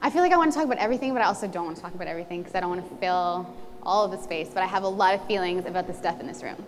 I 0.04 0.10
feel 0.10 0.20
like 0.20 0.32
I 0.32 0.36
want 0.36 0.52
to 0.52 0.58
talk 0.58 0.66
about 0.66 0.76
everything, 0.76 1.14
but 1.14 1.22
I 1.22 1.24
also 1.24 1.48
don't 1.48 1.64
want 1.64 1.76
to 1.76 1.82
talk 1.82 1.94
about 1.94 2.08
everything 2.08 2.42
because 2.42 2.54
I 2.54 2.60
don't 2.60 2.68
want 2.68 2.86
to 2.86 2.96
fill 2.96 3.48
all 3.82 4.04
of 4.04 4.10
the 4.10 4.18
space, 4.18 4.50
but 4.52 4.62
I 4.62 4.66
have 4.66 4.82
a 4.82 4.88
lot 4.88 5.14
of 5.14 5.26
feelings 5.26 5.64
about 5.64 5.86
the 5.86 5.94
stuff 5.94 6.20
in 6.20 6.26
this 6.26 6.42
room. 6.42 6.62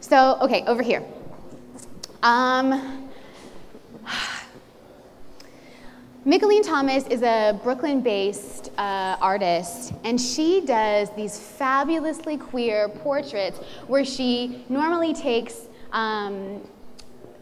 So, 0.00 0.38
okay, 0.40 0.64
over 0.66 0.82
here. 0.82 1.04
Um, 2.22 3.10
Mickalene 6.26 6.64
Thomas 6.64 7.06
is 7.08 7.20
a 7.20 7.60
Brooklyn 7.62 8.00
based 8.00 8.70
uh, 8.78 9.18
artist, 9.20 9.92
and 10.02 10.18
she 10.18 10.62
does 10.62 11.10
these 11.14 11.38
fabulously 11.38 12.38
queer 12.38 12.88
portraits 12.88 13.58
where 13.86 14.06
she 14.06 14.64
normally 14.70 15.12
takes 15.12 15.66
um, 15.92 16.66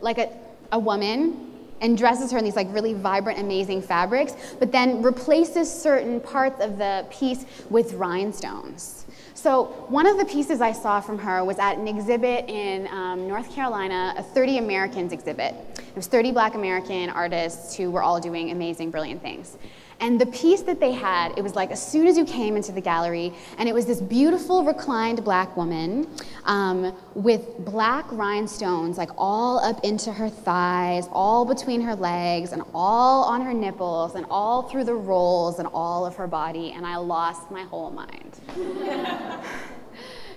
like 0.01 0.19
a, 0.19 0.29
a 0.73 0.79
woman 0.79 1.50
and 1.81 1.97
dresses 1.97 2.31
her 2.31 2.39
in 2.39 2.45
these 2.45 2.57
like 2.57 2.73
really 2.73 2.95
vibrant, 2.95 3.39
amazing 3.39 3.83
fabrics, 3.83 4.35
but 4.59 4.73
then 4.73 5.03
replaces 5.03 5.73
certain 5.73 6.21
parts 6.21 6.63
of 6.63 6.79
the 6.79 7.07
piece 7.11 7.45
with 7.71 7.95
rhinestones. 7.95 9.07
So 9.35 9.65
one 9.89 10.07
of 10.07 10.19
the 10.19 10.27
pieces 10.27 10.61
I 10.61 10.73
saw 10.73 11.01
from 11.01 11.19
her 11.19 11.43
was 11.45 11.59
at 11.59 11.79
an 11.79 11.89
exhibit 11.89 12.47
in 12.49 12.87
um, 12.89 13.27
North 13.27 13.51
Carolina, 13.55 14.13
a 14.19 14.23
30 14.23 14.59
Americans 14.59 15.13
exhibit. 15.13 15.55
It 15.79 15.97
was 15.97 16.09
30 16.09 16.33
black 16.33 16.55
American 16.55 17.09
artists 17.09 17.75
who 17.75 17.91
were 17.91 18.03
all 18.03 18.21
doing 18.21 18.51
amazing, 18.51 18.91
brilliant 18.91 19.23
things. 19.23 19.57
And 20.01 20.19
the 20.19 20.27
piece 20.27 20.63
that 20.63 20.81
they 20.81 20.93
had, 20.93 21.37
it 21.37 21.43
was 21.43 21.55
like 21.55 21.71
as 21.71 21.87
soon 21.87 22.07
as 22.07 22.17
you 22.17 22.25
came 22.25 22.57
into 22.57 22.73
the 22.73 22.81
gallery, 22.81 23.35
and 23.59 23.69
it 23.69 23.75
was 23.75 23.85
this 23.85 24.01
beautiful 24.01 24.65
reclined 24.65 25.23
black 25.23 25.57
woman 25.57 26.09
um, 26.45 26.97
with 27.15 27.59
black 27.59 28.07
rhinestones, 28.11 28.97
like 28.97 29.11
all 29.19 29.59
up 29.59 29.85
into 29.85 30.11
her 30.11 30.31
thighs, 30.31 31.07
all 31.13 31.45
between 31.45 31.83
her 31.83 31.95
legs, 31.95 32.53
and 32.53 32.63
all 32.75 33.25
on 33.25 33.43
her 33.43 33.53
nipples, 33.53 34.15
and 34.15 34.25
all 34.31 34.63
through 34.63 34.85
the 34.85 34.95
rolls 34.95 35.59
and 35.59 35.69
all 35.75 36.07
of 36.07 36.17
her 36.17 36.27
body. 36.27 36.73
And 36.73 36.87
I 36.87 36.97
lost 36.97 37.51
my 37.51 37.65
whole 37.65 37.91
mind. 37.91 38.41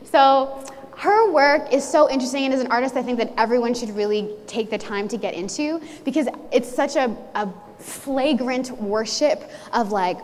so 0.04 0.66
her 1.04 1.30
work 1.34 1.74
is 1.74 1.84
so 1.84 2.10
interesting, 2.10 2.46
and 2.46 2.54
as 2.54 2.62
an 2.62 2.72
artist, 2.72 2.96
I 2.96 3.04
think 3.04 3.18
that 3.18 3.34
everyone 3.38 3.74
should 3.74 3.90
really 3.90 4.34
take 4.48 4.70
the 4.70 4.78
time 4.78 5.10
to 5.10 5.18
get 5.18 5.34
into 5.34 5.82
because 6.06 6.30
it's 6.54 6.74
such 6.74 6.96
a, 6.96 7.14
a 7.36 7.50
flagrant 7.78 8.72
worship 8.80 9.52
of 9.74 9.92
like 9.92 10.18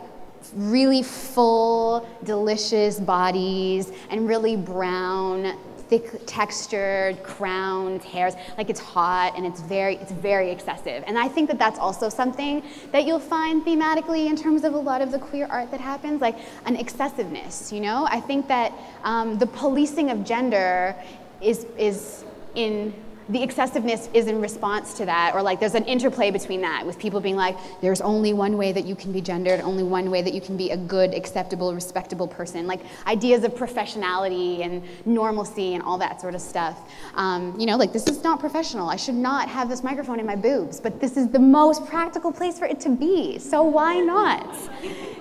really 0.55 1.03
full, 1.03 2.07
delicious 2.23 2.97
bodies 2.97 3.91
and 4.09 4.25
really 4.25 4.55
brown, 4.55 5.59
thick 5.89 6.25
textured, 6.25 7.21
crowned 7.23 8.03
hairs. 8.03 8.35
Like 8.57 8.69
it's 8.69 8.79
hot 8.79 9.33
and 9.35 9.45
it's 9.45 9.59
very, 9.61 9.95
it's 9.95 10.11
very 10.11 10.51
excessive. 10.51 11.03
And 11.07 11.17
I 11.17 11.27
think 11.27 11.49
that 11.49 11.59
that's 11.59 11.79
also 11.79 12.09
something 12.09 12.63
that 12.91 13.05
you'll 13.05 13.19
find 13.19 13.65
thematically 13.65 14.29
in 14.29 14.35
terms 14.35 14.63
of 14.63 14.73
a 14.73 14.77
lot 14.77 15.01
of 15.01 15.11
the 15.11 15.19
queer 15.19 15.47
art 15.49 15.71
that 15.71 15.81
happens, 15.81 16.21
like 16.21 16.37
an 16.65 16.75
excessiveness, 16.75 17.71
you 17.71 17.81
know? 17.81 18.07
I 18.09 18.19
think 18.19 18.47
that 18.47 18.71
um, 19.03 19.37
the 19.39 19.47
policing 19.47 20.11
of 20.11 20.23
gender 20.23 20.95
is, 21.41 21.65
is 21.77 22.23
in 22.55 22.93
the 23.29 23.43
excessiveness 23.43 24.09
is 24.13 24.27
in 24.27 24.41
response 24.41 24.95
to 24.95 25.05
that, 25.05 25.33
or 25.35 25.41
like 25.41 25.59
there's 25.59 25.75
an 25.75 25.85
interplay 25.85 26.31
between 26.31 26.61
that 26.61 26.85
with 26.85 26.97
people 26.97 27.21
being 27.21 27.35
like, 27.35 27.55
there's 27.79 28.01
only 28.01 28.33
one 28.33 28.57
way 28.57 28.71
that 28.71 28.85
you 28.85 28.95
can 28.95 29.11
be 29.11 29.21
gendered, 29.21 29.61
only 29.61 29.83
one 29.83 30.09
way 30.09 30.21
that 30.23 30.33
you 30.33 30.41
can 30.41 30.57
be 30.57 30.71
a 30.71 30.77
good, 30.77 31.13
acceptable, 31.13 31.73
respectable 31.73 32.27
person. 32.27 32.65
Like 32.65 32.81
ideas 33.05 33.43
of 33.43 33.53
professionality 33.53 34.65
and 34.65 34.83
normalcy 35.05 35.75
and 35.75 35.83
all 35.83 35.99
that 35.99 36.19
sort 36.19 36.33
of 36.33 36.41
stuff. 36.41 36.79
Um, 37.13 37.59
you 37.59 37.67
know, 37.67 37.77
like 37.77 37.93
this 37.93 38.07
is 38.07 38.23
not 38.23 38.39
professional. 38.39 38.89
I 38.89 38.95
should 38.95 39.15
not 39.15 39.47
have 39.47 39.69
this 39.69 39.83
microphone 39.83 40.19
in 40.19 40.25
my 40.25 40.35
boobs, 40.35 40.79
but 40.79 40.99
this 40.99 41.15
is 41.15 41.27
the 41.27 41.39
most 41.39 41.85
practical 41.85 42.31
place 42.31 42.57
for 42.57 42.65
it 42.65 42.79
to 42.81 42.89
be. 42.89 43.37
So 43.37 43.61
why 43.61 43.99
not? 43.99 44.57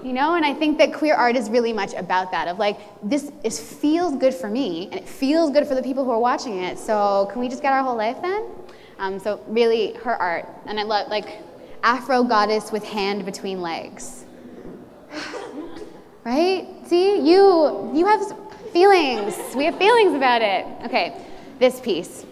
You 0.02 0.14
know, 0.14 0.34
and 0.34 0.46
I 0.46 0.54
think 0.54 0.78
that 0.78 0.94
queer 0.94 1.14
art 1.14 1.36
is 1.36 1.50
really 1.50 1.74
much 1.74 1.92
about 1.92 2.30
that 2.30 2.48
of 2.48 2.58
like, 2.58 2.78
this 3.02 3.30
is, 3.44 3.60
feels 3.60 4.16
good 4.16 4.32
for 4.32 4.48
me 4.48 4.86
and 4.86 4.94
it 4.94 5.08
feels 5.08 5.50
good 5.50 5.66
for 5.66 5.74
the 5.74 5.82
people 5.82 6.04
who 6.04 6.10
are 6.10 6.18
watching 6.18 6.62
it. 6.62 6.78
So 6.78 7.28
can 7.32 7.40
we 7.40 7.48
just 7.48 7.60
get 7.60 7.72
our 7.72 7.82
whole 7.82 7.97
life 7.98 8.22
then? 8.22 8.46
Um, 8.98 9.18
so 9.18 9.40
really, 9.46 9.92
her 9.94 10.16
art, 10.16 10.48
and 10.64 10.80
I 10.80 10.84
love 10.84 11.08
like 11.08 11.42
Afro 11.82 12.24
goddess 12.24 12.72
with 12.72 12.84
hand 12.84 13.26
between 13.26 13.60
legs. 13.60 14.24
right? 16.24 16.66
See, 16.86 17.20
you 17.20 17.90
you 17.94 18.06
have 18.06 18.22
feelings. 18.72 19.36
We 19.54 19.66
have 19.66 19.76
feelings 19.76 20.14
about 20.14 20.40
it. 20.40 20.66
Okay, 20.84 21.20
this 21.58 21.80
piece. 21.80 22.24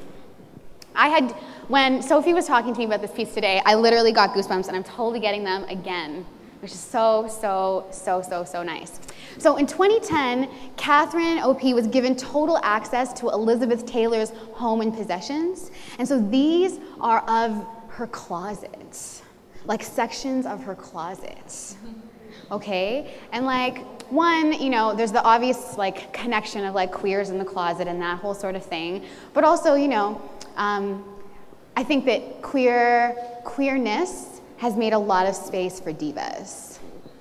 I 0.95 1.09
had 1.09 1.33
when 1.69 2.03
Sophie 2.03 2.33
was 2.33 2.47
talking 2.47 2.73
to 2.73 2.79
me 2.79 2.87
about 2.87 3.03
this 3.03 3.13
piece 3.13 3.35
today. 3.35 3.61
I 3.65 3.75
literally 3.75 4.13
got 4.13 4.33
goosebumps, 4.33 4.69
and 4.69 4.77
I'm 4.77 4.85
totally 4.85 5.21
getting 5.21 5.45
them 5.45 5.65
again, 5.65 6.25
which 6.61 6.73
is 6.73 6.81
so 6.81 7.29
so 7.29 7.87
so 7.91 8.23
so 8.23 8.45
so 8.45 8.63
nice. 8.63 8.99
So 9.38 9.57
in 9.57 9.66
2010, 9.66 10.49
Catherine 10.77 11.38
Opie 11.38 11.75
was 11.75 11.87
given 11.87 12.16
total 12.16 12.59
access 12.62 13.12
to 13.14 13.29
Elizabeth 13.29 13.85
Taylor's 13.87 14.31
home 14.53 14.81
and 14.81 14.94
possessions. 14.94 15.70
And 15.99 16.09
so 16.09 16.20
these 16.20 16.81
are 17.01 17.20
of 17.29 17.66
her 17.88 18.07
closet, 18.07 19.22
like 19.64 19.83
sections 19.83 20.46
of 20.46 20.62
her 20.62 20.75
closet. 20.75 21.77
Okay? 22.51 23.14
And 23.33 23.44
like, 23.44 23.79
one, 24.11 24.53
you 24.53 24.70
know, 24.70 24.94
there's 24.94 25.12
the 25.12 25.22
obvious 25.22 25.77
like 25.77 26.12
connection 26.12 26.64
of 26.64 26.75
like 26.75 26.92
queers 26.92 27.31
in 27.31 27.38
the 27.38 27.44
closet 27.44 27.88
and 27.88 28.01
that 28.01 28.18
whole 28.18 28.35
sort 28.35 28.55
of 28.55 28.64
thing. 28.64 29.05
But 29.35 29.44
also, 29.44 29.75
you 29.75 29.88
know, 29.88 30.20
um, 30.57 31.05
I 31.77 31.83
think 31.83 32.05
that 32.07 32.40
queer 32.42 33.16
queerness 33.44 34.40
has 34.59 34.77
made 34.77 34.92
a 34.92 34.99
lot 34.99 35.27
of 35.27 35.35
space 35.35 35.79
for 35.81 35.92
divas. 35.92 36.76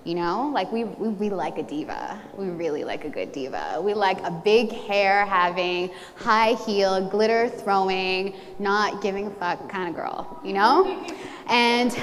You 0.05 0.13
know, 0.13 0.51
like 0.53 0.71
we, 0.71 0.83
we, 0.83 1.09
we, 1.09 1.29
like 1.31 1.57
a 1.57 1.63
diva. 1.63 2.21
We 2.37 2.49
really 2.49 2.83
like 2.83 3.05
a 3.05 3.09
good 3.09 3.31
diva. 3.31 3.81
We 3.81 3.95
like 3.95 4.21
a 4.21 4.29
big 4.29 4.71
hair 4.71 5.25
having, 5.25 5.89
high 6.15 6.53
heel, 6.53 7.09
glitter 7.09 7.49
throwing, 7.49 8.35
not 8.59 9.01
giving 9.01 9.25
a 9.25 9.31
fuck 9.31 9.67
kind 9.67 9.89
of 9.89 9.95
girl, 9.95 10.39
you 10.45 10.53
know? 10.53 11.03
And 11.47 11.97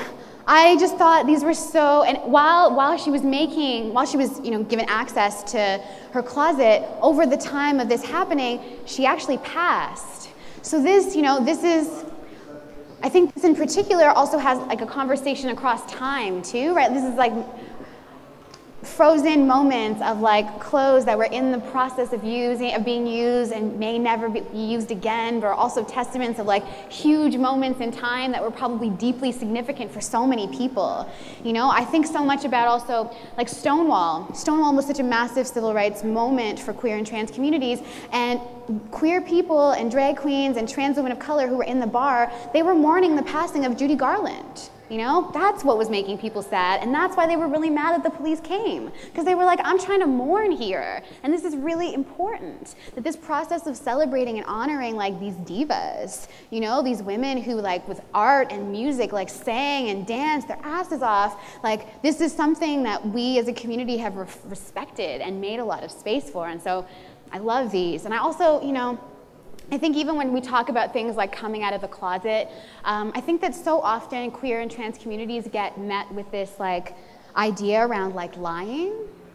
I 0.49 0.77
just 0.79 0.97
thought 0.97 1.29
these 1.29 1.45
were 1.45 1.55
so, 1.55 2.03
and 2.03 2.19
while, 2.31 2.75
while 2.75 2.99
she 2.99 3.11
was 3.11 3.23
making, 3.23 3.95
while 3.95 4.05
she 4.05 4.17
was, 4.17 4.41
you 4.41 4.51
know, 4.51 4.65
given 4.65 4.87
access 4.89 5.45
to 5.53 5.81
her 6.11 6.25
closet, 6.25 6.85
over 7.01 7.25
the 7.25 7.37
time 7.37 7.79
of 7.79 7.89
this 7.89 8.03
happening, 8.05 8.61
she 8.85 9.07
actually 9.07 9.39
passed. 9.39 10.31
So 10.63 10.83
this, 10.83 11.15
you 11.15 11.23
know, 11.23 11.45
this 11.45 11.63
is, 11.63 12.05
I 13.05 13.09
think 13.09 13.33
this 13.35 13.45
in 13.45 13.55
particular 13.55 14.09
also 14.09 14.39
has 14.39 14.59
like 14.67 14.81
a 14.81 14.87
conversation 14.87 15.51
across 15.51 15.87
time 15.93 16.43
too, 16.43 16.75
right? 16.75 16.93
This 16.93 17.05
is 17.05 17.15
like 17.15 17.33
frozen 18.83 19.47
moments 19.47 20.03
of 20.03 20.21
like 20.21 20.59
clothes 20.59 21.05
that 21.05 21.17
were 21.17 21.25
in 21.25 21.53
the 21.53 21.61
process 21.71 22.13
of 22.13 22.25
using 22.25 22.75
of 22.75 22.85
being 22.85 23.07
used 23.07 23.53
and 23.53 23.79
may 23.79 23.97
never 23.99 24.29
be 24.29 24.41
used 24.53 24.91
again 24.91 25.39
but 25.39 25.47
are 25.47 25.55
also 25.55 25.85
testaments 25.85 26.41
of 26.41 26.47
like 26.47 26.67
huge 26.91 27.37
moments 27.37 27.81
in 27.81 27.93
time 27.93 28.33
that 28.33 28.43
were 28.43 28.51
probably 28.51 28.91
deeply 28.91 29.31
significant 29.31 29.91
for 29.91 30.01
so 30.01 30.27
many 30.27 30.49
people. 30.49 31.09
You 31.45 31.53
know 31.53 31.71
i 31.71 31.85
think 31.85 32.07
so 32.07 32.25
much 32.25 32.45
about 32.45 32.67
also 32.67 33.15
like 33.37 33.49
stonewall. 33.49 34.33
Stonewall 34.35 34.75
was 34.75 34.87
such 34.87 34.99
a 34.99 35.05
massive 35.05 35.47
civil 35.47 35.73
rights 35.75 36.03
moment 36.03 36.59
for 36.59 36.73
queer 36.73 36.97
and 36.97 37.07
trans 37.07 37.31
communities 37.31 37.81
and 38.13 38.41
queer 38.91 39.21
people 39.21 39.73
and 39.73 39.91
drag 39.91 40.17
queens 40.17 40.57
and 40.57 40.69
trans 40.69 40.97
women 40.97 41.13
of 41.13 41.19
color 41.19 41.47
who 41.47 41.57
were 41.57 41.65
in 41.65 41.79
the 41.79 41.87
bar 41.87 42.33
they 42.53 42.63
were 42.63 42.75
mourning 42.75 43.17
the 43.17 43.23
passing 43.23 43.65
of 43.65 43.77
judy 43.77 43.97
garland 43.97 44.71
you 44.93 44.99
know, 44.99 45.31
that's 45.33 45.65
what 45.65 45.79
was 45.79 45.89
making 45.89 46.19
people 46.19 46.43
sad, 46.43 46.83
and 46.83 46.95
that's 46.95 47.17
why 47.17 47.27
they 47.27 47.37
were 47.37 47.49
really 47.49 47.71
mad 47.71 47.95
that 47.95 48.05
the 48.05 48.15
police 48.15 48.41
came. 48.41 48.93
Because 49.07 49.25
they 49.25 49.35
were 49.35 49.45
like, 49.45 49.59
I'm 49.65 49.79
trying 49.79 50.01
to 50.01 50.07
mourn 50.07 50.51
here. 50.53 51.03
And 51.23 51.33
this 51.33 51.45
is 51.45 51.57
really 51.57 51.95
important 51.95 52.75
that 52.95 53.03
this 53.03 53.17
process 53.17 53.67
of 53.67 53.75
celebrating 53.75 54.37
and 54.37 54.47
honoring 54.47 54.95
like 54.95 55.19
these 55.19 55.33
divas, 55.37 56.29
you 56.51 56.61
know, 56.61 56.83
these 56.83 57.03
women 57.03 57.39
who, 57.39 57.55
like, 57.55 57.89
with 57.89 58.03
art 58.13 58.53
and 58.53 58.71
music, 58.71 59.13
like, 59.13 59.31
sang 59.31 59.89
and 59.89 60.07
danced 60.07 60.49
their 60.49 60.61
asses 60.63 61.01
off, 61.01 61.43
like, 61.65 62.03
this 62.03 62.21
is 62.21 62.31
something 62.31 62.83
that 62.83 63.03
we 63.09 63.39
as 63.39 63.49
a 63.49 63.53
community 63.55 63.97
have 63.97 64.17
re- 64.17 64.27
respected 64.45 65.23
and 65.23 65.41
made 65.41 65.59
a 65.59 65.65
lot 65.65 65.83
of 65.83 65.91
space 65.91 66.29
for. 66.29 66.49
And 66.49 66.61
so 66.61 66.87
I 67.33 67.39
love 67.39 67.73
these. 67.73 68.05
And 68.05 68.13
I 68.13 68.19
also, 68.19 68.61
you 68.61 68.73
know, 68.73 69.01
I 69.73 69.79
think 69.79 69.97
even 69.97 70.17
when 70.17 70.35
we 70.35 70.43
talk 70.43 70.69
about 70.69 70.93
things 70.93 71.17
like 71.17 71.33
coming 71.33 71.63
out 71.63 71.73
of 71.73 71.81
the 71.81 71.89
closet, 71.89 72.51
um, 72.85 73.11
I 73.15 73.23
think 73.23 73.41
that 73.41 73.55
so 73.55 73.81
often 73.81 74.31
queer 74.31 74.61
and 74.61 74.71
trans 74.71 74.99
communities 74.99 75.49
get 75.51 75.81
met 75.81 76.13
with 76.13 76.31
this 76.31 76.61
like 76.61 76.95
idea 77.35 77.81
around 77.81 78.15
like 78.15 78.37
lying, 78.37 78.93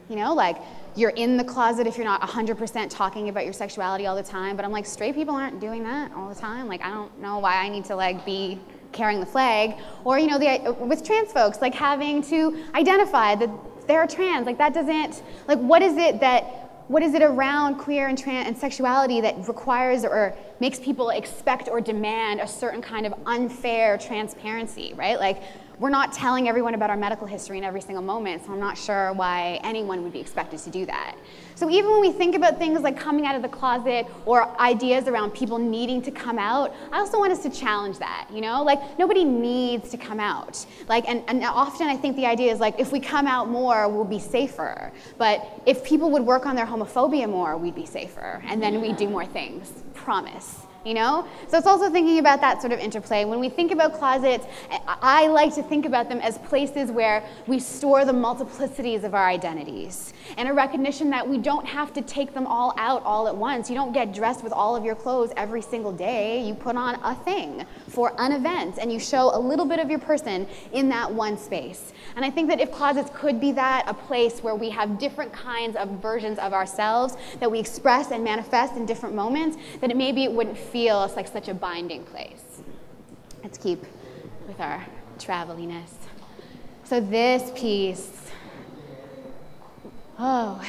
you 0.09 0.15
know, 0.15 0.35
like 0.35 0.57
you're 0.95 1.09
in 1.09 1.37
the 1.37 1.43
closet 1.43 1.87
if 1.87 1.97
you're 1.97 2.05
not 2.05 2.21
100% 2.21 2.87
talking 2.91 3.29
about 3.29 3.45
your 3.45 3.53
sexuality 3.53 4.05
all 4.05 4.15
the 4.15 4.21
time. 4.21 4.55
But 4.55 4.63
I'm 4.63 4.71
like, 4.71 4.85
straight 4.85 5.15
people 5.15 5.33
aren't 5.33 5.59
doing 5.59 5.83
that 5.85 6.11
all 6.13 6.29
the 6.29 6.39
time. 6.39 6.67
Like, 6.67 6.83
I 6.83 6.91
don't 6.91 7.19
know 7.19 7.39
why 7.39 7.55
I 7.55 7.67
need 7.67 7.85
to 7.85 7.95
like 7.95 8.23
be 8.23 8.59
carrying 8.91 9.19
the 9.19 9.25
flag. 9.25 9.73
Or, 10.03 10.19
you 10.19 10.27
know, 10.27 10.37
the, 10.37 10.71
with 10.73 11.03
trans 11.03 11.31
folks, 11.31 11.61
like 11.61 11.73
having 11.73 12.21
to 12.23 12.63
identify 12.75 13.33
that 13.33 13.49
they're 13.87 14.05
trans. 14.05 14.45
Like, 14.45 14.59
that 14.59 14.75
doesn't, 14.75 15.23
like, 15.47 15.57
what 15.57 15.81
is 15.81 15.97
it 15.97 16.19
that 16.19 16.66
what 16.87 17.03
is 17.03 17.13
it 17.13 17.21
around 17.21 17.75
queer 17.75 18.07
and 18.07 18.17
trans 18.17 18.47
and 18.47 18.57
sexuality 18.57 19.19
that 19.21 19.47
requires 19.47 20.05
or 20.05 20.35
makes 20.59 20.79
people 20.79 21.09
expect 21.09 21.67
or 21.67 21.81
demand 21.81 22.39
a 22.39 22.47
certain 22.47 22.81
kind 22.81 23.05
of 23.05 23.13
unfair 23.25 23.97
transparency, 23.97 24.93
right? 24.95 25.19
Like 25.19 25.43
we're 25.79 25.89
not 25.89 26.11
telling 26.11 26.47
everyone 26.47 26.73
about 26.73 26.89
our 26.89 26.97
medical 26.97 27.27
history 27.27 27.57
in 27.57 27.63
every 27.63 27.81
single 27.81 28.03
moment, 28.03 28.43
so 28.45 28.51
I'm 28.51 28.59
not 28.59 28.77
sure 28.77 29.13
why 29.13 29.59
anyone 29.63 30.01
would 30.03 30.13
be 30.13 30.19
expected 30.19 30.59
to 30.61 30.69
do 30.71 30.85
that. 30.87 31.15
So 31.53 31.69
even 31.69 31.91
when 31.91 32.01
we 32.01 32.11
think 32.11 32.35
about 32.35 32.57
things 32.57 32.81
like 32.81 32.97
coming 32.97 33.25
out 33.25 33.35
of 33.35 33.41
the 33.41 33.47
closet 33.47 34.07
or 34.25 34.59
ideas 34.59 35.07
around 35.07 35.31
people 35.31 35.59
needing 35.59 36.01
to 36.03 36.11
come 36.11 36.39
out, 36.39 36.73
I 36.91 36.99
also 36.99 37.19
want 37.19 37.31
us 37.31 37.43
to 37.43 37.49
challenge 37.49 37.99
that, 37.99 38.27
you 38.31 38.41
know? 38.41 38.63
Like 38.63 38.99
nobody 38.99 39.23
needs 39.23 39.89
to 39.89 39.97
come 39.97 40.19
out. 40.19 40.65
Like 40.87 41.07
and, 41.07 41.23
and 41.27 41.43
often 41.43 41.87
I 41.87 41.95
think 41.95 42.15
the 42.15 42.25
idea 42.25 42.51
is 42.51 42.59
like 42.59 42.79
if 42.79 42.91
we 42.91 42.99
come 42.99 43.27
out 43.27 43.49
more, 43.49 43.87
we'll 43.87 44.05
be 44.05 44.19
safer. 44.19 44.91
But 45.17 45.61
if 45.65 45.83
people 45.83 46.09
would 46.11 46.23
work 46.23 46.45
on 46.45 46.55
their 46.55 46.65
homophobia 46.65 47.29
more, 47.29 47.57
we'd 47.57 47.75
be 47.75 47.85
safer. 47.85 48.41
And 48.47 48.61
then 48.61 48.81
we'd 48.81 48.97
do 48.97 49.09
more 49.09 49.25
things. 49.25 49.71
Promise 49.93 50.66
you 50.85 50.93
know? 50.93 51.27
So 51.47 51.57
it's 51.57 51.67
also 51.67 51.89
thinking 51.89 52.19
about 52.19 52.41
that 52.41 52.61
sort 52.61 52.73
of 52.73 52.79
interplay. 52.79 53.25
When 53.25 53.39
we 53.39 53.49
think 53.49 53.71
about 53.71 53.93
closets, 53.93 54.45
I 54.87 55.27
like 55.27 55.53
to 55.55 55.63
think 55.63 55.85
about 55.85 56.09
them 56.09 56.19
as 56.19 56.37
places 56.39 56.91
where 56.91 57.23
we 57.47 57.59
store 57.59 58.05
the 58.05 58.13
multiplicities 58.13 59.03
of 59.03 59.13
our 59.13 59.27
identities 59.27 60.13
and 60.37 60.47
a 60.47 60.53
recognition 60.53 61.09
that 61.11 61.27
we 61.27 61.37
don't 61.37 61.65
have 61.65 61.93
to 61.93 62.01
take 62.01 62.33
them 62.33 62.47
all 62.47 62.73
out 62.77 63.03
all 63.03 63.27
at 63.27 63.35
once. 63.35 63.69
You 63.69 63.75
don't 63.75 63.93
get 63.93 64.13
dressed 64.13 64.43
with 64.43 64.53
all 64.53 64.75
of 64.75 64.83
your 64.83 64.95
clothes 64.95 65.31
every 65.37 65.61
single 65.61 65.91
day. 65.91 66.43
You 66.43 66.53
put 66.53 66.75
on 66.75 66.95
a 67.03 67.15
thing 67.15 67.65
for 67.97 68.13
an 68.19 68.31
event 68.31 68.77
and 68.79 68.93
you 68.93 68.99
show 68.99 69.35
a 69.35 69.39
little 69.39 69.65
bit 69.65 69.79
of 69.79 69.89
your 69.89 69.97
person 69.97 70.47
in 70.71 70.87
that 70.87 71.11
one 71.11 71.35
space. 71.35 71.93
And 72.15 72.23
I 72.23 72.29
think 72.29 72.47
that 72.49 72.59
if 72.59 72.71
closets 72.71 73.09
could 73.11 73.41
be 73.41 73.51
that, 73.53 73.85
a 73.87 73.93
place 73.95 74.43
where 74.43 74.53
we 74.53 74.69
have 74.69 74.99
different 74.99 75.33
kinds 75.33 75.75
of 75.75 75.89
versions 75.99 76.37
of 76.37 76.53
ourselves 76.53 77.17
that 77.39 77.49
we 77.49 77.57
express 77.57 78.11
and 78.11 78.23
manifest 78.23 78.75
in 78.75 78.85
different 78.85 79.15
moments, 79.15 79.57
then 79.81 79.89
it 79.89 79.97
maybe 79.97 80.23
it 80.25 80.31
wouldn't 80.31 80.59
feel 80.59 81.11
like 81.15 81.27
such 81.27 81.47
a 81.47 81.55
binding 81.55 82.03
place. 82.03 82.61
Let's 83.41 83.57
keep 83.57 83.83
with 84.47 84.59
our 84.59 84.85
traveliness. 85.17 85.91
So 86.83 86.99
this 86.99 87.51
piece, 87.59 88.29
oh. 90.19 90.63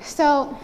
So 0.00 0.58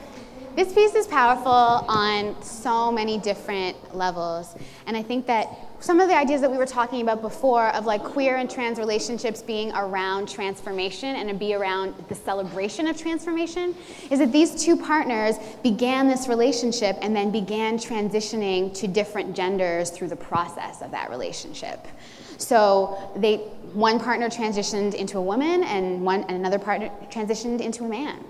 this 0.54 0.72
piece 0.72 0.94
is 0.94 1.06
powerful 1.06 1.50
on 1.50 2.40
so 2.42 2.92
many 2.92 3.18
different 3.18 3.96
levels. 3.96 4.54
And 4.86 4.96
I 4.96 5.02
think 5.02 5.26
that 5.26 5.48
some 5.80 5.98
of 5.98 6.08
the 6.08 6.14
ideas 6.14 6.40
that 6.42 6.50
we 6.50 6.58
were 6.58 6.66
talking 6.66 7.00
about 7.00 7.22
before 7.22 7.68
of 7.70 7.86
like 7.86 8.04
queer 8.04 8.36
and 8.36 8.48
trans 8.48 8.78
relationships 8.78 9.42
being 9.42 9.72
around 9.72 10.28
transformation 10.28 11.16
and 11.16 11.28
to 11.28 11.34
be 11.34 11.54
around 11.54 11.94
the 12.08 12.14
celebration 12.14 12.86
of 12.86 12.96
transformation 12.96 13.74
is 14.10 14.18
that 14.18 14.30
these 14.30 14.62
two 14.62 14.76
partners 14.76 15.36
began 15.62 16.06
this 16.06 16.28
relationship 16.28 16.96
and 17.00 17.16
then 17.16 17.30
began 17.30 17.78
transitioning 17.78 18.72
to 18.74 18.86
different 18.86 19.34
genders 19.34 19.90
through 19.90 20.08
the 20.08 20.16
process 20.16 20.82
of 20.82 20.90
that 20.90 21.10
relationship. 21.10 21.88
So 22.36 23.10
they 23.16 23.38
one 23.72 23.98
partner 23.98 24.28
transitioned 24.28 24.94
into 24.94 25.16
a 25.18 25.22
woman 25.22 25.64
and 25.64 26.04
one 26.04 26.24
and 26.24 26.36
another 26.36 26.58
partner 26.58 26.90
transitioned 27.10 27.60
into 27.60 27.84
a 27.84 27.88
man. 27.88 28.22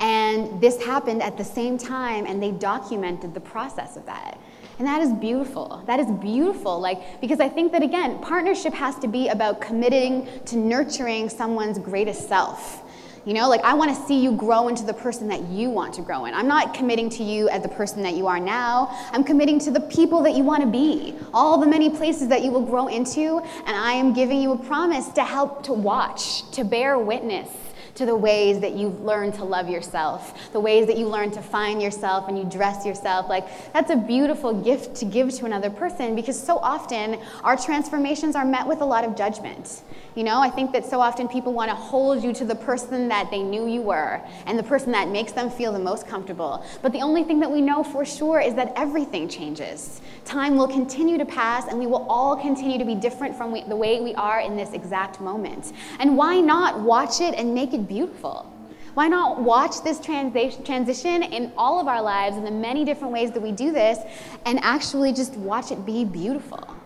And 0.00 0.60
this 0.60 0.82
happened 0.82 1.22
at 1.22 1.36
the 1.36 1.44
same 1.44 1.76
time 1.76 2.26
and 2.26 2.42
they 2.42 2.52
documented 2.52 3.34
the 3.34 3.40
process 3.40 3.96
of 3.96 4.06
that. 4.06 4.38
And 4.78 4.86
that 4.86 5.02
is 5.02 5.12
beautiful. 5.12 5.82
That 5.86 5.98
is 5.98 6.06
beautiful. 6.06 6.78
Like, 6.78 7.20
because 7.20 7.40
I 7.40 7.48
think 7.48 7.72
that 7.72 7.82
again, 7.82 8.20
partnership 8.20 8.72
has 8.74 8.96
to 9.00 9.08
be 9.08 9.28
about 9.28 9.60
committing 9.60 10.28
to 10.46 10.56
nurturing 10.56 11.28
someone's 11.28 11.78
greatest 11.80 12.28
self. 12.28 12.84
You 13.24 13.34
know, 13.34 13.48
like 13.48 13.62
I 13.62 13.74
want 13.74 13.94
to 13.94 14.06
see 14.06 14.22
you 14.22 14.32
grow 14.32 14.68
into 14.68 14.84
the 14.84 14.94
person 14.94 15.28
that 15.28 15.42
you 15.48 15.68
want 15.68 15.92
to 15.94 16.02
grow 16.02 16.26
in. 16.26 16.32
I'm 16.32 16.46
not 16.46 16.72
committing 16.72 17.10
to 17.10 17.24
you 17.24 17.48
as 17.48 17.62
the 17.62 17.68
person 17.68 18.02
that 18.04 18.14
you 18.14 18.28
are 18.28 18.38
now. 18.38 18.88
I'm 19.12 19.24
committing 19.24 19.58
to 19.60 19.72
the 19.72 19.80
people 19.80 20.22
that 20.22 20.34
you 20.34 20.44
want 20.44 20.62
to 20.62 20.68
be, 20.68 21.14
all 21.34 21.58
the 21.58 21.66
many 21.66 21.90
places 21.90 22.28
that 22.28 22.42
you 22.42 22.52
will 22.52 22.64
grow 22.64 22.86
into. 22.86 23.38
And 23.66 23.76
I 23.76 23.92
am 23.92 24.12
giving 24.12 24.40
you 24.40 24.52
a 24.52 24.56
promise 24.56 25.08
to 25.08 25.24
help 25.24 25.64
to 25.64 25.72
watch, 25.72 26.48
to 26.52 26.64
bear 26.64 26.98
witness 26.98 27.50
to 27.98 28.06
the 28.06 28.14
ways 28.14 28.60
that 28.60 28.74
you've 28.74 29.00
learned 29.00 29.34
to 29.34 29.44
love 29.44 29.68
yourself, 29.68 30.52
the 30.52 30.60
ways 30.60 30.86
that 30.86 30.96
you 30.96 31.08
learn 31.08 31.32
to 31.32 31.42
find 31.42 31.82
yourself 31.82 32.28
and 32.28 32.38
you 32.38 32.44
dress 32.44 32.86
yourself. 32.86 33.28
Like, 33.28 33.72
that's 33.72 33.90
a 33.90 33.96
beautiful 33.96 34.54
gift 34.54 34.94
to 34.96 35.04
give 35.04 35.32
to 35.34 35.46
another 35.46 35.68
person 35.68 36.14
because 36.14 36.40
so 36.40 36.58
often 36.58 37.18
our 37.42 37.56
transformations 37.56 38.36
are 38.36 38.44
met 38.44 38.66
with 38.66 38.82
a 38.82 38.84
lot 38.84 39.04
of 39.04 39.16
judgment. 39.16 39.82
You 40.14 40.22
know, 40.22 40.40
I 40.40 40.48
think 40.48 40.72
that 40.72 40.86
so 40.86 41.00
often 41.00 41.26
people 41.26 41.52
want 41.52 41.70
to 41.70 41.74
hold 41.74 42.22
you 42.22 42.32
to 42.34 42.44
the 42.44 42.54
person 42.54 43.08
that 43.08 43.30
they 43.32 43.42
knew 43.42 43.66
you 43.66 43.82
were 43.82 44.20
and 44.46 44.56
the 44.56 44.62
person 44.62 44.92
that 44.92 45.08
makes 45.08 45.32
them 45.32 45.50
feel 45.50 45.72
the 45.72 45.78
most 45.78 46.06
comfortable. 46.06 46.64
But 46.82 46.92
the 46.92 47.00
only 47.00 47.24
thing 47.24 47.40
that 47.40 47.50
we 47.50 47.60
know 47.60 47.82
for 47.82 48.04
sure 48.04 48.40
is 48.40 48.54
that 48.54 48.72
everything 48.76 49.28
changes. 49.28 50.00
Time 50.28 50.58
will 50.58 50.68
continue 50.68 51.16
to 51.16 51.24
pass 51.24 51.68
and 51.68 51.78
we 51.78 51.86
will 51.86 52.04
all 52.06 52.36
continue 52.36 52.76
to 52.76 52.84
be 52.84 52.94
different 52.94 53.34
from 53.34 53.50
we, 53.50 53.62
the 53.62 53.74
way 53.74 54.02
we 54.02 54.14
are 54.14 54.40
in 54.40 54.58
this 54.58 54.74
exact 54.74 55.22
moment. 55.22 55.72
And 56.00 56.18
why 56.18 56.38
not 56.38 56.80
watch 56.80 57.22
it 57.22 57.34
and 57.34 57.54
make 57.54 57.72
it 57.72 57.88
beautiful? 57.88 58.52
Why 58.92 59.08
not 59.08 59.40
watch 59.40 59.82
this 59.82 59.98
transition 59.98 61.22
in 61.22 61.50
all 61.56 61.80
of 61.80 61.88
our 61.88 62.02
lives 62.02 62.36
in 62.36 62.44
the 62.44 62.50
many 62.50 62.84
different 62.84 63.14
ways 63.14 63.30
that 63.30 63.40
we 63.40 63.52
do 63.52 63.72
this 63.72 64.00
and 64.44 64.58
actually 64.62 65.14
just 65.14 65.34
watch 65.38 65.72
it 65.72 65.86
be 65.86 66.04
beautiful? 66.04 66.77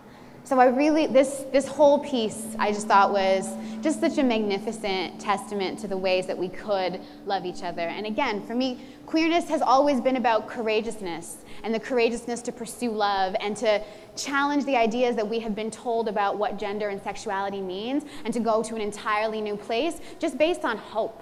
So 0.45 0.59
I 0.59 0.65
really, 0.65 1.07
this, 1.07 1.45
this 1.53 1.65
whole 1.65 1.99
piece 1.99 2.47
I 2.59 2.73
just 2.73 2.85
thought 2.85 3.13
was 3.13 3.47
just 3.81 4.01
such 4.01 4.17
a 4.17 4.23
magnificent 4.23 5.17
testament 5.19 5.79
to 5.79 5.87
the 5.87 5.97
ways 5.97 6.27
that 6.27 6.37
we 6.37 6.49
could 6.49 6.99
love 7.25 7.45
each 7.45 7.63
other. 7.63 7.83
And 7.83 8.05
again, 8.05 8.45
for 8.45 8.53
me, 8.53 8.81
queerness 9.05 9.47
has 9.47 9.61
always 9.61 10.01
been 10.01 10.17
about 10.17 10.49
courageousness 10.49 11.37
and 11.63 11.73
the 11.73 11.79
courageousness 11.79 12.41
to 12.41 12.51
pursue 12.51 12.91
love 12.91 13.37
and 13.39 13.55
to 13.57 13.81
challenge 14.17 14.65
the 14.65 14.75
ideas 14.75 15.15
that 15.15 15.27
we 15.27 15.39
have 15.39 15.55
been 15.55 15.71
told 15.71 16.09
about 16.09 16.37
what 16.37 16.59
gender 16.59 16.89
and 16.89 17.01
sexuality 17.01 17.61
means 17.61 18.03
and 18.25 18.33
to 18.33 18.41
go 18.41 18.61
to 18.63 18.75
an 18.75 18.81
entirely 18.81 19.39
new 19.39 19.55
place 19.55 20.01
just 20.19 20.37
based 20.37 20.65
on 20.65 20.77
hope. 20.77 21.21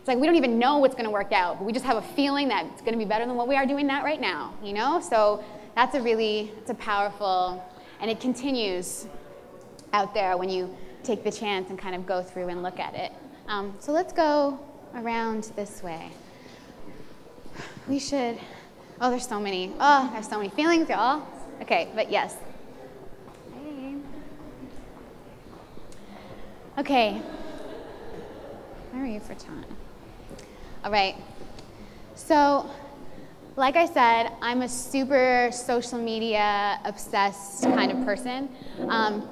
It's 0.00 0.08
like 0.08 0.18
we 0.18 0.26
don't 0.26 0.36
even 0.36 0.58
know 0.58 0.78
what's 0.78 0.94
going 0.94 1.04
to 1.04 1.10
work 1.10 1.30
out, 1.30 1.58
but 1.58 1.66
we 1.66 1.72
just 1.72 1.84
have 1.84 1.98
a 1.98 2.02
feeling 2.14 2.48
that 2.48 2.66
it's 2.66 2.80
going 2.80 2.94
to 2.94 2.98
be 2.98 3.04
better 3.04 3.26
than 3.26 3.36
what 3.36 3.46
we 3.46 3.54
are 3.54 3.66
doing 3.66 3.86
that 3.86 4.02
right 4.02 4.20
now, 4.20 4.54
you 4.60 4.72
know? 4.72 5.00
So 5.00 5.44
that's 5.76 5.94
a 5.94 6.02
really, 6.02 6.52
it's 6.58 6.70
a 6.70 6.74
powerful 6.74 7.62
and 8.00 8.10
it 8.10 8.20
continues 8.20 9.06
out 9.92 10.14
there 10.14 10.36
when 10.36 10.48
you 10.48 10.74
take 11.02 11.24
the 11.24 11.32
chance 11.32 11.70
and 11.70 11.78
kind 11.78 11.94
of 11.94 12.06
go 12.06 12.22
through 12.22 12.48
and 12.48 12.62
look 12.62 12.78
at 12.78 12.94
it. 12.94 13.12
Um, 13.48 13.74
so 13.80 13.92
let's 13.92 14.12
go 14.12 14.58
around 14.94 15.44
this 15.56 15.82
way. 15.82 16.10
We 17.88 17.98
should, 17.98 18.38
oh, 19.00 19.10
there's 19.10 19.26
so 19.26 19.40
many. 19.40 19.72
Oh, 19.80 20.10
I 20.10 20.14
have 20.14 20.24
so 20.24 20.36
many 20.36 20.50
feelings, 20.50 20.88
y'all. 20.88 21.26
Okay, 21.62 21.88
but 21.94 22.10
yes. 22.10 22.36
Hey. 23.54 23.96
Okay. 26.78 27.22
Where 28.92 29.02
are 29.02 29.06
you 29.06 29.20
for 29.20 29.34
time? 29.34 29.64
All 30.84 30.90
right. 30.90 31.16
So 32.14 32.70
like 33.56 33.76
I 33.76 33.86
said, 33.86 34.32
I'm 34.40 34.62
a 34.62 34.68
super 34.68 35.50
social 35.52 35.98
media 35.98 36.80
obsessed 36.84 37.64
kind 37.64 37.92
of 37.92 38.04
person. 38.04 38.48
Um, 38.88 39.28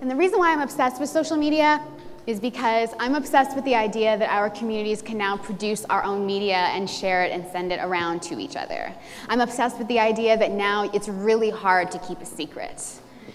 and 0.00 0.10
the 0.10 0.16
reason 0.16 0.38
why 0.38 0.52
I'm 0.52 0.60
obsessed 0.60 1.00
with 1.00 1.10
social 1.10 1.36
media 1.36 1.82
is 2.26 2.38
because 2.38 2.90
I'm 2.98 3.14
obsessed 3.14 3.56
with 3.56 3.64
the 3.64 3.74
idea 3.74 4.18
that 4.18 4.28
our 4.28 4.50
communities 4.50 5.00
can 5.00 5.16
now 5.16 5.36
produce 5.38 5.86
our 5.86 6.04
own 6.04 6.26
media 6.26 6.56
and 6.56 6.88
share 6.88 7.24
it 7.24 7.32
and 7.32 7.44
send 7.50 7.72
it 7.72 7.80
around 7.80 8.20
to 8.24 8.38
each 8.38 8.54
other. 8.54 8.94
I'm 9.28 9.40
obsessed 9.40 9.78
with 9.78 9.88
the 9.88 9.98
idea 9.98 10.36
that 10.36 10.52
now 10.52 10.90
it's 10.92 11.08
really 11.08 11.48
hard 11.48 11.90
to 11.90 11.98
keep 12.00 12.20
a 12.20 12.26
secret. 12.26 12.84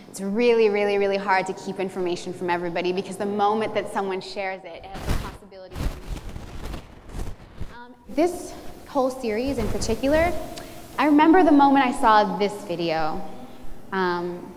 It's 0.10 0.22
really, 0.22 0.70
really, 0.70 1.00
really 1.00 1.18
hard 1.18 1.48
to 1.48 1.54
keep 1.54 1.80
information 1.80 2.34
from 2.34 2.52
everybody 2.52 2.94
because 2.94 3.18
the 3.18 3.26
moment 3.26 3.74
that 3.74 3.92
someone 3.92 4.22
shares 4.22 4.62
it, 4.64 4.84
it 4.84 4.86
has 4.86 5.06
the 5.08 5.24
possibility 5.24 5.76
um, 7.76 7.96
this 8.10 8.54
whole 8.94 9.10
series 9.10 9.58
in 9.58 9.68
particular, 9.70 10.32
I 11.00 11.08
remember 11.08 11.44
the 11.44 11.52
moment 11.52 11.84
I 11.84 12.00
saw 12.00 12.38
this 12.38 12.54
video. 12.66 13.28
Um, 13.92 14.54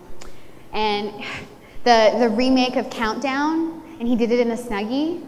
and 0.73 1.11
the, 1.83 2.15
the 2.19 2.29
remake 2.29 2.75
of 2.75 2.87
Countdown, 2.91 3.81
and 3.99 4.07
he 4.07 4.15
did 4.15 4.31
it 4.31 4.39
in 4.39 4.51
a 4.51 4.55
Snuggie. 4.55 5.25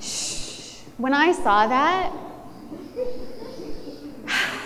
Shh. 0.00 0.84
When 0.98 1.14
I 1.14 1.32
saw 1.32 1.66
that, 1.66 2.12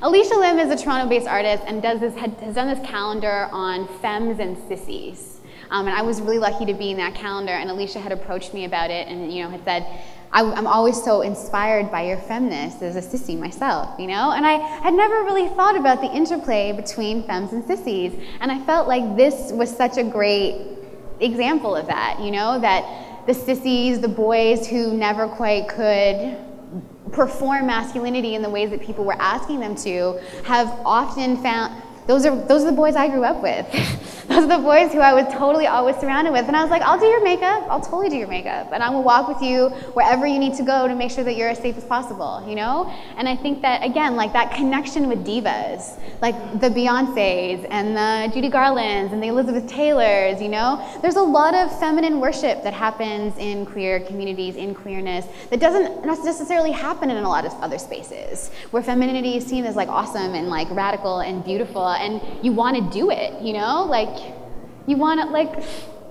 Alicia 0.00 0.36
Lim 0.36 0.58
is 0.58 0.70
a 0.70 0.82
Toronto-based 0.82 1.26
artist 1.26 1.64
and 1.66 1.82
does 1.82 2.00
this, 2.00 2.14
has 2.14 2.54
done 2.54 2.68
this 2.68 2.88
calendar 2.88 3.50
on 3.52 3.86
femmes 4.00 4.40
and 4.40 4.56
sissies. 4.66 5.40
Um, 5.70 5.88
and 5.88 5.94
I 5.94 6.00
was 6.00 6.22
really 6.22 6.38
lucky 6.38 6.64
to 6.64 6.72
be 6.72 6.92
in 6.92 6.96
that 6.96 7.14
calendar, 7.14 7.52
and 7.52 7.68
Alicia 7.68 8.00
had 8.00 8.12
approached 8.12 8.54
me 8.54 8.64
about 8.64 8.90
it 8.90 9.06
and 9.08 9.30
you 9.30 9.44
know 9.44 9.50
had 9.50 9.62
said, 9.64 9.86
I, 10.32 10.42
am 10.42 10.66
always 10.66 11.02
so 11.02 11.22
inspired 11.22 11.90
by 11.90 12.02
your 12.02 12.18
feminist 12.18 12.82
as 12.82 12.96
a 12.96 13.00
sissy 13.02 13.38
myself, 13.38 13.98
you 13.98 14.06
know? 14.06 14.32
And 14.32 14.46
I 14.46 14.58
had 14.82 14.94
never 14.94 15.22
really 15.22 15.48
thought 15.48 15.76
about 15.76 16.00
the 16.00 16.12
interplay 16.12 16.72
between 16.72 17.22
femmes 17.24 17.52
and 17.52 17.64
sissies. 17.64 18.12
And 18.40 18.52
I 18.52 18.62
felt 18.64 18.88
like 18.88 19.16
this 19.16 19.52
was 19.52 19.74
such 19.74 19.96
a 19.96 20.04
great 20.04 20.66
example 21.20 21.74
of 21.74 21.86
that, 21.86 22.20
you 22.20 22.30
know? 22.30 22.58
That 22.60 23.26
the 23.26 23.34
sissies, 23.34 24.00
the 24.00 24.08
boys 24.08 24.66
who 24.66 24.92
never 24.94 25.28
quite 25.28 25.68
could 25.68 26.36
perform 27.12 27.66
masculinity 27.66 28.34
in 28.34 28.42
the 28.42 28.50
ways 28.50 28.70
that 28.70 28.82
people 28.82 29.04
were 29.04 29.20
asking 29.20 29.60
them 29.60 29.74
to, 29.76 30.20
have 30.44 30.68
often 30.84 31.36
found 31.38 31.82
those 32.06 32.24
are, 32.24 32.34
those 32.34 32.62
are 32.62 32.70
the 32.70 32.76
boys 32.76 32.96
I 32.96 33.08
grew 33.08 33.22
up 33.22 33.42
with. 33.42 33.66
those 34.28 34.44
are 34.44 34.46
the 34.46 34.58
boys 34.58 34.92
who 34.92 35.00
I 35.00 35.14
was 35.14 35.32
totally 35.32 35.66
always 35.66 35.96
surrounded 35.96 36.32
with. 36.32 36.46
And 36.48 36.56
I 36.56 36.62
was 36.62 36.70
like, 36.70 36.82
I'll 36.82 36.98
do 36.98 37.06
your 37.06 37.24
makeup. 37.24 37.66
I'll 37.70 37.80
totally 37.80 38.10
do 38.10 38.16
your 38.16 38.28
makeup. 38.28 38.68
And 38.72 38.82
I 38.82 38.90
will 38.90 39.02
walk 39.02 39.26
with 39.26 39.40
you 39.40 39.70
wherever 39.94 40.26
you 40.26 40.38
need 40.38 40.54
to 40.56 40.62
go 40.62 40.86
to 40.86 40.94
make 40.94 41.10
sure 41.10 41.24
that 41.24 41.34
you're 41.34 41.48
as 41.48 41.58
safe 41.58 41.78
as 41.78 41.84
possible, 41.84 42.44
you 42.46 42.54
know? 42.54 42.92
And 43.16 43.26
I 43.26 43.34
think 43.34 43.62
that, 43.62 43.82
again, 43.82 44.16
like 44.16 44.34
that 44.34 44.54
connection 44.54 45.08
with 45.08 45.26
divas, 45.26 45.98
like 46.20 46.60
the 46.60 46.68
Beyoncés 46.68 47.66
and 47.70 47.96
the 47.96 48.34
Judy 48.34 48.50
Garlands 48.50 49.14
and 49.14 49.22
the 49.22 49.28
Elizabeth 49.28 49.66
Taylors, 49.66 50.42
you 50.42 50.48
know? 50.48 50.86
There's 51.00 51.16
a 51.16 51.22
lot 51.22 51.54
of 51.54 51.76
feminine 51.78 52.20
worship 52.20 52.62
that 52.64 52.74
happens 52.74 53.36
in 53.38 53.64
queer 53.64 54.00
communities, 54.00 54.56
in 54.56 54.74
queerness, 54.74 55.24
that 55.48 55.58
doesn't 55.58 56.04
necessarily 56.04 56.72
happen 56.72 57.10
in 57.10 57.16
a 57.16 57.28
lot 57.28 57.46
of 57.46 57.52
other 57.62 57.78
spaces, 57.78 58.50
where 58.72 58.82
femininity 58.82 59.38
is 59.38 59.46
seen 59.46 59.64
as 59.64 59.74
like 59.74 59.88
awesome 59.88 60.34
and 60.34 60.48
like 60.48 60.68
radical 60.70 61.20
and 61.20 61.42
beautiful 61.44 61.88
and 61.88 62.20
you 62.44 62.52
want 62.52 62.76
to 62.76 62.98
do 62.98 63.10
it, 63.10 63.40
you 63.40 63.54
know? 63.54 63.84
Like, 63.84 64.17
you 64.88 64.96
want 64.96 65.20
to, 65.20 65.26
like, 65.26 65.50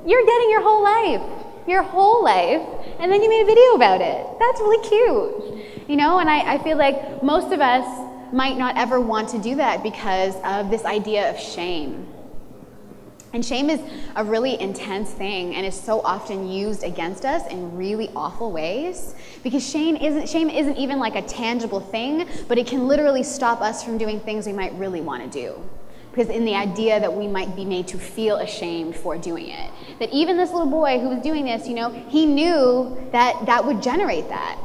you're 0.05 0.25
getting 0.25 0.49
your 0.51 0.61
whole 0.61 0.83
life, 0.83 1.21
your 1.67 1.83
whole 1.83 2.23
life, 2.23 2.61
and 2.99 3.11
then 3.11 3.21
you 3.21 3.29
made 3.29 3.41
a 3.41 3.45
video 3.45 3.73
about 3.73 4.01
it. 4.01 4.25
That's 4.39 4.61
really 4.61 4.87
cute, 4.87 5.89
you 5.89 5.95
know? 5.97 6.19
And 6.19 6.29
I, 6.29 6.53
I 6.53 6.57
feel 6.63 6.77
like 6.77 7.21
most 7.23 7.51
of 7.51 7.59
us 7.59 7.85
might 8.31 8.57
not 8.57 8.77
ever 8.77 9.01
want 9.01 9.29
to 9.29 9.39
do 9.39 9.55
that 9.55 9.83
because 9.83 10.35
of 10.43 10.69
this 10.69 10.85
idea 10.85 11.29
of 11.29 11.39
shame. 11.39 12.07
And 13.33 13.45
shame 13.45 13.69
is 13.69 13.81
a 14.15 14.23
really 14.23 14.59
intense 14.59 15.11
thing 15.11 15.55
and 15.55 15.65
is 15.65 15.79
so 15.79 16.01
often 16.01 16.49
used 16.49 16.83
against 16.83 17.25
us 17.25 17.45
in 17.51 17.75
really 17.75 18.09
awful 18.15 18.51
ways 18.51 19.15
because 19.43 19.67
shame 19.67 19.95
isn't, 19.97 20.29
shame 20.29 20.49
isn't 20.49 20.77
even 20.77 20.97
like 20.97 21.15
a 21.15 21.21
tangible 21.23 21.79
thing, 21.79 22.27
but 22.47 22.57
it 22.57 22.67
can 22.67 22.87
literally 22.87 23.23
stop 23.23 23.61
us 23.61 23.83
from 23.83 23.97
doing 23.97 24.19
things 24.21 24.47
we 24.47 24.53
might 24.53 24.73
really 24.75 25.01
want 25.01 25.29
to 25.29 25.41
do. 25.41 25.61
Because 26.17 26.35
in 26.35 26.45
the 26.45 26.55
idea 26.55 26.99
that 26.99 27.13
we 27.13 27.27
might 27.27 27.55
be 27.55 27.63
made 27.63 27.87
to 27.89 27.99
feel 27.99 28.37
ashamed 28.37 28.95
for 28.95 29.19
doing 29.19 29.49
it. 29.49 29.69
That 29.99 30.11
even 30.11 30.35
this 30.35 30.51
little 30.51 30.65
boy 30.69 30.97
who 30.97 31.09
was 31.09 31.21
doing 31.21 31.45
this, 31.45 31.67
you 31.67 31.75
know, 31.75 31.91
he 32.09 32.25
knew 32.25 32.97
that 33.11 33.45
that 33.45 33.63
would 33.63 33.83
generate 33.83 34.27
that 34.29 34.57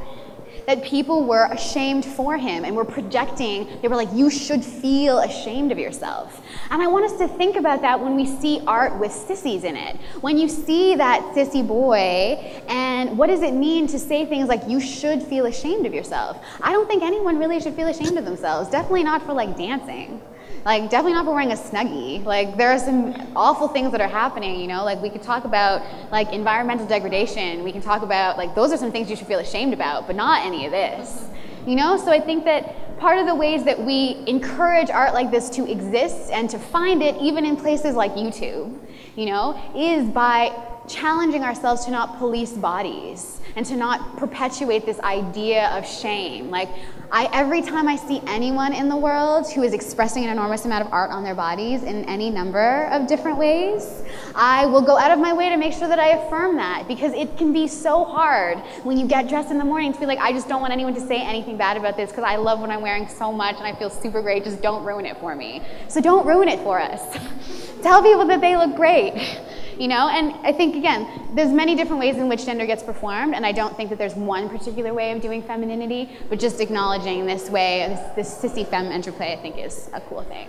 that 0.67 0.83
people 0.85 1.25
were 1.25 1.47
ashamed 1.47 2.05
for 2.05 2.37
him 2.37 2.65
and 2.65 2.77
were 2.77 2.85
projecting, 2.85 3.69
they 3.83 3.89
were 3.89 3.97
like, 3.97 4.09
you 4.13 4.31
should 4.31 4.65
feel 4.65 5.19
ashamed 5.19 5.73
of 5.73 5.79
yourself. 5.79 6.41
And 6.71 6.81
I 6.81 6.87
want 6.87 7.05
us 7.05 7.19
to 7.19 7.27
think 7.27 7.57
about 7.57 7.83
that 7.83 8.01
when 8.01 8.15
we 8.15 8.27
see 8.27 8.63
art 8.67 8.99
with 9.01 9.11
sissies 9.13 9.65
in 9.65 9.77
it. 9.77 9.97
When 10.21 10.39
you 10.39 10.49
see 10.49 10.95
that 10.95 11.21
sissy 11.35 11.67
boy, 11.67 12.63
and 12.69 13.19
what 13.19 13.27
does 13.27 13.43
it 13.43 13.55
mean 13.55 13.89
to 13.89 13.99
say 13.99 14.25
things 14.25 14.49
like, 14.49 14.63
you 14.69 14.81
should 14.81 15.21
feel 15.21 15.47
ashamed 15.47 15.85
of 15.85 15.93
yourself? 15.93 16.43
I 16.61 16.71
don't 16.73 16.87
think 16.87 17.03
anyone 17.03 17.39
really 17.39 17.61
should 17.61 17.75
feel 17.75 17.89
ashamed 17.89 18.17
of 18.17 18.25
themselves, 18.25 18.71
definitely 18.71 19.03
not 19.03 19.27
for 19.27 19.33
like 19.33 19.57
dancing. 19.57 20.23
Like, 20.65 20.91
definitely 20.91 21.15
not 21.15 21.25
for 21.25 21.33
wearing 21.33 21.51
a 21.51 21.57
snuggie. 21.57 22.25
Like, 22.25 22.57
there 22.57 22.71
are 22.71 22.79
some 22.79 23.15
awful 23.35 23.67
things 23.67 23.91
that 23.93 24.01
are 24.01 24.09
happening, 24.09 24.61
you 24.61 24.69
know? 24.69 24.85
Like, 24.85 25.03
we 25.03 25.11
could 25.11 25.23
talk 25.23 25.45
about, 25.45 25.83
like, 26.13 26.33
environmental 26.33 26.87
degradation. 26.87 27.65
We 27.65 27.73
can 27.73 27.83
talk 27.83 28.03
about, 28.03 28.39
like, 28.39 28.55
those 28.55 28.73
are 28.73 28.77
some 28.77 28.93
things 28.93 29.11
you 29.11 29.17
should 29.17 29.27
feel 29.27 29.41
ashamed 29.41 29.75
about, 29.75 30.07
but 30.07 30.15
not 30.15 30.47
any 30.47 30.65
of 30.65 30.71
this. 30.71 31.27
You 31.67 31.75
know? 31.75 31.97
So 31.97 32.13
I 32.13 32.21
think 32.21 32.45
that 32.45 32.99
part 32.99 33.19
of 33.19 33.27
the 33.27 33.35
ways 33.35 33.65
that 33.65 33.85
we 33.85 34.23
encourage 34.29 34.89
art 34.89 35.15
like 35.15 35.33
this 35.33 35.51
to 35.51 35.69
exist 35.69 36.31
and 36.31 36.49
to 36.51 36.59
find 36.59 37.03
it, 37.03 37.17
even 37.21 37.45
in 37.45 37.57
places 37.57 37.97
like 37.97 38.13
YouTube, 38.13 38.79
you 39.17 39.27
know, 39.27 39.61
is 39.75 40.09
by 40.09 40.53
challenging 40.89 41.43
ourselves 41.43 41.85
to 41.85 41.91
not 41.91 42.19
police 42.19 42.53
bodies 42.53 43.41
and 43.57 43.67
to 43.67 43.77
not 43.77 44.17
perpetuate 44.17 44.87
this 44.87 44.99
idea 45.01 45.69
of 45.71 45.87
shame. 45.87 46.51
Like, 46.51 46.69
I, 47.15 47.29
every 47.35 47.61
time 47.61 47.89
I 47.89 47.97
see 47.97 48.23
anyone 48.27 48.73
in 48.73 48.89
the 48.89 48.97
world 48.97 49.47
who 49.53 49.63
is 49.63 49.75
expressing 49.75 50.25
an 50.25 50.31
enormous 50.31 50.65
amount 50.65 50.87
of 50.87 50.93
art 50.95 51.11
on 51.11 51.23
their 51.23 51.35
bodies 51.35 51.83
in 51.83 52.07
any 52.07 52.31
number 52.31 52.89
of 52.91 53.07
different 53.07 53.37
ways, 53.37 54.03
I 54.35 54.65
will 54.65 54.81
go 54.81 54.97
out 54.97 55.11
of 55.11 55.19
my 55.19 55.35
way 55.35 55.51
to 55.51 55.59
make 55.59 55.75
sure 55.75 55.89
that 55.89 55.99
I 55.99 56.17
affirm 56.17 56.57
that 56.57 56.89
because 56.89 57.13
it 57.13 57.37
can 57.37 57.53
be 57.53 57.69
so 57.69 58.05
hard 58.05 58.61
when 58.83 58.97
you 58.97 59.07
get 59.07 59.29
dressed 59.29 59.51
in 59.51 59.59
the 59.59 59.65
morning 59.65 59.93
to 59.93 60.01
be 60.01 60.07
like, 60.07 60.21
I 60.21 60.33
just 60.33 60.49
don't 60.49 60.63
want 60.63 60.73
anyone 60.73 60.95
to 60.95 61.01
say 61.01 61.21
anything 61.21 61.59
bad 61.59 61.77
about 61.77 61.99
this 61.99 62.09
because 62.09 62.25
I 62.25 62.37
love 62.37 62.61
what 62.61 62.71
I'm 62.71 62.81
wearing 62.81 63.07
so 63.07 63.31
much 63.31 63.57
and 63.57 63.67
I 63.67 63.75
feel 63.79 63.91
super 63.91 64.23
great. 64.23 64.45
Just 64.45 64.63
don't 64.63 64.83
ruin 64.83 65.05
it 65.05 65.19
for 65.19 65.35
me. 65.35 65.61
So 65.89 66.01
don't 66.01 66.27
ruin 66.27 66.49
it 66.49 66.61
for 66.61 66.81
us. 66.81 67.19
Tell 67.83 68.03
people 68.03 68.25
that 68.29 68.41
they 68.41 68.57
look 68.57 68.75
great 68.75 69.39
you 69.83 69.89
know? 69.89 70.09
And 70.09 70.35
i 70.47 70.53
think 70.53 70.77
again 70.77 71.01
there's 71.35 71.51
many 71.51 71.75
different 71.75 71.99
ways 71.99 72.17
in 72.17 72.29
which 72.29 72.47
gender 72.47 72.67
gets 72.67 72.83
performed 72.83 73.35
and 73.35 73.45
i 73.45 73.53
don't 73.53 73.77
think 73.77 73.91
that 73.91 73.99
there's 73.99 74.15
one 74.15 74.49
particular 74.49 74.95
way 74.95 75.11
of 75.13 75.21
doing 75.21 75.43
femininity 75.43 76.11
but 76.29 76.39
just 76.39 76.61
acknowledging 76.61 77.27
this 77.27 77.51
way 77.51 77.71
this, 77.89 78.31
this 78.39 78.53
sissy 78.53 78.65
femme 78.67 78.93
interplay 78.93 79.33
i 79.33 79.43
think 79.43 79.59
is 79.59 79.91
a 79.93 80.01
cool 80.03 80.23
thing. 80.23 80.49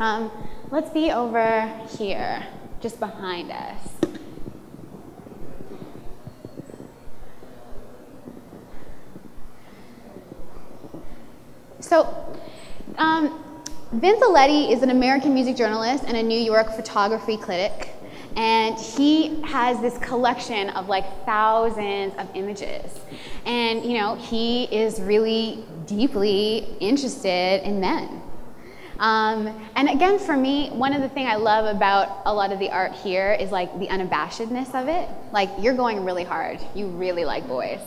Um, 0.00 0.30
let's 0.70 0.88
be 0.88 1.10
over 1.10 1.70
here 1.98 2.46
just 2.80 2.98
behind 2.98 3.50
us. 3.50 3.78
So 11.80 12.06
um, 12.96 13.44
Vince 13.92 14.20
Aletti 14.20 14.72
is 14.72 14.82
an 14.82 14.88
American 14.88 15.34
music 15.34 15.56
journalist 15.56 16.04
and 16.06 16.16
a 16.16 16.22
New 16.22 16.38
York 16.38 16.74
photography 16.74 17.36
critic 17.36 17.90
and 18.36 18.78
he 18.78 19.42
has 19.42 19.80
this 19.80 19.98
collection 19.98 20.70
of 20.70 20.88
like 20.88 21.04
thousands 21.24 22.14
of 22.18 22.28
images. 22.34 23.00
And 23.46 23.84
you 23.84 23.98
know 23.98 24.14
he 24.16 24.64
is 24.64 25.00
really 25.00 25.64
deeply 25.86 26.68
interested 26.80 27.62
in 27.66 27.80
men. 27.80 28.22
Um, 28.98 29.70
and 29.76 29.88
again 29.88 30.18
for 30.18 30.36
me 30.36 30.68
one 30.70 30.92
of 30.92 31.00
the 31.00 31.08
things 31.08 31.30
i 31.30 31.36
love 31.36 31.74
about 31.74 32.20
a 32.26 32.34
lot 32.34 32.52
of 32.52 32.58
the 32.58 32.70
art 32.70 32.92
here 32.92 33.32
is 33.32 33.50
like 33.50 33.72
the 33.78 33.86
unabashedness 33.86 34.74
of 34.80 34.88
it. 34.88 35.08
Like 35.32 35.50
you're 35.58 35.74
going 35.74 36.04
really 36.04 36.24
hard. 36.24 36.60
You 36.74 36.88
really 36.88 37.24
like 37.24 37.48
boys. 37.48 37.80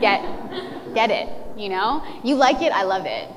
Get 0.00 0.22
get 0.94 1.10
it 1.10 1.28
you 1.56 1.68
know? 1.68 2.04
You 2.22 2.36
like 2.36 2.62
it 2.62 2.72
i 2.72 2.82
love 2.82 3.06
it. 3.06 3.28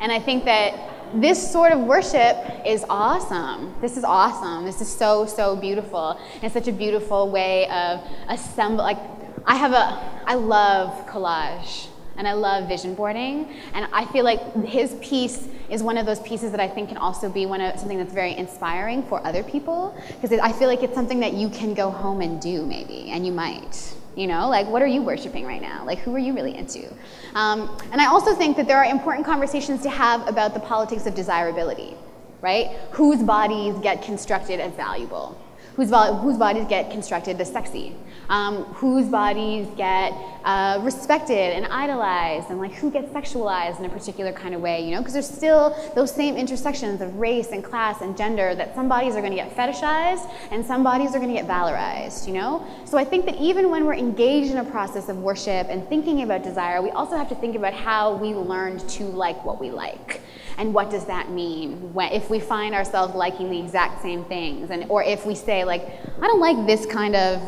And 0.00 0.10
i 0.10 0.18
think 0.18 0.44
that 0.44 0.74
this 1.14 1.52
sort 1.52 1.72
of 1.72 1.80
worship 1.80 2.36
is 2.64 2.84
awesome. 2.88 3.74
This 3.80 3.96
is 3.96 4.04
awesome. 4.04 4.64
This 4.64 4.80
is 4.80 4.88
so, 4.88 5.26
so 5.26 5.56
beautiful. 5.56 6.18
It's 6.42 6.54
such 6.54 6.68
a 6.68 6.72
beautiful 6.72 7.30
way 7.30 7.68
of 7.68 8.00
assemble. 8.28 8.84
Like, 8.84 8.98
I 9.46 9.56
have 9.56 9.72
a, 9.72 10.22
I 10.26 10.34
love 10.34 11.06
collage 11.06 11.88
and 12.16 12.26
I 12.26 12.32
love 12.32 12.68
vision 12.68 12.94
boarding. 12.94 13.48
And 13.74 13.86
I 13.92 14.06
feel 14.06 14.24
like 14.24 14.40
his 14.64 14.94
piece 15.00 15.48
is 15.68 15.82
one 15.82 15.98
of 15.98 16.06
those 16.06 16.20
pieces 16.20 16.50
that 16.50 16.60
I 16.60 16.68
think 16.68 16.88
can 16.88 16.98
also 16.98 17.28
be 17.28 17.46
one 17.46 17.60
of 17.60 17.78
something 17.78 17.98
that's 17.98 18.12
very 18.12 18.36
inspiring 18.36 19.02
for 19.02 19.24
other 19.26 19.42
people. 19.42 19.96
Because 20.20 20.38
I 20.38 20.52
feel 20.52 20.68
like 20.68 20.82
it's 20.82 20.94
something 20.94 21.20
that 21.20 21.34
you 21.34 21.48
can 21.48 21.74
go 21.74 21.90
home 21.90 22.20
and 22.20 22.40
do 22.40 22.64
maybe, 22.64 23.10
and 23.10 23.26
you 23.26 23.32
might. 23.32 23.94
You 24.16 24.26
know, 24.26 24.48
like 24.48 24.66
what 24.66 24.80
are 24.80 24.86
you 24.86 25.02
worshiping 25.02 25.44
right 25.44 25.60
now? 25.60 25.84
Like 25.84 25.98
who 25.98 26.14
are 26.14 26.18
you 26.18 26.34
really 26.34 26.56
into? 26.56 26.90
Um, 27.34 27.78
and 27.92 28.00
I 28.00 28.06
also 28.06 28.34
think 28.34 28.56
that 28.56 28.66
there 28.66 28.78
are 28.78 28.84
important 28.84 29.26
conversations 29.26 29.82
to 29.82 29.90
have 29.90 30.26
about 30.26 30.54
the 30.54 30.60
politics 30.60 31.04
of 31.04 31.14
desirability, 31.14 31.94
right? 32.40 32.78
Whose 32.92 33.22
bodies 33.22 33.78
get 33.80 34.02
constructed 34.02 34.58
as 34.58 34.72
valuable? 34.72 35.38
Whose, 35.76 35.90
whose 35.90 36.38
bodies 36.38 36.64
get 36.66 36.90
constructed 36.90 37.38
as 37.38 37.52
sexy? 37.52 37.94
Um, 38.28 38.64
whose 38.74 39.06
bodies 39.06 39.66
get 39.76 40.12
uh, 40.44 40.80
respected 40.82 41.54
and 41.54 41.66
idolized, 41.66 42.50
and 42.50 42.58
like 42.58 42.72
who 42.74 42.90
gets 42.90 43.12
sexualized 43.12 43.78
in 43.78 43.84
a 43.84 43.88
particular 43.88 44.32
kind 44.32 44.54
of 44.54 44.60
way, 44.60 44.84
you 44.84 44.92
know? 44.92 45.00
Because 45.00 45.12
there's 45.12 45.28
still 45.28 45.76
those 45.94 46.14
same 46.14 46.36
intersections 46.36 47.00
of 47.00 47.16
race 47.16 47.48
and 47.52 47.64
class 47.64 48.00
and 48.00 48.16
gender 48.16 48.54
that 48.54 48.74
some 48.74 48.88
bodies 48.88 49.16
are 49.16 49.20
going 49.20 49.32
to 49.32 49.36
get 49.36 49.54
fetishized 49.56 50.30
and 50.50 50.64
some 50.64 50.82
bodies 50.82 51.10
are 51.10 51.18
going 51.18 51.34
to 51.34 51.40
get 51.40 51.46
valorized, 51.46 52.26
you 52.26 52.32
know? 52.32 52.66
So 52.84 52.98
I 52.98 53.04
think 53.04 53.26
that 53.26 53.36
even 53.36 53.70
when 53.70 53.84
we're 53.84 53.94
engaged 53.94 54.50
in 54.50 54.58
a 54.58 54.64
process 54.64 55.08
of 55.08 55.18
worship 55.18 55.66
and 55.68 55.86
thinking 55.88 56.22
about 56.22 56.42
desire, 56.42 56.82
we 56.82 56.90
also 56.90 57.16
have 57.16 57.28
to 57.28 57.34
think 57.34 57.56
about 57.56 57.74
how 57.74 58.16
we 58.16 58.34
learned 58.34 58.88
to 58.90 59.04
like 59.04 59.44
what 59.44 59.60
we 59.60 59.70
like 59.70 60.20
and 60.58 60.72
what 60.72 60.90
does 60.90 61.04
that 61.06 61.30
mean 61.30 61.92
when, 61.92 62.12
if 62.12 62.30
we 62.30 62.40
find 62.40 62.74
ourselves 62.74 63.14
liking 63.14 63.50
the 63.50 63.60
exact 63.60 64.02
same 64.02 64.24
things 64.24 64.70
and 64.70 64.86
or 64.88 65.02
if 65.02 65.26
we 65.26 65.34
say 65.34 65.64
like 65.64 65.82
i 66.22 66.26
don't 66.26 66.40
like 66.40 66.66
this 66.66 66.86
kind 66.86 67.14
of 67.14 67.40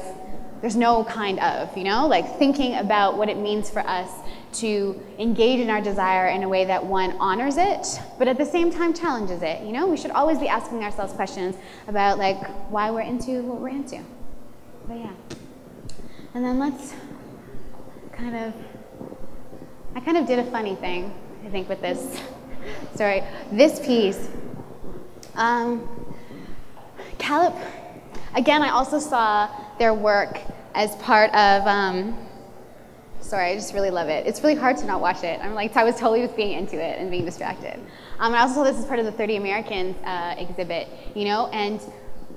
there's 0.61 0.77
no 0.77 1.05
kind 1.05 1.39
of, 1.41 1.77
you 1.77 1.85
know, 1.85 2.07
like 2.07 2.39
thinking 2.39 2.75
about 2.77 3.17
what 3.17 3.29
it 3.29 3.37
means 3.37 3.71
for 3.71 3.81
us 3.81 4.11
to 4.55 5.01
engage 5.19 5.61
in 5.61 5.71
our 5.71 5.81
desire 5.81 6.29
in 6.29 6.43
a 6.43 6.49
way 6.49 6.65
that 6.65 6.85
one 6.85 7.13
honors 7.19 7.57
it, 7.57 7.87
but 8.19 8.29
at 8.29 8.39
the 8.39 8.45
same 8.45 8.71
time 8.71 8.93
challenges 8.93 9.43
it. 9.43 9.63
You 9.63 9.73
know, 9.73 9.87
we 9.87 9.97
should 9.97 10.11
always 10.11 10.39
be 10.39 10.49
asking 10.49 10.83
ourselves 10.83 11.13
questions 11.13 11.57
about 11.87 12.19
like 12.19 12.45
why 12.71 12.91
we're 12.91 13.03
into 13.03 13.43
what 13.43 13.61
we're 13.61 13.69
into. 13.69 14.03
But 14.87 14.99
yeah. 14.99 15.13
And 16.35 16.45
then 16.45 16.59
let's 16.59 16.95
kind 18.13 18.37
of, 18.37 18.55
I 19.95 20.01
kind 20.01 20.17
of 20.17 20.27
did 20.27 20.39
a 20.39 20.45
funny 20.45 20.75
thing, 20.75 21.15
I 21.45 21.51
think, 21.51 21.69
with 21.69 21.81
this 21.81 22.21
Sorry, 22.95 23.23
This 23.53 23.85
piece, 23.85 24.29
um, 25.35 25.89
Kalup, 27.19 27.57
again, 28.35 28.63
I 28.63 28.71
also 28.71 28.99
saw 28.99 29.49
their 29.79 29.95
work 29.95 30.41
as 30.74 30.95
part 30.97 31.33
of. 31.35 31.66
Um, 31.66 32.18
sorry, 33.20 33.51
I 33.51 33.55
just 33.55 33.74
really 33.74 33.91
love 33.91 34.09
it. 34.09 34.26
It's 34.26 34.43
really 34.43 34.55
hard 34.55 34.76
to 34.79 34.87
not 34.87 35.01
watch 35.01 35.22
it. 35.22 35.41
I'm 35.43 35.55
like, 35.55 35.76
I 35.76 35.85
was 35.85 35.97
totally 35.97 36.22
just 36.22 36.37
being 36.37 36.59
into 36.59 36.76
it 36.76 36.99
and 36.99 37.11
being 37.11 37.24
distracted. 37.24 37.74
Um, 38.18 38.33
and 38.33 38.37
I 38.37 38.41
also 38.41 38.55
saw 38.55 38.64
this 38.64 38.79
as 38.79 38.87
part 38.87 38.99
of 38.99 39.05
the 39.05 39.12
30 39.12 39.37
Americans 39.37 39.97
uh, 40.05 40.35
exhibit, 40.39 40.89
you 41.14 41.24
know, 41.24 41.49
and 41.49 41.81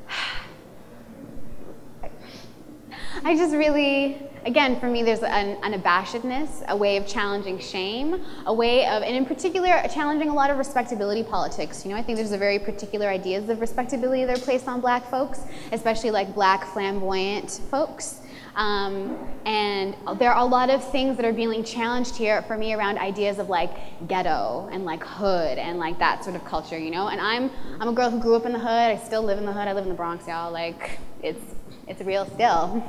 I 3.24 3.36
just 3.36 3.56
really 3.56 4.18
again, 4.46 4.80
for 4.80 4.88
me, 4.88 5.04
there's 5.04 5.24
an 5.24 5.58
unabashedness, 5.58 6.66
a 6.68 6.76
way 6.76 6.98
of 6.98 7.08
challenging 7.08 7.60
shame, 7.60 8.24
a 8.46 8.54
way 8.54 8.86
of, 8.88 9.04
and 9.04 9.16
in 9.16 9.26
particular, 9.26 9.82
challenging 9.94 10.30
a 10.30 10.34
lot 10.34 10.50
of 10.50 10.58
respectability 10.58 11.24
politics. 11.24 11.86
You 11.86 11.92
know, 11.92 11.98
I 11.98 12.04
think 12.04 12.18
there's 12.18 12.32
a 12.32 12.38
very 12.38 12.60
particular 12.60 13.08
ideas 13.08 13.50
of 13.50 13.62
respectability 13.62 14.26
that 14.26 14.38
are 14.38 14.42
placed 14.42 14.68
on 14.68 14.82
black 14.82 15.10
folks, 15.10 15.42
especially 15.72 16.12
like 16.12 16.34
black 16.34 16.66
flamboyant 16.66 17.62
folks. 17.70 18.22
Um, 18.56 19.18
and 19.46 19.96
there 20.20 20.32
are 20.32 20.42
a 20.42 20.46
lot 20.46 20.70
of 20.70 20.84
things 20.92 21.16
that 21.16 21.26
are 21.26 21.34
being 21.34 21.64
challenged 21.64 22.16
here 22.16 22.42
for 22.44 22.58
me 22.58 22.74
around 22.74 22.98
ideas 22.98 23.40
of 23.40 23.50
like 23.50 24.08
ghetto 24.08 24.70
and 24.72 24.84
like 24.84 25.04
hood 25.04 25.58
and 25.58 25.80
like 25.80 25.98
that 26.00 26.24
sort 26.24 26.36
of 26.36 26.44
culture, 26.44 26.78
you 26.78 26.92
know. 26.92 27.08
And 27.08 27.22
I'm 27.22 27.50
I'm 27.80 27.88
a 27.88 27.94
girl 27.94 28.10
who 28.10 28.20
grew 28.20 28.36
up 28.36 28.46
in 28.46 28.52
the 28.52 28.60
hood. 28.60 28.68
I 28.68 28.98
still 28.98 29.24
live 29.24 29.38
in 29.38 29.46
the 29.46 29.54
hood. 29.54 29.68
I 29.68 29.74
live 29.74 29.84
in 29.84 29.90
the 29.90 29.96
Bronx, 29.96 30.28
y'all. 30.28 30.52
Like 30.52 31.00
it's 31.24 31.56
it's 31.92 32.02
real 32.02 32.26
still. 32.26 32.82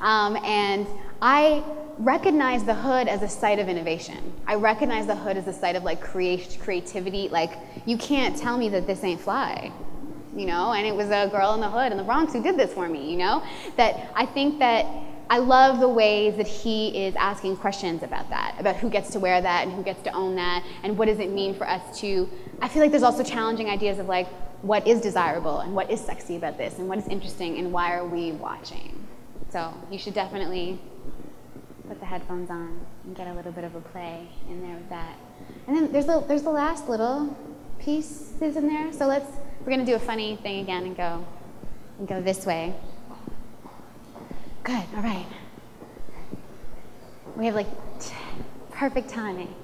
Um, 0.00 0.36
and 0.44 0.86
I 1.22 1.62
recognize 1.98 2.64
the 2.64 2.74
hood 2.74 3.06
as 3.06 3.22
a 3.22 3.28
site 3.28 3.60
of 3.60 3.68
innovation. 3.68 4.32
I 4.46 4.56
recognize 4.56 5.06
the 5.06 5.14
hood 5.14 5.36
as 5.36 5.46
a 5.46 5.52
site 5.52 5.76
of 5.76 5.84
like 5.84 6.00
creation, 6.00 6.60
creativity. 6.60 7.28
Like 7.28 7.52
you 7.86 7.96
can't 7.96 8.36
tell 8.36 8.58
me 8.58 8.68
that 8.70 8.86
this 8.86 9.04
ain't 9.04 9.20
fly, 9.20 9.72
you 10.36 10.44
know. 10.44 10.72
And 10.72 10.86
it 10.86 10.94
was 10.94 11.06
a 11.10 11.28
girl 11.28 11.54
in 11.54 11.60
the 11.60 11.70
hood 11.70 11.92
in 11.92 11.98
the 11.98 12.04
Bronx 12.04 12.32
who 12.32 12.42
did 12.42 12.56
this 12.56 12.72
for 12.74 12.88
me, 12.88 13.08
you 13.10 13.16
know. 13.16 13.44
That 13.76 14.10
I 14.16 14.26
think 14.26 14.58
that 14.58 14.86
I 15.30 15.38
love 15.38 15.78
the 15.78 15.88
ways 15.88 16.36
that 16.36 16.46
he 16.46 17.04
is 17.04 17.14
asking 17.16 17.58
questions 17.58 18.02
about 18.02 18.30
that, 18.30 18.56
about 18.58 18.76
who 18.76 18.88
gets 18.88 19.10
to 19.10 19.20
wear 19.20 19.40
that 19.40 19.64
and 19.64 19.72
who 19.72 19.82
gets 19.82 20.02
to 20.02 20.12
own 20.12 20.36
that, 20.36 20.64
and 20.82 20.96
what 20.96 21.06
does 21.06 21.18
it 21.18 21.30
mean 21.30 21.54
for 21.54 21.68
us 21.68 22.00
to. 22.00 22.28
I 22.62 22.68
feel 22.68 22.82
like 22.82 22.90
there's 22.90 23.02
also 23.02 23.22
challenging 23.22 23.68
ideas 23.68 23.98
of 23.98 24.08
like 24.08 24.28
what 24.62 24.86
is 24.86 25.00
desirable 25.00 25.60
and 25.60 25.74
what 25.74 25.90
is 25.90 26.00
sexy 26.00 26.36
about 26.36 26.56
this 26.56 26.78
and 26.78 26.88
what 26.88 26.98
is 26.98 27.06
interesting 27.08 27.58
and 27.58 27.72
why 27.72 27.94
are 27.94 28.06
we 28.06 28.32
watching. 28.32 29.06
So 29.50 29.72
you 29.90 29.98
should 29.98 30.14
definitely 30.14 30.78
put 31.88 32.00
the 32.00 32.06
headphones 32.06 32.50
on 32.50 32.80
and 33.04 33.16
get 33.16 33.28
a 33.28 33.32
little 33.32 33.52
bit 33.52 33.64
of 33.64 33.74
a 33.74 33.80
play 33.80 34.28
in 34.48 34.62
there 34.62 34.76
with 34.76 34.88
that. 34.88 35.16
And 35.66 35.76
then 35.76 35.92
there's 35.92 36.06
the, 36.06 36.20
there's 36.20 36.42
the 36.42 36.50
last 36.50 36.88
little 36.88 37.36
piece 37.78 38.32
pieces 38.38 38.56
in 38.56 38.68
there. 38.68 38.92
So 38.92 39.06
let's, 39.06 39.30
we're 39.60 39.70
gonna 39.70 39.84
do 39.84 39.94
a 39.94 40.00
funny 40.00 40.36
thing 40.36 40.60
again 40.60 40.84
and 40.84 40.96
go, 40.96 41.24
and 41.98 42.08
go 42.08 42.20
this 42.20 42.46
way. 42.46 42.74
Good, 44.64 44.84
all 44.96 45.02
right. 45.02 45.26
We 47.36 47.46
have 47.46 47.54
like 47.54 47.68
perfect 48.70 49.08
timing. 49.08 49.54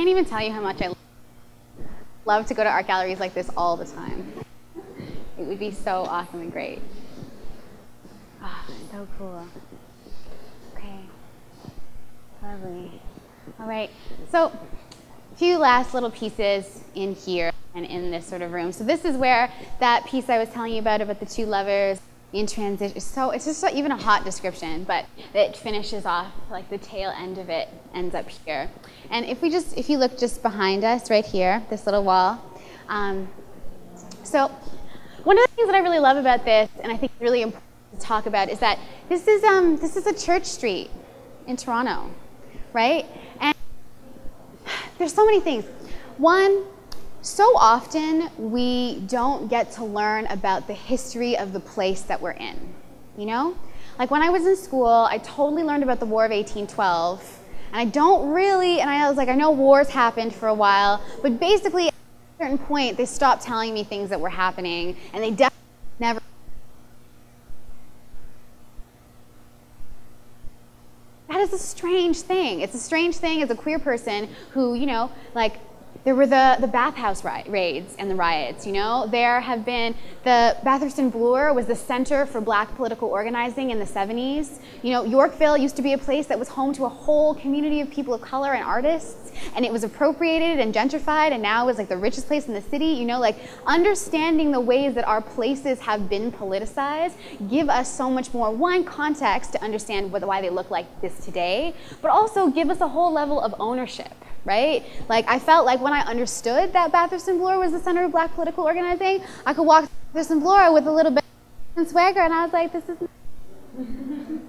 can't 0.00 0.08
even 0.08 0.19
tell 0.30 0.40
you 0.40 0.52
how 0.52 0.60
much 0.60 0.80
I 0.80 0.94
love 2.24 2.46
to 2.46 2.54
go 2.54 2.62
to 2.62 2.70
art 2.70 2.86
galleries 2.86 3.18
like 3.18 3.34
this 3.34 3.50
all 3.56 3.76
the 3.76 3.84
time. 3.84 4.32
It 5.36 5.44
would 5.44 5.58
be 5.58 5.72
so 5.72 6.04
awesome 6.04 6.40
and 6.40 6.52
great. 6.52 6.80
Ah, 8.40 8.64
oh, 8.68 8.74
so 8.92 9.08
cool. 9.18 9.46
Okay. 10.76 11.00
Lovely. 12.44 12.92
All 13.58 13.66
right. 13.66 13.90
So, 14.30 14.52
a 15.32 15.36
few 15.36 15.58
last 15.58 15.94
little 15.94 16.12
pieces 16.12 16.84
in 16.94 17.16
here 17.16 17.50
and 17.74 17.84
in 17.84 18.12
this 18.12 18.24
sort 18.24 18.42
of 18.42 18.52
room. 18.52 18.70
So 18.70 18.84
this 18.84 19.04
is 19.04 19.16
where 19.16 19.52
that 19.80 20.06
piece 20.06 20.28
I 20.28 20.38
was 20.38 20.48
telling 20.50 20.74
you 20.74 20.78
about 20.78 21.00
about 21.00 21.18
the 21.18 21.26
two 21.26 21.46
lovers 21.46 21.98
in 22.32 22.46
transition. 22.46 23.00
So 23.00 23.30
it's 23.30 23.44
just 23.44 23.64
even 23.72 23.90
a 23.92 23.96
hot 23.96 24.24
description, 24.24 24.84
but 24.84 25.06
it 25.34 25.56
finishes 25.56 26.06
off 26.06 26.32
like 26.50 26.70
the 26.70 26.78
tail 26.78 27.12
end 27.16 27.38
of 27.38 27.48
it 27.48 27.68
ends 27.94 28.14
up 28.14 28.28
here. 28.28 28.70
And 29.10 29.26
if 29.26 29.42
we 29.42 29.50
just, 29.50 29.76
if 29.76 29.90
you 29.90 29.98
look 29.98 30.18
just 30.18 30.42
behind 30.42 30.84
us, 30.84 31.10
right 31.10 31.24
here, 31.24 31.64
this 31.70 31.86
little 31.86 32.04
wall. 32.04 32.40
Um, 32.88 33.28
so 34.22 34.48
one 35.24 35.38
of 35.38 35.44
the 35.48 35.54
things 35.56 35.68
that 35.68 35.74
I 35.74 35.80
really 35.80 35.98
love 35.98 36.16
about 36.16 36.44
this, 36.44 36.70
and 36.82 36.92
I 36.92 36.96
think 36.96 37.12
really 37.20 37.42
important 37.42 37.64
to 37.94 38.00
talk 38.00 38.26
about, 38.26 38.48
is 38.48 38.58
that 38.60 38.78
this 39.08 39.26
is 39.26 39.42
um, 39.44 39.76
this 39.76 39.96
is 39.96 40.06
a 40.06 40.14
church 40.14 40.44
street 40.44 40.90
in 41.46 41.56
Toronto, 41.56 42.10
right? 42.72 43.06
And 43.40 43.54
there's 44.98 45.12
so 45.12 45.26
many 45.26 45.40
things. 45.40 45.64
One, 46.16 46.64
so 47.22 47.56
often 47.56 48.30
we 48.38 49.00
don't 49.06 49.48
get 49.48 49.72
to 49.72 49.84
learn 49.84 50.26
about 50.26 50.66
the 50.66 50.74
history 50.74 51.36
of 51.36 51.52
the 51.52 51.60
place 51.60 52.02
that 52.02 52.20
we're 52.20 52.30
in. 52.32 52.56
You 53.16 53.26
know? 53.26 53.56
Like 53.98 54.10
when 54.10 54.22
I 54.22 54.30
was 54.30 54.46
in 54.46 54.56
school, 54.56 54.86
I 55.10 55.18
totally 55.18 55.62
learned 55.62 55.82
about 55.82 56.00
the 56.00 56.06
War 56.06 56.24
of 56.24 56.30
1812. 56.30 57.38
And 57.72 57.80
I 57.80 57.84
don't 57.84 58.30
really, 58.30 58.80
and 58.80 58.88
I 58.88 59.06
was 59.08 59.16
like, 59.16 59.28
I 59.28 59.34
know 59.34 59.50
wars 59.50 59.90
happened 59.90 60.34
for 60.34 60.48
a 60.48 60.54
while, 60.54 61.02
but 61.22 61.38
basically 61.38 61.88
at 61.88 61.94
a 61.94 62.42
certain 62.44 62.58
point, 62.58 62.96
they 62.96 63.04
stopped 63.04 63.42
telling 63.42 63.74
me 63.74 63.84
things 63.84 64.08
that 64.10 64.20
were 64.20 64.30
happening, 64.30 64.96
and 65.12 65.22
they 65.22 65.30
definitely 65.30 65.56
never. 65.98 66.20
That 71.28 71.40
is 71.40 71.52
a 71.52 71.58
strange 71.58 72.22
thing. 72.22 72.60
It's 72.60 72.74
a 72.74 72.78
strange 72.78 73.16
thing 73.18 73.42
as 73.42 73.50
a 73.50 73.54
queer 73.54 73.78
person 73.78 74.28
who, 74.52 74.74
you 74.74 74.86
know, 74.86 75.12
like 75.34 75.58
there 76.04 76.14
were 76.14 76.26
the, 76.26 76.56
the 76.60 76.66
bathhouse 76.66 77.24
raids 77.24 77.94
and 77.98 78.10
the 78.10 78.14
riots, 78.14 78.66
you 78.66 78.72
know. 78.72 79.06
There 79.06 79.40
have 79.40 79.64
been, 79.64 79.94
the 80.24 80.56
Bathurst 80.64 80.98
and 80.98 81.12
Bloor 81.12 81.52
was 81.52 81.66
the 81.66 81.76
center 81.76 82.24
for 82.24 82.40
black 82.40 82.74
political 82.76 83.08
organizing 83.08 83.70
in 83.70 83.78
the 83.78 83.84
70s. 83.84 84.60
You 84.82 84.92
know, 84.92 85.04
Yorkville 85.04 85.58
used 85.58 85.76
to 85.76 85.82
be 85.82 85.92
a 85.92 85.98
place 85.98 86.26
that 86.28 86.38
was 86.38 86.48
home 86.48 86.72
to 86.74 86.86
a 86.86 86.88
whole 86.88 87.34
community 87.34 87.80
of 87.80 87.90
people 87.90 88.14
of 88.14 88.22
color 88.22 88.54
and 88.54 88.64
artists, 88.64 89.29
and 89.54 89.64
it 89.64 89.72
was 89.72 89.84
appropriated 89.84 90.60
and 90.60 90.74
gentrified, 90.74 91.32
and 91.32 91.42
now 91.42 91.68
is 91.68 91.78
like 91.78 91.88
the 91.88 91.96
richest 91.96 92.26
place 92.26 92.46
in 92.46 92.54
the 92.54 92.62
city. 92.62 92.86
You 92.86 93.04
know, 93.04 93.18
like 93.18 93.36
understanding 93.66 94.52
the 94.52 94.60
ways 94.60 94.94
that 94.94 95.06
our 95.06 95.20
places 95.20 95.80
have 95.80 96.08
been 96.08 96.32
politicized 96.32 97.14
give 97.48 97.68
us 97.68 97.92
so 97.92 98.10
much 98.10 98.32
more, 98.32 98.50
one, 98.50 98.84
context 98.84 99.52
to 99.52 99.62
understand 99.62 100.12
what, 100.12 100.24
why 100.24 100.40
they 100.40 100.50
look 100.50 100.70
like 100.70 100.86
this 101.00 101.24
today, 101.24 101.74
but 102.02 102.10
also 102.10 102.48
give 102.48 102.70
us 102.70 102.80
a 102.80 102.88
whole 102.88 103.12
level 103.12 103.40
of 103.40 103.54
ownership 103.58 104.12
right? 104.44 104.84
Like 105.08 105.26
I 105.28 105.38
felt 105.38 105.66
like 105.66 105.80
when 105.82 105.92
I 105.92 106.00
understood 106.00 106.72
that 106.72 106.92
Bathurst 106.92 107.28
and 107.28 107.38
Bloor 107.38 107.58
was 107.58 107.72
the 107.72 107.78
center 107.78 108.04
of 108.04 108.12
black 108.12 108.34
political 108.34 108.64
organizing, 108.64 109.22
I 109.44 109.52
could 109.52 109.64
walk 109.64 109.90
Bathurst 110.12 110.30
and 110.30 110.40
Bloor 110.40 110.72
with 110.72 110.86
a 110.86 110.90
little 110.92 111.12
bit 111.12 111.22
of 111.76 111.88
swagger 111.88 112.20
and 112.20 112.32
I 112.32 112.44
was 112.44 112.52
like, 112.52 112.72
this 112.72 112.88
is 112.88 112.96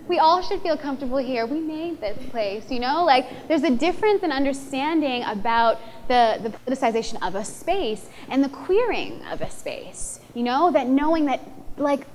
we 0.07 0.19
all 0.19 0.41
should 0.41 0.61
feel 0.61 0.77
comfortable 0.77 1.17
here. 1.17 1.45
We 1.45 1.59
made 1.59 2.01
this 2.01 2.17
place, 2.29 2.69
you 2.69 2.79
know? 2.79 3.05
Like 3.05 3.47
there's 3.47 3.63
a 3.63 3.69
difference 3.69 4.23
in 4.23 4.31
understanding 4.31 5.23
about 5.23 5.79
the, 6.07 6.39
the 6.41 6.49
politicization 6.49 7.25
of 7.25 7.35
a 7.35 7.45
space 7.45 8.07
and 8.29 8.43
the 8.43 8.49
queering 8.49 9.23
of 9.25 9.41
a 9.41 9.49
space. 9.49 10.19
You 10.33 10.43
know, 10.43 10.71
that 10.71 10.87
knowing 10.87 11.25
that 11.25 11.41
like 11.77 12.05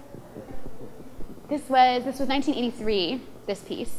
this 1.48 1.68
was 1.68 2.04
this 2.04 2.18
was 2.18 2.28
1983, 2.28 3.20
this 3.46 3.60
piece. 3.60 3.94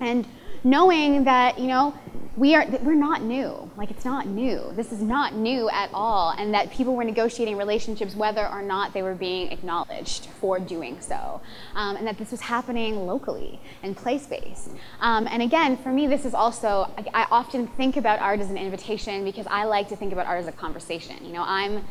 And 0.00 0.26
knowing 0.64 1.24
that, 1.24 1.58
you 1.58 1.66
know, 1.66 1.94
we 2.36 2.54
are 2.54 2.66
we're 2.82 2.94
not 2.94 3.22
new. 3.22 3.70
Like 3.76 3.90
it's 3.90 4.04
not 4.04 4.26
new. 4.26 4.72
This 4.74 4.90
is 4.90 5.02
not 5.02 5.34
new 5.34 5.68
at 5.68 5.90
all 5.92 6.30
and 6.30 6.54
that 6.54 6.70
people 6.70 6.94
were 6.96 7.04
negotiating 7.04 7.56
relationships 7.56 8.14
whether 8.14 8.46
or 8.46 8.62
not 8.62 8.94
they 8.94 9.02
were 9.02 9.14
being 9.14 9.52
acknowledged 9.52 10.26
for 10.40 10.58
doing 10.58 10.98
so 11.00 11.40
um, 11.74 11.96
and 11.96 12.06
that 12.06 12.16
this 12.16 12.30
was 12.30 12.40
happening 12.40 13.06
locally 13.06 13.60
and 13.82 13.96
place-based 13.96 14.70
um, 15.00 15.26
and 15.30 15.42
again 15.42 15.76
for 15.76 15.90
me 15.90 16.06
this 16.06 16.24
is 16.24 16.32
also 16.32 16.90
I, 16.96 17.22
I 17.22 17.26
often 17.30 17.66
think 17.66 17.96
about 17.96 18.20
art 18.20 18.40
as 18.40 18.50
an 18.50 18.56
invitation 18.56 19.24
because 19.24 19.46
i 19.48 19.64
like 19.64 19.88
to 19.88 19.96
think 19.96 20.12
about 20.12 20.26
art 20.26 20.40
as 20.40 20.46
a 20.46 20.52
conversation. 20.52 21.16
You 21.24 21.32
know 21.32 21.44
i'm 21.46 21.84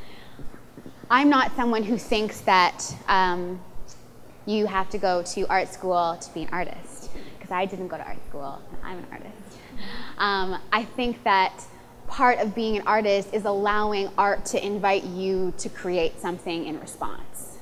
i'm 1.09 1.29
not 1.29 1.55
someone 1.55 1.83
who 1.83 1.97
thinks 1.97 2.41
that 2.41 2.83
um, 3.07 3.61
you 4.45 4.65
have 4.65 4.89
to 4.89 4.97
go 4.97 5.21
to 5.21 5.45
art 5.47 5.71
school 5.71 6.17
to 6.19 6.33
be 6.33 6.43
an 6.43 6.49
artist 6.51 6.90
because 7.41 7.51
i 7.51 7.65
didn't 7.65 7.87
go 7.87 7.97
to 7.97 8.03
art 8.03 8.23
school 8.29 8.61
i'm 8.83 8.99
an 8.99 9.07
artist 9.11 9.41
um, 10.17 10.59
I 10.71 10.83
think 10.83 11.23
that 11.23 11.63
part 12.07 12.39
of 12.39 12.53
being 12.53 12.77
an 12.77 12.83
artist 12.85 13.33
is 13.33 13.45
allowing 13.45 14.09
art 14.17 14.45
to 14.45 14.63
invite 14.63 15.03
you 15.03 15.53
to 15.57 15.69
create 15.69 16.19
something 16.19 16.65
in 16.65 16.79
response. 16.79 17.57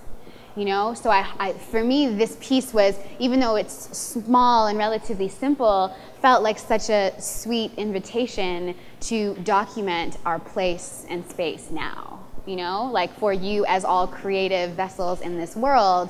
You 0.55 0.65
know, 0.65 0.93
so 0.93 1.09
I, 1.09 1.25
I, 1.39 1.53
for 1.53 1.83
me, 1.83 2.07
this 2.07 2.35
piece 2.41 2.73
was, 2.73 2.95
even 3.19 3.39
though 3.39 3.55
it's 3.55 3.97
small 3.97 4.67
and 4.67 4.77
relatively 4.77 5.29
simple, 5.29 5.95
felt 6.21 6.43
like 6.43 6.59
such 6.59 6.89
a 6.89 7.13
sweet 7.19 7.71
invitation 7.77 8.75
to 9.01 9.35
document 9.43 10.17
our 10.25 10.39
place 10.39 11.05
and 11.07 11.25
space 11.29 11.69
now. 11.71 12.19
You 12.45 12.57
know, 12.57 12.89
like 12.91 13.17
for 13.19 13.31
you 13.31 13.63
as 13.67 13.85
all 13.85 14.07
creative 14.07 14.71
vessels 14.71 15.21
in 15.21 15.37
this 15.37 15.55
world, 15.55 16.09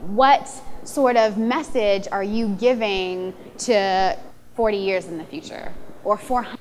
what 0.00 0.50
sort 0.84 1.16
of 1.16 1.38
message 1.38 2.06
are 2.12 2.24
you 2.24 2.48
giving 2.48 3.34
to 3.58 4.16
40 4.54 4.76
years 4.76 5.06
in 5.06 5.18
the 5.18 5.24
future 5.24 5.72
or 6.04 6.16
400 6.16 6.58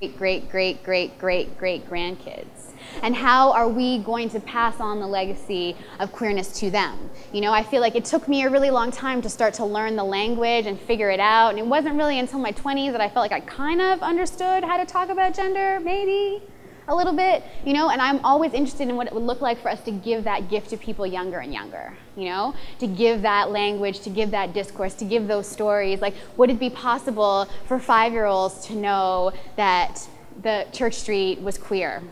great, 0.00 0.18
great, 0.18 0.50
great, 0.50 0.82
great, 0.82 1.18
great, 1.18 1.58
great 1.58 1.88
grandkids. 1.88 2.72
And 3.02 3.14
how 3.14 3.52
are 3.52 3.68
we 3.68 3.98
going 3.98 4.28
to 4.30 4.40
pass 4.40 4.80
on 4.80 4.98
the 4.98 5.06
legacy 5.06 5.76
of 6.00 6.10
queerness 6.10 6.58
to 6.58 6.70
them? 6.70 7.10
You 7.32 7.40
know, 7.40 7.52
I 7.52 7.62
feel 7.62 7.80
like 7.80 7.94
it 7.94 8.04
took 8.04 8.26
me 8.26 8.42
a 8.42 8.50
really 8.50 8.70
long 8.70 8.90
time 8.90 9.22
to 9.22 9.28
start 9.28 9.54
to 9.54 9.64
learn 9.64 9.94
the 9.94 10.04
language 10.04 10.66
and 10.66 10.78
figure 10.78 11.10
it 11.10 11.20
out. 11.20 11.50
And 11.50 11.58
it 11.58 11.66
wasn't 11.66 11.96
really 11.96 12.18
until 12.18 12.40
my 12.40 12.52
20s 12.52 12.90
that 12.90 13.00
I 13.00 13.08
felt 13.08 13.30
like 13.30 13.32
I 13.32 13.40
kind 13.46 13.80
of 13.80 14.02
understood 14.02 14.64
how 14.64 14.76
to 14.76 14.84
talk 14.84 15.08
about 15.08 15.34
gender, 15.34 15.78
maybe 15.78 16.42
a 16.88 16.94
little 16.94 17.12
bit, 17.12 17.44
you 17.64 17.72
know, 17.72 17.90
and 17.90 18.02
I'm 18.02 18.24
always 18.24 18.52
interested 18.52 18.88
in 18.88 18.96
what 18.96 19.06
it 19.06 19.12
would 19.12 19.22
look 19.22 19.40
like 19.40 19.60
for 19.60 19.68
us 19.70 19.80
to 19.82 19.90
give 19.90 20.24
that 20.24 20.50
gift 20.50 20.70
to 20.70 20.76
people 20.76 21.06
younger 21.06 21.38
and 21.38 21.52
younger, 21.52 21.94
you 22.16 22.24
know, 22.24 22.54
to 22.80 22.86
give 22.86 23.22
that 23.22 23.50
language, 23.50 24.00
to 24.00 24.10
give 24.10 24.32
that 24.32 24.52
discourse, 24.52 24.94
to 24.94 25.04
give 25.04 25.28
those 25.28 25.46
stories. 25.46 26.00
Like, 26.00 26.14
would 26.36 26.50
it 26.50 26.58
be 26.58 26.70
possible 26.70 27.48
for 27.66 27.78
five 27.78 28.12
year 28.12 28.24
olds 28.24 28.66
to 28.66 28.74
know 28.74 29.32
that 29.56 30.08
the 30.42 30.66
Church 30.72 30.94
Street 30.94 31.40
was 31.40 31.56
queer? 31.56 32.02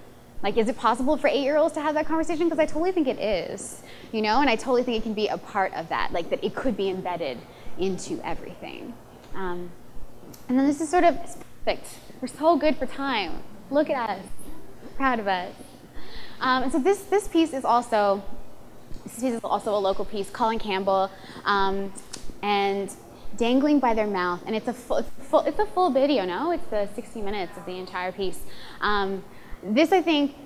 Like, 0.43 0.57
is 0.57 0.69
it 0.69 0.79
possible 0.79 1.17
for 1.17 1.29
eight 1.29 1.43
year 1.43 1.57
olds 1.57 1.75
to 1.75 1.81
have 1.81 1.95
that 1.95 2.07
conversation? 2.07 2.47
Because 2.49 2.59
I 2.59 2.67
totally 2.67 2.93
think 2.93 3.09
it 3.09 3.19
is, 3.19 3.83
you 4.13 4.23
know, 4.23 4.41
and 4.41 4.49
I 4.49 4.57
totally 4.57 4.83
think 4.83 4.99
it 4.99 5.03
can 5.03 5.15
be 5.15 5.29
a 5.29 5.37
part 5.37 5.75
of 5.75 5.89
that, 5.89 6.13
like, 6.13 6.31
that 6.31 6.43
it 6.45 6.55
could 6.55 6.77
be 6.77 6.89
embedded 6.89 7.39
into 7.79 8.21
everything. 8.25 8.95
Um, 9.35 9.71
and 10.49 10.59
then 10.59 10.67
this 10.67 10.81
is 10.81 10.89
sort 10.89 11.05
of 11.05 11.19
perfect. 11.65 11.87
We're 12.21 12.29
so 12.29 12.57
good 12.57 12.77
for 12.77 12.87
time. 12.87 13.43
Look 13.71 13.91
at 13.91 14.11
us 14.11 14.27
proud 15.01 15.19
of 15.19 15.27
us. 15.27 15.55
Um, 16.43 16.65
and 16.65 16.73
so 16.73 16.79
this, 16.79 17.01
this 17.05 17.27
piece 17.27 17.55
is 17.55 17.65
also 17.65 18.23
this 19.05 19.15
piece 19.15 19.33
is 19.33 19.41
also 19.43 19.75
a 19.75 19.79
local 19.79 20.05
piece, 20.05 20.29
Colin 20.29 20.59
Campbell, 20.59 21.11
um, 21.47 21.91
and 22.43 22.95
dangling 23.39 23.81
by 23.81 23.95
their 23.95 24.07
mouth. 24.07 24.43
And 24.45 24.55
it's 24.55 24.69
a 24.69 24.75
full, 24.75 25.03
full, 25.03 25.41
it's 25.41 25.59
a 25.59 25.65
full 25.65 25.91
video, 25.91 26.27
no? 26.27 26.51
It's 26.51 26.67
the 26.67 26.87
60 26.95 27.23
minutes 27.23 27.57
of 27.57 27.65
the 27.65 27.79
entire 27.79 28.13
piece. 28.13 28.41
Um, 28.83 29.25
this, 29.63 29.91
I 29.91 30.03
think, 30.03 30.37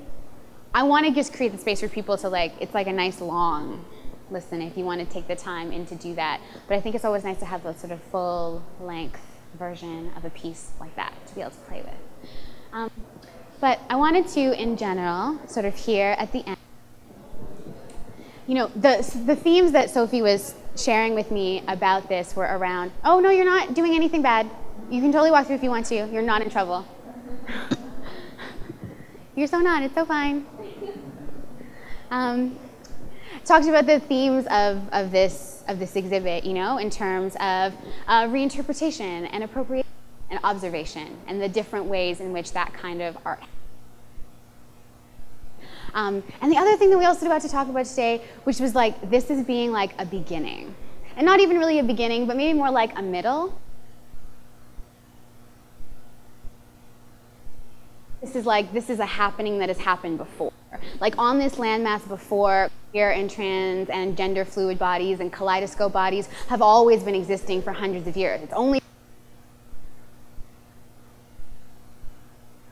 I 0.73 0.85
want 0.85 1.05
to 1.07 1.13
just 1.13 1.33
create 1.33 1.51
the 1.51 1.59
space 1.59 1.81
for 1.81 1.89
people 1.89 2.17
to 2.19 2.29
like. 2.29 2.53
It's 2.61 2.75
like 2.75 2.87
a 2.87 2.93
nice 2.93 3.21
long 3.21 3.85
listen 4.31 4.63
if 4.63 4.77
you 4.77 4.85
want 4.85 5.01
to 5.01 5.07
take 5.13 5.27
the 5.27 5.37
time 5.37 5.73
in 5.73 5.85
to 5.87 5.97
do 5.97 6.15
that. 6.15 6.41
But 6.69 6.77
I 6.77 6.81
think 6.81 6.95
it's 6.95 7.05
always 7.05 7.25
nice 7.25 7.41
to 7.41 7.45
have 7.45 7.67
a 7.67 7.77
sort 7.77 7.93
of 7.93 8.01
full 8.05 8.63
length 8.81 9.21
version 9.59 10.13
of 10.17 10.25
a 10.25 10.31
piece 10.31 10.71
like 10.79 10.95
that 10.95 11.13
to 11.27 11.35
be 11.35 11.41
able 11.41 11.51
to 11.51 11.57
play 11.59 11.83
with. 11.83 12.31
Um, 12.73 12.91
but 13.65 13.81
I 13.89 13.97
wanted 13.97 14.29
to, 14.29 14.63
in 14.63 14.77
general, 14.77 15.41
sort 15.49 15.65
of 15.65 15.75
here 15.75 16.15
at 16.19 16.33
the 16.33 16.47
end, 16.47 16.59
you 18.47 18.55
know, 18.55 18.67
the, 18.77 19.23
the 19.25 19.35
themes 19.35 19.73
that 19.73 19.89
Sophie 19.89 20.21
was 20.21 20.55
sharing 20.77 21.15
with 21.15 21.31
me 21.31 21.63
about 21.67 22.07
this 22.11 22.37
were 22.37 22.45
around, 22.45 22.93
oh, 23.07 23.21
no, 23.21 23.31
you're 23.31 23.47
not 23.47 23.73
doing 23.73 23.95
anything 23.95 24.21
bad. 24.21 24.51
You 24.91 25.01
can 25.01 25.11
totally 25.13 25.31
walk 25.31 25.47
through 25.47 25.57
if 25.57 25.63
you 25.63 25.71
want 25.71 25.87
to. 25.87 25.95
You're 25.95 26.21
not 26.21 26.43
in 26.43 26.51
trouble. 26.51 26.87
you're 29.35 29.47
so 29.47 29.61
not. 29.61 29.83
It's 29.83 29.95
so 29.95 30.05
fine. 30.05 30.45
Um, 32.11 32.59
talked 33.47 33.67
about 33.67 33.87
the 33.87 33.99
themes 33.99 34.45
of, 34.51 34.87
of, 34.93 35.11
this, 35.11 35.65
of 35.69 35.79
this 35.79 35.97
exhibit, 35.97 36.45
you 36.45 36.53
know, 36.53 36.77
in 36.77 36.91
terms 36.91 37.33
of 37.37 37.73
uh, 38.09 38.25
reinterpretation 38.25 39.27
and 39.33 39.43
appropriation 39.43 39.89
and 40.29 40.39
observation 40.45 41.17
and 41.27 41.41
the 41.41 41.49
different 41.49 41.87
ways 41.87 42.21
in 42.21 42.31
which 42.31 42.53
that 42.53 42.75
kind 42.75 43.01
of 43.01 43.17
art 43.25 43.41
um, 45.95 46.23
and 46.41 46.53
the 46.53 46.57
other 46.57 46.77
thing 46.77 46.91
that 46.91 46.99
we 46.99 47.05
also 47.05 47.25
about 47.27 47.43
to 47.43 47.49
talk 47.49 47.69
about 47.69 47.87
today, 47.87 48.21
which 48.43 48.61
was 48.61 48.75
like 48.75 49.11
this 49.11 49.31
is 49.31 49.45
being 49.45 49.73
like 49.73 49.93
a 49.99 50.05
beginning. 50.05 50.75
And 51.17 51.25
not 51.25 51.39
even 51.39 51.59
really 51.59 51.79
a 51.79 51.85
beginning, 51.85 52.27
but 52.27 52.37
maybe 52.37 52.53
more 52.53 52.71
like 52.71 52.99
a 52.99 53.03
middle. 53.03 53.59
This 58.21 58.35
is 58.35 58.47
like, 58.47 58.73
this 58.73 58.91
is 58.91 58.99
a 58.99 59.07
happening 59.07 59.59
that 59.59 59.69
has 59.69 59.79
happened 59.79 60.19
before. 60.19 60.53
Like 60.99 61.17
on 61.19 61.39
this 61.39 61.55
landmass 61.55 62.09
before, 62.09 62.71
queer 62.91 63.13
and 63.13 63.31
trans 63.31 63.89
and 63.91 64.17
gender 64.17 64.45
fluid 64.45 64.79
bodies 64.79 65.21
and 65.21 65.33
kaleidoscope 65.33 65.93
bodies 65.93 66.27
have 66.49 66.63
always 66.63 67.05
been 67.05 67.15
existing 67.15 67.63
for 67.63 67.73
hundreds 67.73 68.09
of 68.09 68.17
years. 68.17 68.41
It's 68.43 68.53
only 68.55 68.81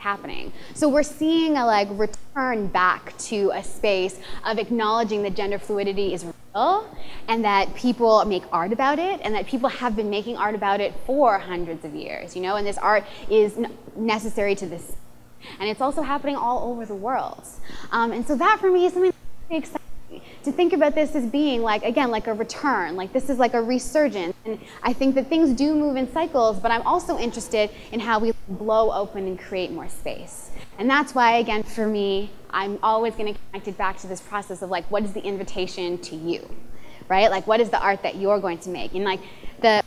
happening. 0.03 0.53
So 0.75 0.89
we're 0.89 1.05
seeing 1.05 1.57
a 1.57 1.65
like 1.65 1.89
return 1.93 2.67
back 2.67 3.17
to 3.31 3.53
a 3.55 3.63
space 3.63 4.19
of 4.45 4.59
acknowledging 4.59 5.23
that 5.23 5.35
gender 5.35 5.59
fluidity 5.59 6.13
is 6.13 6.25
real 6.25 6.97
and 7.29 7.45
that 7.45 7.75
people 7.75 8.25
make 8.25 8.43
art 8.53 8.73
about 8.73 8.99
it 8.99 9.21
and 9.23 9.35
that 9.35 9.47
people 9.47 9.69
have 9.69 9.95
been 9.95 10.11
making 10.11 10.37
art 10.37 10.55
about 10.55 10.81
it 10.81 10.93
for 11.07 11.39
hundreds 11.39 11.85
of 11.85 11.95
years, 11.95 12.35
you 12.37 12.43
know, 12.43 12.57
and 12.57 12.67
this 12.67 12.79
art 12.79 13.05
is 13.31 13.59
necessary 13.97 14.55
to 14.57 14.67
this. 14.67 14.97
And 15.59 15.69
it's 15.69 15.81
also 15.81 16.03
happening 16.03 16.37
all 16.37 16.71
over 16.71 16.85
the 16.85 16.95
world. 16.95 17.45
Um, 17.91 18.13
and 18.13 18.27
so 18.27 18.37
that 18.37 18.59
for 18.61 18.71
me 18.71 18.87
is 18.87 18.93
something 18.93 19.13
exciting 19.51 19.82
to 20.45 20.53
think 20.53 20.73
about 20.73 20.95
this 20.95 21.15
as 21.15 21.27
being 21.27 21.63
like 21.63 21.83
again 21.85 22.11
like 22.11 22.27
a 22.27 22.35
return 22.35 22.97
like 22.97 23.13
this 23.13 23.31
is 23.31 23.39
like 23.39 23.55
a 23.55 23.63
resurgence. 23.63 24.35
And 24.45 24.59
i 24.83 24.93
think 24.93 25.15
that 25.15 25.29
things 25.29 25.57
do 25.57 25.75
move 25.75 25.97
in 25.97 26.13
cycles 26.13 26.59
but 26.59 26.71
i'm 26.71 26.83
also 26.83 27.19
interested 27.19 27.71
in 27.93 28.01
how 28.01 28.19
we 28.19 28.33
blow 28.49 28.93
open 28.93 29.27
and 29.27 29.39
create 29.39 29.71
more 29.71 29.89
space. 29.89 30.51
And 30.79 30.89
that's 30.89 31.15
why 31.15 31.37
again 31.37 31.63
for 31.63 31.87
me 31.87 32.31
i'm 32.51 32.79
always 32.83 33.15
going 33.15 33.33
to 33.33 33.41
connect 33.51 33.69
it 33.69 33.79
back 33.79 33.99
to 33.99 34.07
this 34.07 34.21
process 34.21 34.63
of 34.63 34.71
like 34.71 34.85
what 34.91 35.03
is 35.05 35.13
the 35.13 35.23
invitation 35.23 35.99
to 35.99 36.17
you 36.17 36.49
right? 37.09 37.31
Like 37.31 37.47
what 37.47 37.61
is 37.61 37.71
the 37.71 37.81
art 37.81 38.03
that 38.03 38.17
you're 38.17 38.41
going 38.41 38.59
to 38.59 38.71
make? 38.71 38.95
And 38.95 39.05
like 39.05 39.21
the 39.61 39.83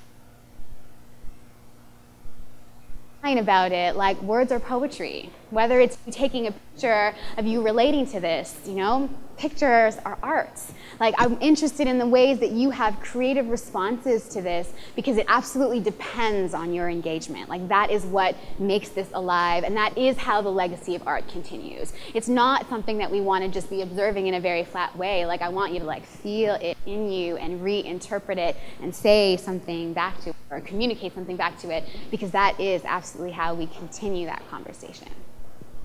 about 3.25 3.71
it 3.71 3.95
like 3.95 4.21
words 4.21 4.51
or 4.51 4.59
poetry. 4.59 5.31
Whether 5.49 5.81
it's 5.81 5.97
taking 6.11 6.45
a 6.45 6.51
picture 6.51 7.15
of 7.37 7.47
you 7.47 7.63
relating 7.63 8.05
to 8.11 8.19
this 8.19 8.55
you 8.67 8.75
know 8.75 9.09
pictures 9.37 9.97
are 10.05 10.17
arts. 10.23 10.73
Like, 10.99 11.13
I'm 11.17 11.37
interested 11.41 11.87
in 11.87 11.97
the 11.97 12.05
ways 12.05 12.39
that 12.39 12.51
you 12.51 12.69
have 12.69 12.99
creative 13.01 13.49
responses 13.49 14.29
to 14.29 14.41
this 14.41 14.71
because 14.95 15.17
it 15.17 15.25
absolutely 15.27 15.79
depends 15.79 16.53
on 16.53 16.73
your 16.73 16.89
engagement. 16.89 17.49
Like, 17.49 17.67
that 17.67 17.91
is 17.91 18.05
what 18.05 18.35
makes 18.59 18.89
this 18.89 19.07
alive, 19.13 19.63
and 19.63 19.75
that 19.75 19.97
is 19.97 20.17
how 20.17 20.41
the 20.41 20.49
legacy 20.49 20.95
of 20.95 21.05
art 21.07 21.27
continues. 21.27 21.93
It's 22.13 22.29
not 22.29 22.69
something 22.69 22.97
that 22.99 23.11
we 23.11 23.21
want 23.21 23.43
to 23.43 23.49
just 23.49 23.69
be 23.69 23.81
observing 23.81 24.27
in 24.27 24.35
a 24.35 24.39
very 24.39 24.63
flat 24.63 24.95
way. 24.97 25.25
Like, 25.25 25.41
I 25.41 25.49
want 25.49 25.73
you 25.73 25.79
to 25.79 25.85
like 25.85 26.05
feel 26.05 26.55
it 26.55 26.77
in 26.85 27.11
you 27.11 27.37
and 27.37 27.61
reinterpret 27.61 28.37
it 28.37 28.55
and 28.81 28.95
say 28.95 29.37
something 29.37 29.93
back 29.93 30.21
to 30.21 30.29
it 30.29 30.35
or 30.49 30.61
communicate 30.61 31.13
something 31.13 31.35
back 31.35 31.59
to 31.59 31.69
it 31.69 31.83
because 32.11 32.31
that 32.31 32.59
is 32.59 32.81
absolutely 32.85 33.33
how 33.33 33.53
we 33.53 33.67
continue 33.67 34.25
that 34.27 34.47
conversation. 34.49 35.09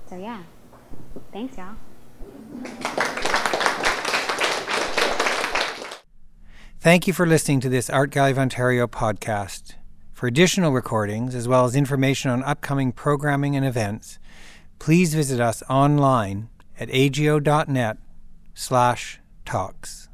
So, 0.09 0.17
yeah. 0.17 0.43
Thanks, 1.31 1.57
y'all. 1.57 1.75
Thank 6.79 7.05
you 7.05 7.13
for 7.13 7.27
listening 7.27 7.59
to 7.59 7.69
this 7.69 7.89
Art 7.91 8.09
Gallery 8.09 8.31
of 8.31 8.39
Ontario 8.39 8.87
podcast. 8.87 9.75
For 10.13 10.27
additional 10.27 10.71
recordings, 10.71 11.35
as 11.35 11.47
well 11.47 11.65
as 11.65 11.75
information 11.75 12.31
on 12.31 12.43
upcoming 12.43 12.91
programming 12.91 13.55
and 13.55 13.65
events, 13.65 14.17
please 14.79 15.13
visit 15.13 15.39
us 15.39 15.61
online 15.69 16.49
at 16.79 16.89
ago.net 16.93 17.97
slash 18.55 19.19
talks. 19.45 20.09